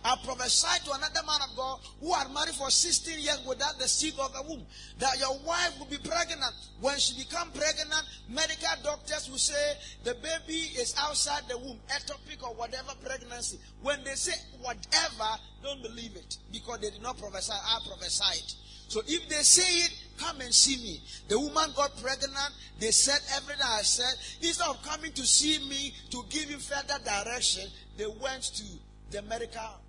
I 0.08 0.16
prophesied 0.24 0.86
to 0.86 0.93
another 0.93 1.20
man 1.28 1.41
of 1.43 1.53
God 1.58 1.80
who 1.99 2.14
had 2.14 2.32
married 2.34 2.55
for 2.55 2.70
16 2.70 3.20
years 3.20 3.43
without 3.45 3.78
the 3.78 3.89
seed 3.89 4.14
of 4.18 4.32
the 4.32 4.41
womb 4.41 4.66
that 4.99 5.20
your 5.20 5.38
wife 5.39 5.78
will 5.78 5.88
be 5.88 5.97
pregnant. 5.97 6.53
When 6.80 6.97
she 6.97 7.22
become 7.22 7.51
pregnant, 7.51 8.03
medical 8.30 8.72
doctors 8.84 9.30
will 9.30 9.38
say 9.38 9.74
the 10.05 10.16
baby 10.16 10.72
is 10.80 10.95
outside 10.97 11.43
the 11.49 11.58
womb, 11.58 11.78
ectopic 11.89 12.41
or 12.41 12.55
whatever 12.55 12.93
pregnancy. 13.03 13.60
When 13.82 14.01
they 14.05 14.16
say 14.16 14.32
whatever, 14.62 15.28
don't 15.62 15.84
believe 15.84 16.16
it 16.16 16.38
because 16.53 16.80
they 16.80 16.89
did 16.89 17.01
not 17.01 17.18
prophesy. 17.18 17.51
I 17.51 17.80
prophesied. 17.86 18.53
So 18.88 19.01
if 19.05 19.28
they 19.28 19.43
say 19.43 19.80
it, 19.88 19.93
come 20.18 20.39
and 20.39 20.53
see 20.53 20.78
me. 20.78 21.01
The 21.28 21.38
woman 21.38 21.72
got 21.76 22.01
pregnant. 22.01 22.53
They 22.80 22.91
said 22.91 23.20
everything 23.36 23.62
I 23.62 23.82
said. 23.82 24.16
Instead 24.41 24.70
of 24.70 24.82
coming 24.84 25.12
to 25.12 25.26
see 25.26 25.60
me 25.68 25.93
to 26.12 26.24
give 26.30 26.49
you 26.49 26.60
further 26.60 26.97
direction, 27.03 27.70
they 27.97 28.08
went 28.08 28.43
to 28.43 28.64
the 29.12 29.22
medical 29.24 29.82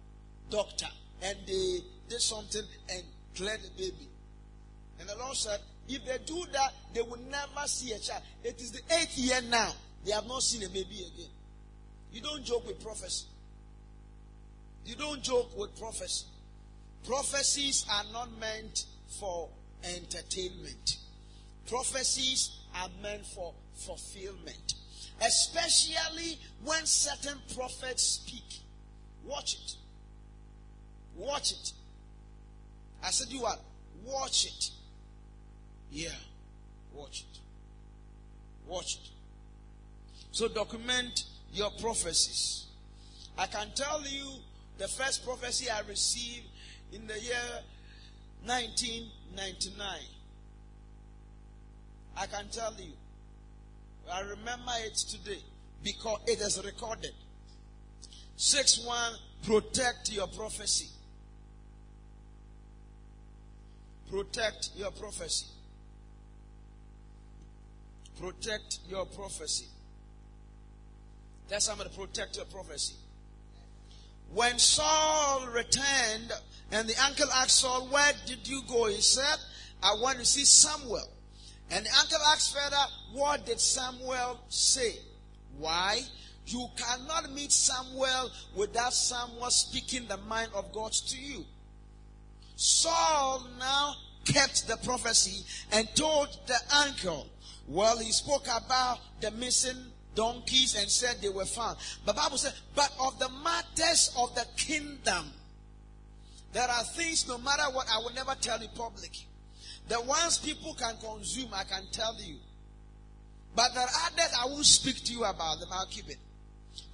doctor 0.50 0.88
and 1.22 1.36
they 1.46 1.78
did 2.08 2.20
something 2.20 2.62
and 2.90 3.02
declared 3.34 3.60
a 3.66 3.78
baby. 3.78 4.08
And 5.00 5.08
the 5.08 5.16
Lord 5.16 5.36
said, 5.36 5.60
if 5.88 6.04
they 6.04 6.18
do 6.26 6.44
that, 6.52 6.74
they 6.92 7.02
will 7.02 7.20
never 7.30 7.66
see 7.66 7.92
a 7.92 7.98
child. 7.98 8.22
It 8.44 8.60
is 8.60 8.72
the 8.72 8.80
eighth 8.94 9.16
year 9.16 9.40
now. 9.48 9.72
They 10.04 10.12
have 10.12 10.26
not 10.26 10.42
seen 10.42 10.62
a 10.64 10.68
baby 10.68 11.06
again. 11.14 11.30
You 12.12 12.20
don't 12.20 12.44
joke 12.44 12.66
with 12.66 12.82
prophecy. 12.82 13.26
You 14.86 14.94
don't 14.96 15.22
joke 15.22 15.56
with 15.56 15.78
prophecy. 15.78 16.26
Prophecies 17.06 17.86
are 17.90 18.04
not 18.12 18.28
meant 18.38 18.86
for 19.20 19.48
entertainment. 19.84 20.96
Prophecies 21.68 22.50
are 22.74 22.88
meant 23.02 23.24
for 23.26 23.52
fulfillment. 23.74 24.74
Especially 25.20 26.38
when 26.64 26.84
certain 26.86 27.38
prophets 27.54 28.02
speak. 28.02 28.60
Watch 29.26 29.54
it. 29.54 29.76
Watch 31.18 31.52
it. 31.52 31.72
I 33.04 33.10
said, 33.10 33.28
you 33.28 33.40
what? 33.40 33.60
Watch 34.06 34.46
it. 34.46 34.70
Yeah. 35.90 36.08
Watch 36.94 37.24
it. 37.30 37.40
Watch 38.66 38.94
it. 38.94 39.10
So 40.30 40.48
document 40.48 41.24
your 41.52 41.70
prophecies. 41.80 42.66
I 43.36 43.46
can 43.46 43.68
tell 43.74 44.02
you 44.06 44.30
the 44.78 44.86
first 44.86 45.24
prophecy 45.24 45.68
I 45.68 45.80
received 45.88 46.46
in 46.92 47.06
the 47.06 47.18
year 47.18 47.34
1999. 48.44 49.86
I 52.16 52.26
can 52.26 52.48
tell 52.50 52.74
you. 52.78 52.92
I 54.12 54.20
remember 54.20 54.72
it 54.84 54.94
today 54.94 55.42
because 55.82 56.20
it 56.26 56.40
is 56.40 56.62
recorded. 56.64 57.12
6 58.36 58.84
1 58.86 59.12
Protect 59.44 60.12
your 60.12 60.26
prophecy. 60.26 60.88
Protect 64.10 64.70
your 64.76 64.90
prophecy. 64.90 65.46
Protect 68.20 68.80
your 68.88 69.06
prophecy. 69.06 69.66
Tell 71.48 71.60
somebody, 71.60 71.90
protect 71.96 72.36
your 72.36 72.46
prophecy. 72.46 72.94
When 74.34 74.58
Saul 74.58 75.46
returned 75.54 76.32
and 76.72 76.88
the 76.88 76.94
uncle 77.04 77.30
asked 77.34 77.60
Saul, 77.60 77.88
Where 77.88 78.12
did 78.26 78.46
you 78.46 78.62
go? 78.68 78.86
He 78.86 79.00
said, 79.00 79.36
I 79.82 79.94
want 80.00 80.18
to 80.18 80.24
see 80.24 80.44
Samuel. 80.44 81.08
And 81.70 81.84
the 81.84 81.90
uncle 81.98 82.18
asked 82.32 82.54
further, 82.56 82.76
What 83.12 83.46
did 83.46 83.60
Samuel 83.60 84.40
say? 84.48 84.96
Why? 85.58 86.00
You 86.46 86.66
cannot 86.76 87.32
meet 87.32 87.52
Samuel 87.52 88.30
without 88.54 88.92
Samuel 88.92 89.50
speaking 89.50 90.08
the 90.08 90.16
mind 90.16 90.50
of 90.54 90.72
God 90.72 90.92
to 90.92 91.18
you. 91.18 91.44
Saul 92.58 93.46
now 93.60 93.94
kept 94.24 94.66
the 94.66 94.76
prophecy 94.78 95.44
and 95.70 95.88
told 95.94 96.28
the 96.48 96.58
uncle, 96.74 97.28
well, 97.68 97.96
he 97.98 98.10
spoke 98.10 98.46
about 98.46 98.98
the 99.20 99.30
missing 99.30 99.76
donkeys 100.16 100.74
and 100.74 100.90
said 100.90 101.18
they 101.22 101.28
were 101.28 101.44
found. 101.44 101.78
But 102.04 102.16
Bible 102.16 102.36
said, 102.36 102.52
but 102.74 102.92
of 103.00 103.16
the 103.20 103.28
matters 103.44 104.12
of 104.18 104.34
the 104.34 104.44
kingdom, 104.56 105.26
there 106.52 106.68
are 106.68 106.82
things, 106.82 107.28
no 107.28 107.38
matter 107.38 107.62
what, 107.72 107.86
I 107.94 107.98
will 107.98 108.12
never 108.12 108.34
tell 108.40 108.60
in 108.60 108.68
public. 108.74 109.12
The 109.86 110.00
ones 110.00 110.38
people 110.38 110.74
can 110.74 110.96
consume, 110.96 111.50
I 111.54 111.62
can 111.62 111.84
tell 111.92 112.16
you. 112.20 112.38
But 113.54 113.72
there 113.72 113.84
are 113.84 114.10
others 114.12 114.34
I 114.36 114.46
won't 114.46 114.66
speak 114.66 115.04
to 115.04 115.12
you 115.12 115.24
about 115.24 115.60
them. 115.60 115.68
I'll 115.70 115.86
keep 115.86 116.08
it. 116.10 116.18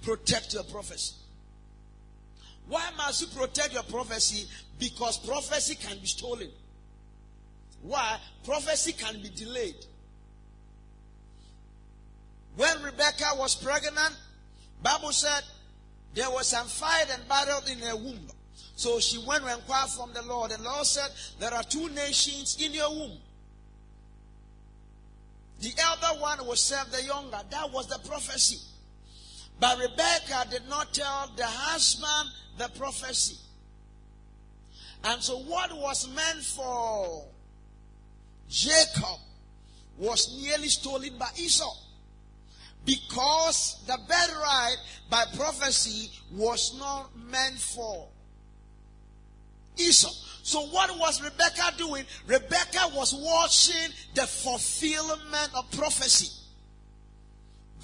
Protect 0.03 0.53
your 0.53 0.63
prophecy. 0.65 1.15
Why 2.67 2.89
must 2.97 3.21
you 3.21 3.27
protect 3.39 3.73
your 3.73 3.83
prophecy? 3.83 4.47
Because 4.79 5.17
prophecy 5.17 5.75
can 5.75 5.97
be 5.99 6.07
stolen. 6.07 6.49
Why? 7.81 8.17
Prophecy 8.43 8.93
can 8.93 9.21
be 9.21 9.29
delayed. 9.29 9.85
When 12.55 12.81
Rebecca 12.81 13.31
was 13.35 13.55
pregnant, 13.55 14.17
Bible 14.81 15.11
said 15.11 15.43
there 16.13 16.29
was 16.29 16.47
some 16.47 16.67
fight 16.67 17.07
and 17.11 17.27
battle 17.27 17.61
in 17.71 17.79
her 17.79 17.95
womb. 17.95 18.27
So 18.75 18.99
she 18.99 19.23
went 19.25 19.43
and 19.43 19.53
inquired 19.59 19.89
from 19.89 20.13
the 20.13 20.21
Lord. 20.23 20.51
And 20.51 20.63
the 20.63 20.69
Lord 20.69 20.85
said, 20.85 21.09
There 21.39 21.53
are 21.53 21.63
two 21.63 21.89
nations 21.89 22.57
in 22.61 22.73
your 22.73 22.89
womb. 22.89 23.17
The 25.61 25.73
elder 25.81 26.19
one 26.19 26.45
will 26.45 26.55
serve 26.55 26.91
the 26.91 27.03
younger. 27.03 27.39
That 27.49 27.71
was 27.71 27.87
the 27.87 27.99
prophecy. 28.07 28.59
But 29.59 29.79
Rebecca 29.79 30.47
did 30.49 30.67
not 30.69 30.93
tell 30.93 31.31
the 31.35 31.45
husband 31.45 32.29
the 32.57 32.67
prophecy. 32.77 33.37
And 35.03 35.21
so 35.21 35.37
what 35.39 35.75
was 35.77 36.09
meant 36.09 36.43
for 36.43 37.25
Jacob 38.49 39.19
was 39.97 40.41
nearly 40.41 40.67
stolen 40.67 41.17
by 41.17 41.29
Esau 41.37 41.73
because 42.85 43.81
the 43.87 43.97
birthright 44.07 44.77
by 45.09 45.23
prophecy 45.35 46.11
was 46.31 46.77
not 46.77 47.09
meant 47.15 47.57
for 47.57 48.07
Esau. 49.77 50.11
So 50.43 50.67
what 50.67 50.97
was 50.99 51.23
Rebecca 51.23 51.73
doing? 51.77 52.05
Rebecca 52.27 52.91
was 52.93 53.13
watching 53.13 53.91
the 54.13 54.27
fulfillment 54.27 55.49
of 55.55 55.69
prophecy. 55.71 56.31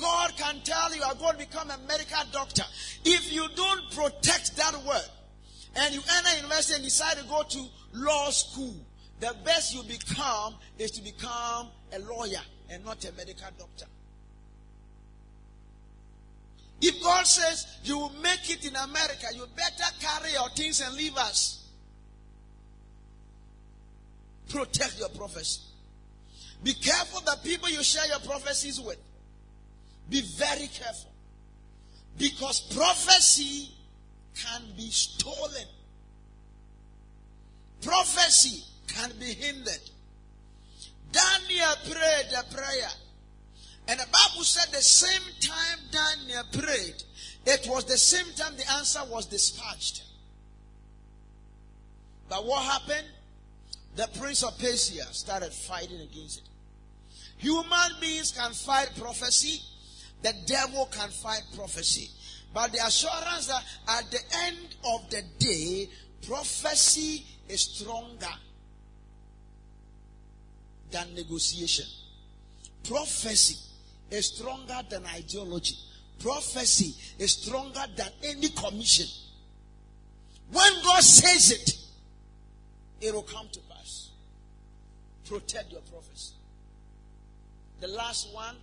God 0.01 0.35
can 0.35 0.59
tell 0.63 0.93
you, 0.95 1.01
I'm 1.05 1.17
going 1.17 1.33
to 1.33 1.37
become 1.37 1.69
a 1.69 1.77
medical 1.87 2.23
doctor. 2.33 2.63
If 3.05 3.31
you 3.31 3.45
don't 3.55 3.91
protect 3.91 4.57
that 4.57 4.73
word, 4.83 5.09
and 5.75 5.93
you 5.93 6.01
enter 6.17 6.35
university 6.37 6.75
and 6.75 6.83
decide 6.83 7.17
to 7.17 7.23
go 7.25 7.43
to 7.43 7.65
law 7.93 8.29
school, 8.31 8.75
the 9.19 9.35
best 9.45 9.73
you 9.75 9.83
become 9.83 10.55
is 10.79 10.91
to 10.91 11.03
become 11.03 11.67
a 11.93 11.99
lawyer 11.99 12.41
and 12.69 12.83
not 12.83 13.05
a 13.05 13.11
medical 13.13 13.47
doctor. 13.57 13.85
If 16.81 17.01
God 17.03 17.27
says 17.27 17.67
you 17.83 17.97
will 17.99 18.13
make 18.23 18.49
it 18.49 18.65
in 18.65 18.75
America, 18.75 19.27
you 19.35 19.45
better 19.55 19.93
carry 19.99 20.31
your 20.33 20.49
things 20.49 20.81
and 20.81 20.95
leave 20.95 21.15
us. 21.15 21.63
Protect 24.49 24.97
your 24.97 25.09
prophecy. 25.09 25.61
Be 26.63 26.73
careful 26.73 27.21
the 27.21 27.37
people 27.43 27.69
you 27.69 27.83
share 27.83 28.07
your 28.07 28.19
prophecies 28.19 28.81
with. 28.81 28.97
Be 30.09 30.21
very 30.21 30.67
careful. 30.67 31.11
Because 32.17 32.61
prophecy 32.75 33.69
can 34.35 34.61
be 34.75 34.89
stolen. 34.89 35.65
Prophecy 37.81 38.63
can 38.87 39.11
be 39.19 39.33
hindered. 39.33 39.89
Daniel 41.11 41.73
prayed 41.89 42.27
a 42.37 42.55
prayer 42.55 42.89
and 43.87 43.99
the 43.99 44.05
Bible 44.05 44.43
said 44.43 44.71
the 44.73 44.81
same 44.81 45.21
time 45.41 45.79
Daniel 45.91 46.43
prayed, 46.53 47.03
it 47.45 47.67
was 47.67 47.85
the 47.85 47.97
same 47.97 48.31
time 48.35 48.55
the 48.55 48.71
answer 48.73 49.01
was 49.09 49.25
dispatched. 49.25 50.03
But 52.29 52.45
what 52.45 52.63
happened? 52.63 53.07
The 53.97 54.07
prince 54.17 54.43
of 54.43 54.57
Persia 54.59 55.03
started 55.11 55.51
fighting 55.51 55.99
against 55.99 56.39
it. 56.39 56.45
Human 57.39 57.91
beings 57.99 58.31
can 58.31 58.53
fight 58.53 58.91
prophecy, 58.97 59.61
the 60.23 60.33
devil 60.45 60.87
can 60.91 61.09
fight 61.09 61.43
prophecy. 61.55 62.09
But 62.53 62.73
the 62.73 62.85
assurance 62.85 63.47
that 63.47 63.63
at 63.87 64.11
the 64.11 64.19
end 64.45 64.57
of 64.93 65.09
the 65.09 65.23
day, 65.39 65.89
prophecy 66.27 67.25
is 67.47 67.61
stronger 67.61 68.33
than 70.91 71.15
negotiation. 71.15 71.85
Prophecy 72.83 73.57
is 74.09 74.27
stronger 74.27 74.81
than 74.89 75.05
ideology. 75.05 75.75
Prophecy 76.19 76.93
is 77.17 77.31
stronger 77.31 77.83
than 77.95 78.09
any 78.23 78.49
commission. 78.49 79.07
When 80.51 80.73
God 80.83 81.01
says 81.01 81.51
it, 81.51 81.77
it 82.99 83.13
will 83.13 83.23
come 83.23 83.47
to 83.51 83.59
pass. 83.61 84.09
Protect 85.25 85.71
your 85.71 85.81
prophecy. 85.81 86.33
The 87.79 87.87
last 87.87 88.33
one, 88.33 88.57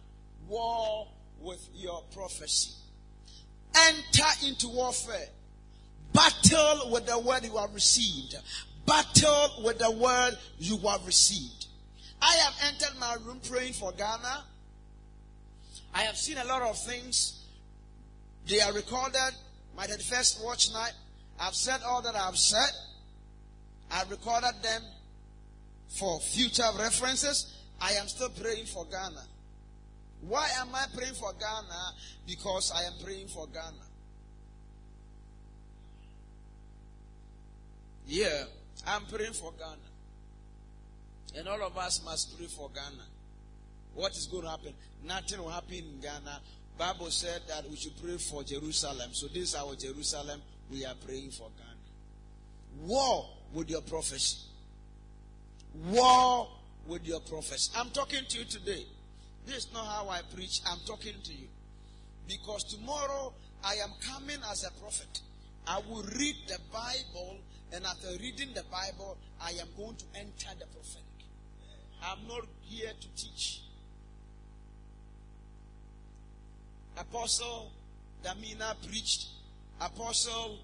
war 0.49 1.09
with 1.41 1.69
your 1.75 2.03
prophecy. 2.15 2.73
Enter 3.75 4.47
into 4.47 4.69
warfare. 4.69 5.29
Battle 6.13 6.91
with 6.91 7.07
the 7.07 7.19
word 7.19 7.45
you 7.45 7.57
have 7.57 7.75
received. 7.75 8.37
Battle 8.87 9.63
with 9.65 9.79
the 9.79 9.91
word 9.91 10.33
you 10.59 10.79
have 10.79 11.05
received. 11.07 11.67
I 12.21 12.35
have 12.37 12.55
entered 12.73 12.99
my 12.99 13.17
room 13.25 13.41
praying 13.49 13.75
for 13.75 13.93
Ghana. 13.93 14.45
I 15.95 16.03
have 16.03 16.17
seen 16.17 16.39
a 16.39 16.45
lot 16.45 16.63
of 16.63 16.79
things. 16.79 17.45
They 18.47 18.61
are 18.61 18.73
recorded. 18.73 19.35
My 19.77 19.87
first 19.87 20.43
watch 20.43 20.73
night. 20.73 20.93
I've 21.41 21.55
said 21.55 21.81
all 21.87 22.03
that 22.03 22.17
I've 22.17 22.37
said. 22.39 22.71
I've 23.91 24.11
recorded 24.11 24.55
them 24.63 24.83
for 25.89 26.21
future 26.21 26.69
references. 26.79 27.55
I 27.81 27.93
am 27.93 28.09
still 28.09 28.31
praying 28.31 28.67
for 28.67 28.85
Ghana. 28.87 29.23
Why 30.27 30.49
am 30.59 30.75
I 30.75 30.87
praying 30.95 31.15
for 31.15 31.33
Ghana? 31.33 31.95
Because 32.27 32.73
I 32.75 32.85
am 32.85 32.95
praying 33.03 33.29
for 33.29 33.47
Ghana. 33.47 33.87
Yeah, 38.07 38.45
I'm 38.87 39.05
praying 39.05 39.35
for 39.35 39.53
Ghana. 39.53 39.77
And 41.37 41.47
all 41.47 41.63
of 41.63 41.77
us 41.77 42.03
must 42.05 42.37
pray 42.37 42.47
for 42.47 42.71
Ghana. 42.75 43.05
What 43.95 44.13
is 44.17 44.27
going 44.27 44.45
to 44.45 44.51
happen? 44.51 44.73
Nothing 45.05 45.41
will 45.41 45.51
happen 45.51 45.75
in 45.75 46.01
Ghana. 46.01 46.41
Bible 46.79 47.11
said 47.11 47.43
that 47.49 47.69
we 47.69 47.77
should 47.77 48.01
pray 48.03 48.17
for 48.17 48.43
Jerusalem. 48.43 49.11
So 49.13 49.27
this 49.27 49.51
is 49.51 49.55
our 49.55 49.75
Jerusalem. 49.75 50.41
We 50.71 50.85
are 50.87 50.95
praying 51.07 51.31
for 51.31 51.49
Ghana. 51.57 52.87
War 52.87 53.29
with 53.53 53.69
your 53.69 53.83
prophecy. 53.83 54.39
War 55.91 56.49
with 56.87 57.07
your 57.07 57.21
prophecy. 57.21 57.73
I'm 57.77 57.91
talking 57.91 58.25
to 58.27 58.39
you 58.39 58.45
today. 58.45 58.87
This 59.49 59.65
is 59.65 59.73
not 59.73 59.87
how 59.87 60.11
I 60.11 60.21
preach. 60.35 60.61
I'm 60.71 60.79
talking 60.87 61.15
to 61.25 61.33
you. 61.33 61.49
Because 62.29 62.65
tomorrow 62.65 63.33
I 63.65 63.77
am 63.77 63.91
coming 64.13 64.37
as 64.51 64.63
a 64.63 64.71
prophet. 64.79 65.23
I 65.67 65.81
will 65.89 66.03
read 66.19 66.37
the 66.47 66.59
Bible, 66.71 67.39
and 67.73 67.87
after 67.87 68.09
reading 68.21 68.51
the 68.55 68.63
Bible, 68.71 69.17
I 69.41 69.53
am 69.53 69.69
going 69.75 69.97
to 69.97 70.05
enter 70.15 70.51
the 70.59 70.67
prophetic. 70.67 71.03
I'm 72.03 72.29
not 72.29 72.47
here 72.63 72.91
to 73.01 73.09
teach. 73.17 73.63
Apostle 76.99 77.73
Damina 78.23 78.75
preached. 78.87 79.29
Apostle 79.81 80.59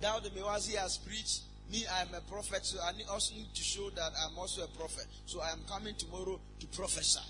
Dawud 0.00 0.30
Mewazi 0.30 0.76
has 0.76 0.98
preached. 0.98 1.40
Me, 1.72 1.84
I 1.92 2.02
am 2.02 2.14
a 2.14 2.20
prophet, 2.30 2.64
so 2.64 2.78
I 2.80 2.92
also 3.10 3.34
need 3.34 3.52
to 3.54 3.62
show 3.62 3.90
that 3.90 4.12
I'm 4.24 4.38
also 4.38 4.62
a 4.62 4.68
prophet. 4.68 5.06
So 5.26 5.40
I 5.40 5.50
am 5.50 5.60
coming 5.68 5.96
tomorrow 5.96 6.38
to 6.60 6.66
prophesy. 6.68 7.20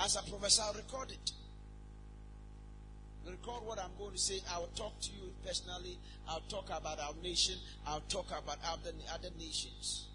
As 0.00 0.16
a 0.16 0.22
professor, 0.22 0.62
I'll 0.62 0.74
record 0.74 1.10
it. 1.10 1.32
Record 3.28 3.66
what 3.66 3.78
I'm 3.78 3.90
going 3.98 4.12
to 4.12 4.18
say. 4.18 4.40
I'll 4.50 4.68
talk 4.74 4.98
to 5.00 5.10
you 5.10 5.32
personally. 5.44 5.98
I'll 6.28 6.42
talk 6.48 6.66
about 6.66 6.98
our 7.00 7.12
nation. 7.22 7.56
I'll 7.86 8.02
talk 8.08 8.26
about 8.28 8.58
other, 8.66 8.92
other 9.12 9.28
nations. 9.38 10.06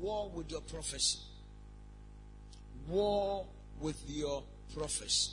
War 0.00 0.30
with 0.32 0.50
your 0.50 0.60
prophecy. 0.60 1.18
War 2.88 3.44
with 3.80 4.00
your 4.06 4.42
prophecy. 4.76 5.32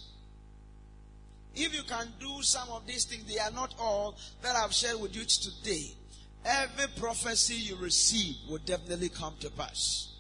If 1.55 1.73
you 1.73 1.83
can 1.83 2.07
do 2.19 2.41
some 2.41 2.69
of 2.69 2.85
these 2.87 3.05
things, 3.05 3.23
they 3.31 3.39
are 3.39 3.51
not 3.51 3.75
all 3.79 4.17
that 4.41 4.55
I've 4.55 4.73
shared 4.73 4.99
with 4.99 5.15
you 5.15 5.23
today. 5.23 5.91
Every 6.43 6.87
prophecy 6.99 7.55
you 7.55 7.75
receive 7.77 8.35
will 8.49 8.59
definitely 8.59 9.09
come 9.09 9.35
to 9.39 9.49
pass. 9.51 10.14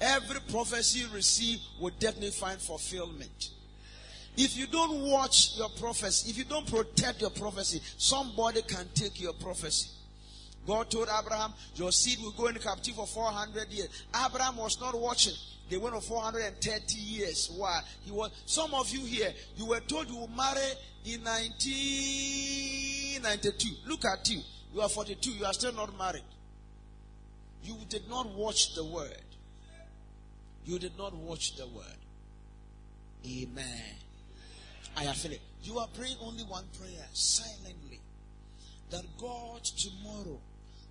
Every 0.00 0.40
prophecy 0.50 1.00
you 1.00 1.08
receive 1.12 1.58
will 1.80 1.90
definitely 1.98 2.30
find 2.30 2.60
fulfillment. 2.60 3.50
If 4.36 4.56
you 4.56 4.68
don't 4.68 5.00
watch 5.10 5.56
your 5.56 5.68
prophecy, 5.70 6.30
if 6.30 6.38
you 6.38 6.44
don't 6.44 6.70
protect 6.70 7.20
your 7.20 7.30
prophecy, 7.30 7.80
somebody 7.96 8.62
can 8.62 8.86
take 8.94 9.20
your 9.20 9.32
prophecy. 9.32 9.90
God 10.64 10.88
told 10.90 11.08
Abraham, 11.08 11.52
Your 11.74 11.90
seed 11.90 12.20
will 12.20 12.30
go 12.32 12.46
into 12.46 12.60
captivity 12.60 12.92
for 12.92 13.06
400 13.06 13.68
years. 13.68 13.88
Abraham 14.14 14.58
was 14.58 14.80
not 14.80 14.94
watching. 14.94 15.34
They 15.68 15.76
went 15.76 15.96
for 15.96 16.02
430 16.02 16.98
years. 16.98 17.50
Why? 17.56 17.80
He 18.04 18.12
was. 18.12 18.30
Some 18.46 18.72
of 18.74 18.88
you 18.90 19.00
here, 19.00 19.32
you 19.56 19.66
were 19.66 19.80
told 19.80 20.08
you 20.08 20.16
will 20.16 20.28
marry 20.28 20.60
in 21.04 21.24
1992. 21.24 23.68
Look 23.86 24.04
at 24.04 24.30
you. 24.30 24.40
You 24.74 24.82
are 24.82 24.88
42. 24.88 25.32
You 25.32 25.44
are 25.46 25.52
still 25.52 25.72
not 25.72 25.98
married. 25.98 26.22
You 27.64 27.76
did 27.88 28.08
not 28.08 28.28
watch 28.30 28.74
the 28.74 28.84
word. 28.84 29.16
You 30.68 30.78
did 30.78 30.98
not 30.98 31.14
watch 31.14 31.56
the 31.56 31.66
word. 31.66 31.98
Amen. 33.26 33.94
I 34.98 35.04
have 35.04 35.16
finished. 35.16 35.40
You 35.62 35.78
are 35.78 35.88
praying 35.96 36.18
only 36.20 36.42
one 36.44 36.64
prayer 36.78 37.06
silently. 37.14 38.00
That 38.90 39.04
God 39.18 39.64
tomorrow, 39.64 40.38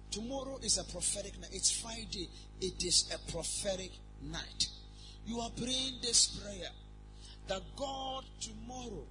tomorrow 0.10 0.58
is 0.64 0.80
a 0.80 0.84
prophetic 0.84 1.40
night. 1.40 1.52
It's 1.54 1.70
Friday. 1.70 2.28
It 2.60 2.84
is 2.84 3.08
a 3.14 3.32
prophetic 3.32 3.92
night. 4.24 4.66
You 5.28 5.42
are 5.42 5.52
praying 5.52 6.00
this 6.02 6.26
prayer 6.42 6.70
that 7.48 7.62
God 7.76 8.24
tomorrow 8.42 9.06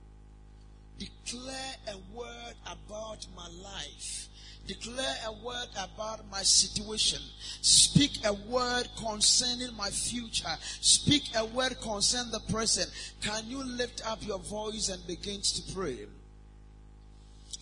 declare 0.98 1.74
a 1.88 2.16
word 2.16 2.54
about 2.66 3.26
my 3.36 3.48
life. 3.62 4.28
Declare 4.66 5.16
a 5.26 5.32
word 5.44 5.68
about 5.78 6.28
my 6.30 6.42
situation. 6.42 7.20
Speak 7.60 8.24
a 8.24 8.32
word 8.32 8.88
concerning 8.98 9.76
my 9.76 9.90
future. 9.90 10.56
Speak 10.80 11.22
a 11.36 11.44
word 11.44 11.80
concerning 11.80 12.32
the 12.32 12.40
present. 12.52 12.90
Can 13.20 13.44
you 13.46 13.62
lift 13.62 14.02
up 14.06 14.26
your 14.26 14.40
voice 14.40 14.88
and 14.88 15.06
begin 15.06 15.40
to 15.40 15.72
pray? 15.72 15.98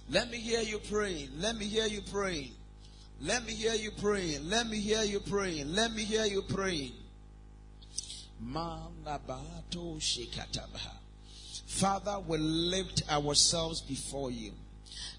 Let 0.09 0.31
me 0.31 0.39
hear 0.39 0.61
you 0.61 0.79
praying. 0.79 1.31
Let 1.39 1.57
me 1.57 1.67
hear 1.67 1.87
you 1.87 2.01
praying. 2.11 2.53
Let 3.21 3.47
me 3.47 3.53
hear 3.53 3.75
you 3.75 3.91
praying. 3.91 4.49
Let 4.49 4.67
me 4.67 4.79
hear 4.79 5.03
you 5.03 5.21
praying. 5.21 5.75
Let 5.75 5.93
me 5.93 6.05
hear 6.05 6.25
you 6.25 6.43
praying. 6.43 6.93
Father, 11.75 12.21
we 12.29 12.39
lift 12.39 13.03
ourselves 13.11 13.81
before 13.81 14.31
you. 14.31 14.53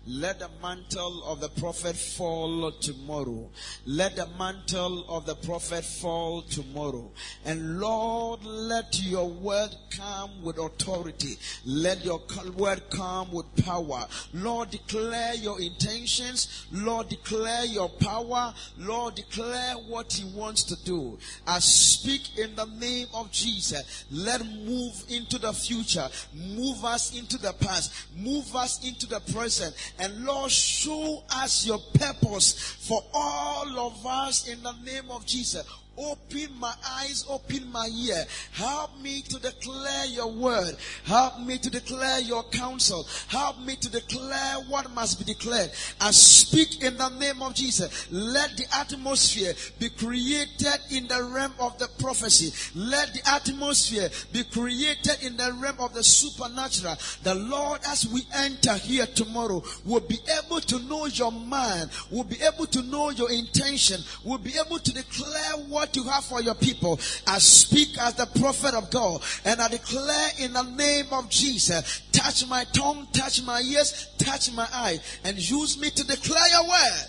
Let 0.08 0.38
the 0.38 0.50
mantle 0.62 1.24
of 1.24 1.42
the 1.42 1.50
prophet 1.50 1.96
fall 1.96 2.72
tomorrow. 2.74 3.50
Let 3.88 4.16
the 4.16 4.28
mantle 4.38 5.04
of 5.10 5.26
the 5.26 5.34
prophet 5.34 5.84
fall 5.84 6.44
tomorrow. 6.44 7.12
And 7.44 7.80
Lord, 7.80 8.44
let 8.44 9.02
your 9.02 9.28
word 9.28 9.76
come 9.90 10.44
with 10.44 10.60
authority. 10.60 11.38
Let 11.66 12.06
your 12.06 12.22
word 12.56 12.84
come 12.92 13.32
with 13.32 13.48
power. 13.66 14.06
Lord, 14.36 14.70
declare 14.70 15.34
your 15.36 15.60
intentions. 15.60 16.68
Lord, 16.72 17.10
declare 17.10 17.66
your 17.66 17.90
power. 17.90 18.54
Lord, 18.78 19.16
declare 19.16 19.74
what 19.74 20.14
he 20.14 20.26
wants 20.38 20.64
to 20.66 20.76
do. 20.84 21.18
I 21.48 21.58
speak 21.58 22.38
in 22.38 22.56
the 22.56 22.66
name 22.66 23.08
of 23.16 23.32
Jesus. 23.32 24.06
Let 24.12 24.46
move 24.46 25.04
into 25.10 25.40
the 25.40 25.54
future. 25.54 26.08
Move 26.36 26.86
us 26.86 27.18
into 27.18 27.40
the 27.40 27.54
past. 27.54 27.92
Move 28.16 28.56
us 28.56 28.86
into 28.86 29.08
the 29.08 29.20
present 29.34 29.76
and 30.00 30.26
Lord, 30.26 30.52
show 30.52 31.24
us 31.32 31.66
your 31.66 31.80
purpose 31.94 32.54
for 32.54 33.04
all 33.14 33.80
of 33.80 34.06
us 34.06 34.48
in 34.48 34.62
the 34.62 34.74
name 34.84 35.10
of 35.10 35.26
Jesus. 35.26 35.66
Open 35.98 36.60
my 36.60 36.74
eyes, 37.00 37.26
open 37.30 37.72
my 37.72 37.88
ear. 37.88 38.26
Help 38.52 39.00
me 39.02 39.22
to 39.22 39.40
declare 39.40 40.06
your 40.08 40.32
word. 40.32 40.76
Help 41.06 41.40
me 41.40 41.58
to 41.58 41.70
declare 41.70 42.20
your 42.20 42.44
counsel. 42.44 43.08
Help 43.28 43.60
me 43.60 43.76
to 43.78 43.90
declare 43.90 44.56
what 44.68 44.92
must 44.92 45.20
be 45.20 45.34
declared. 45.34 45.72
I 46.02 46.12
speak 46.12 46.84
in 46.84 46.98
the 46.98 47.10
name 47.10 47.42
of 47.42 47.56
Jesus. 47.56 48.12
Let 48.12 48.58
the 48.58 48.66
atmosphere 48.76 49.54
be 49.80 49.90
created 49.90 50.80
in 50.92 51.08
the 51.08 51.24
realm 51.24 51.54
of 51.60 51.78
the 51.80 51.88
prophecy. 51.98 52.52
Let 52.78 53.14
the 53.14 53.22
atmosphere 53.30 54.10
be 54.34 54.44
created 54.44 55.24
in 55.24 55.38
the 55.38 55.54
realm 55.62 55.80
of 55.80 55.94
the 55.94 56.04
supernatural. 56.04 56.96
The 57.24 57.36
Lord, 57.36 57.80
as 57.88 58.06
we 58.08 58.24
enter 58.36 58.74
here 58.74 59.06
tomorrow, 59.06 59.64
will 59.86 60.02
be 60.02 60.20
able 60.44 60.60
to 60.60 60.80
know 60.90 61.06
your 61.06 61.32
mind, 61.32 61.90
will 62.12 62.26
be 62.26 62.38
able 62.42 62.66
to 62.68 62.82
know 62.84 63.12
your 63.12 63.32
intention, 63.32 64.02
will 64.26 64.40
be 64.40 64.54
able 64.60 64.80
to 64.80 64.94
declare 64.94 65.54
what 65.70 65.85
what 65.86 65.96
you 65.96 66.04
have 66.10 66.26
for 66.26 66.42
your 66.42 66.56
people. 66.56 67.00
I 67.28 67.38
speak 67.38 67.98
as 68.00 68.16
the 68.16 68.26
prophet 68.40 68.74
of 68.74 68.90
God 68.90 69.22
and 69.46 69.62
I 69.62 69.68
declare 69.68 70.30
in 70.40 70.54
the 70.54 70.64
name 70.64 71.06
of 71.12 71.30
Jesus, 71.30 72.02
touch 72.12 72.48
my 72.48 72.64
tongue, 72.74 73.08
touch 73.14 73.44
my 73.44 73.62
ears, 73.62 74.10
touch 74.18 74.52
my 74.54 74.68
eye, 74.74 75.00
and 75.24 75.38
use 75.38 75.80
me 75.80 75.92
to 75.92 76.08
declare 76.08 76.48
your 76.50 76.68
word 76.68 77.06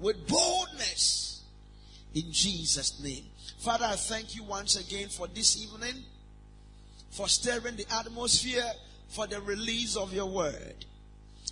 with 0.00 0.28
boldness 0.28 1.42
in 2.14 2.30
Jesus' 2.30 3.02
name. 3.02 3.24
Father, 3.58 3.86
I 3.86 3.96
thank 3.96 4.36
you 4.36 4.44
once 4.44 4.76
again 4.76 5.08
for 5.08 5.26
this 5.26 5.60
evening, 5.60 6.04
for 7.10 7.26
stirring 7.26 7.76
the 7.76 7.86
atmosphere, 7.92 8.70
for 9.08 9.26
the 9.26 9.40
release 9.40 9.96
of 9.96 10.14
your 10.14 10.26
word. 10.26 10.84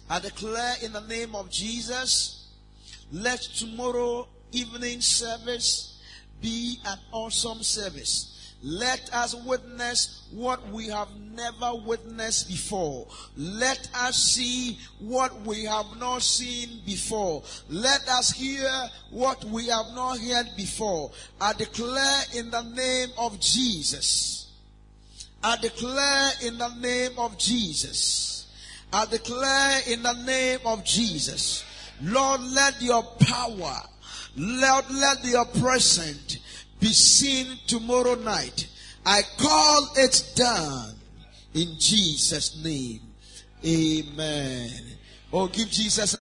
I 0.08 0.20
declare 0.20 0.76
in 0.80 0.92
the 0.92 1.00
name 1.00 1.34
of 1.34 1.50
Jesus, 1.50 2.48
let 3.10 3.40
tomorrow 3.40 4.28
evening 4.52 5.00
service 5.00 5.97
be 6.40 6.78
an 6.84 6.98
awesome 7.12 7.62
service. 7.62 8.34
Let 8.62 9.14
us 9.14 9.34
witness 9.46 10.26
what 10.32 10.66
we 10.70 10.88
have 10.88 11.08
never 11.32 11.76
witnessed 11.86 12.48
before. 12.48 13.06
Let 13.36 13.88
us 13.94 14.16
see 14.16 14.78
what 14.98 15.42
we 15.42 15.64
have 15.64 15.86
not 15.98 16.22
seen 16.22 16.80
before. 16.84 17.44
Let 17.68 18.08
us 18.08 18.32
hear 18.32 18.68
what 19.10 19.44
we 19.44 19.68
have 19.68 19.86
not 19.94 20.18
heard 20.18 20.48
before. 20.56 21.12
I 21.40 21.52
declare 21.52 22.22
in 22.34 22.50
the 22.50 22.62
name 22.62 23.10
of 23.16 23.38
Jesus. 23.38 24.48
I 25.42 25.56
declare 25.58 26.30
in 26.42 26.58
the 26.58 26.74
name 26.80 27.12
of 27.16 27.38
Jesus. 27.38 28.52
I 28.92 29.06
declare 29.06 29.82
in 29.86 30.02
the 30.02 30.14
name 30.24 30.60
of 30.64 30.84
Jesus. 30.84 31.64
Lord, 32.02 32.40
let 32.40 32.82
your 32.82 33.04
power 33.20 33.82
Lord, 34.36 34.84
let 34.90 35.24
your 35.24 35.44
present 35.46 36.38
be 36.80 36.88
seen 36.88 37.58
tomorrow 37.66 38.14
night. 38.14 38.68
I 39.04 39.22
call 39.38 39.88
it 39.96 40.32
done 40.34 40.94
in 41.54 41.78
Jesus' 41.78 42.62
name. 42.62 43.00
Amen. 43.64 44.70
Oh, 45.32 45.46
give 45.48 45.68
Jesus 45.68 46.14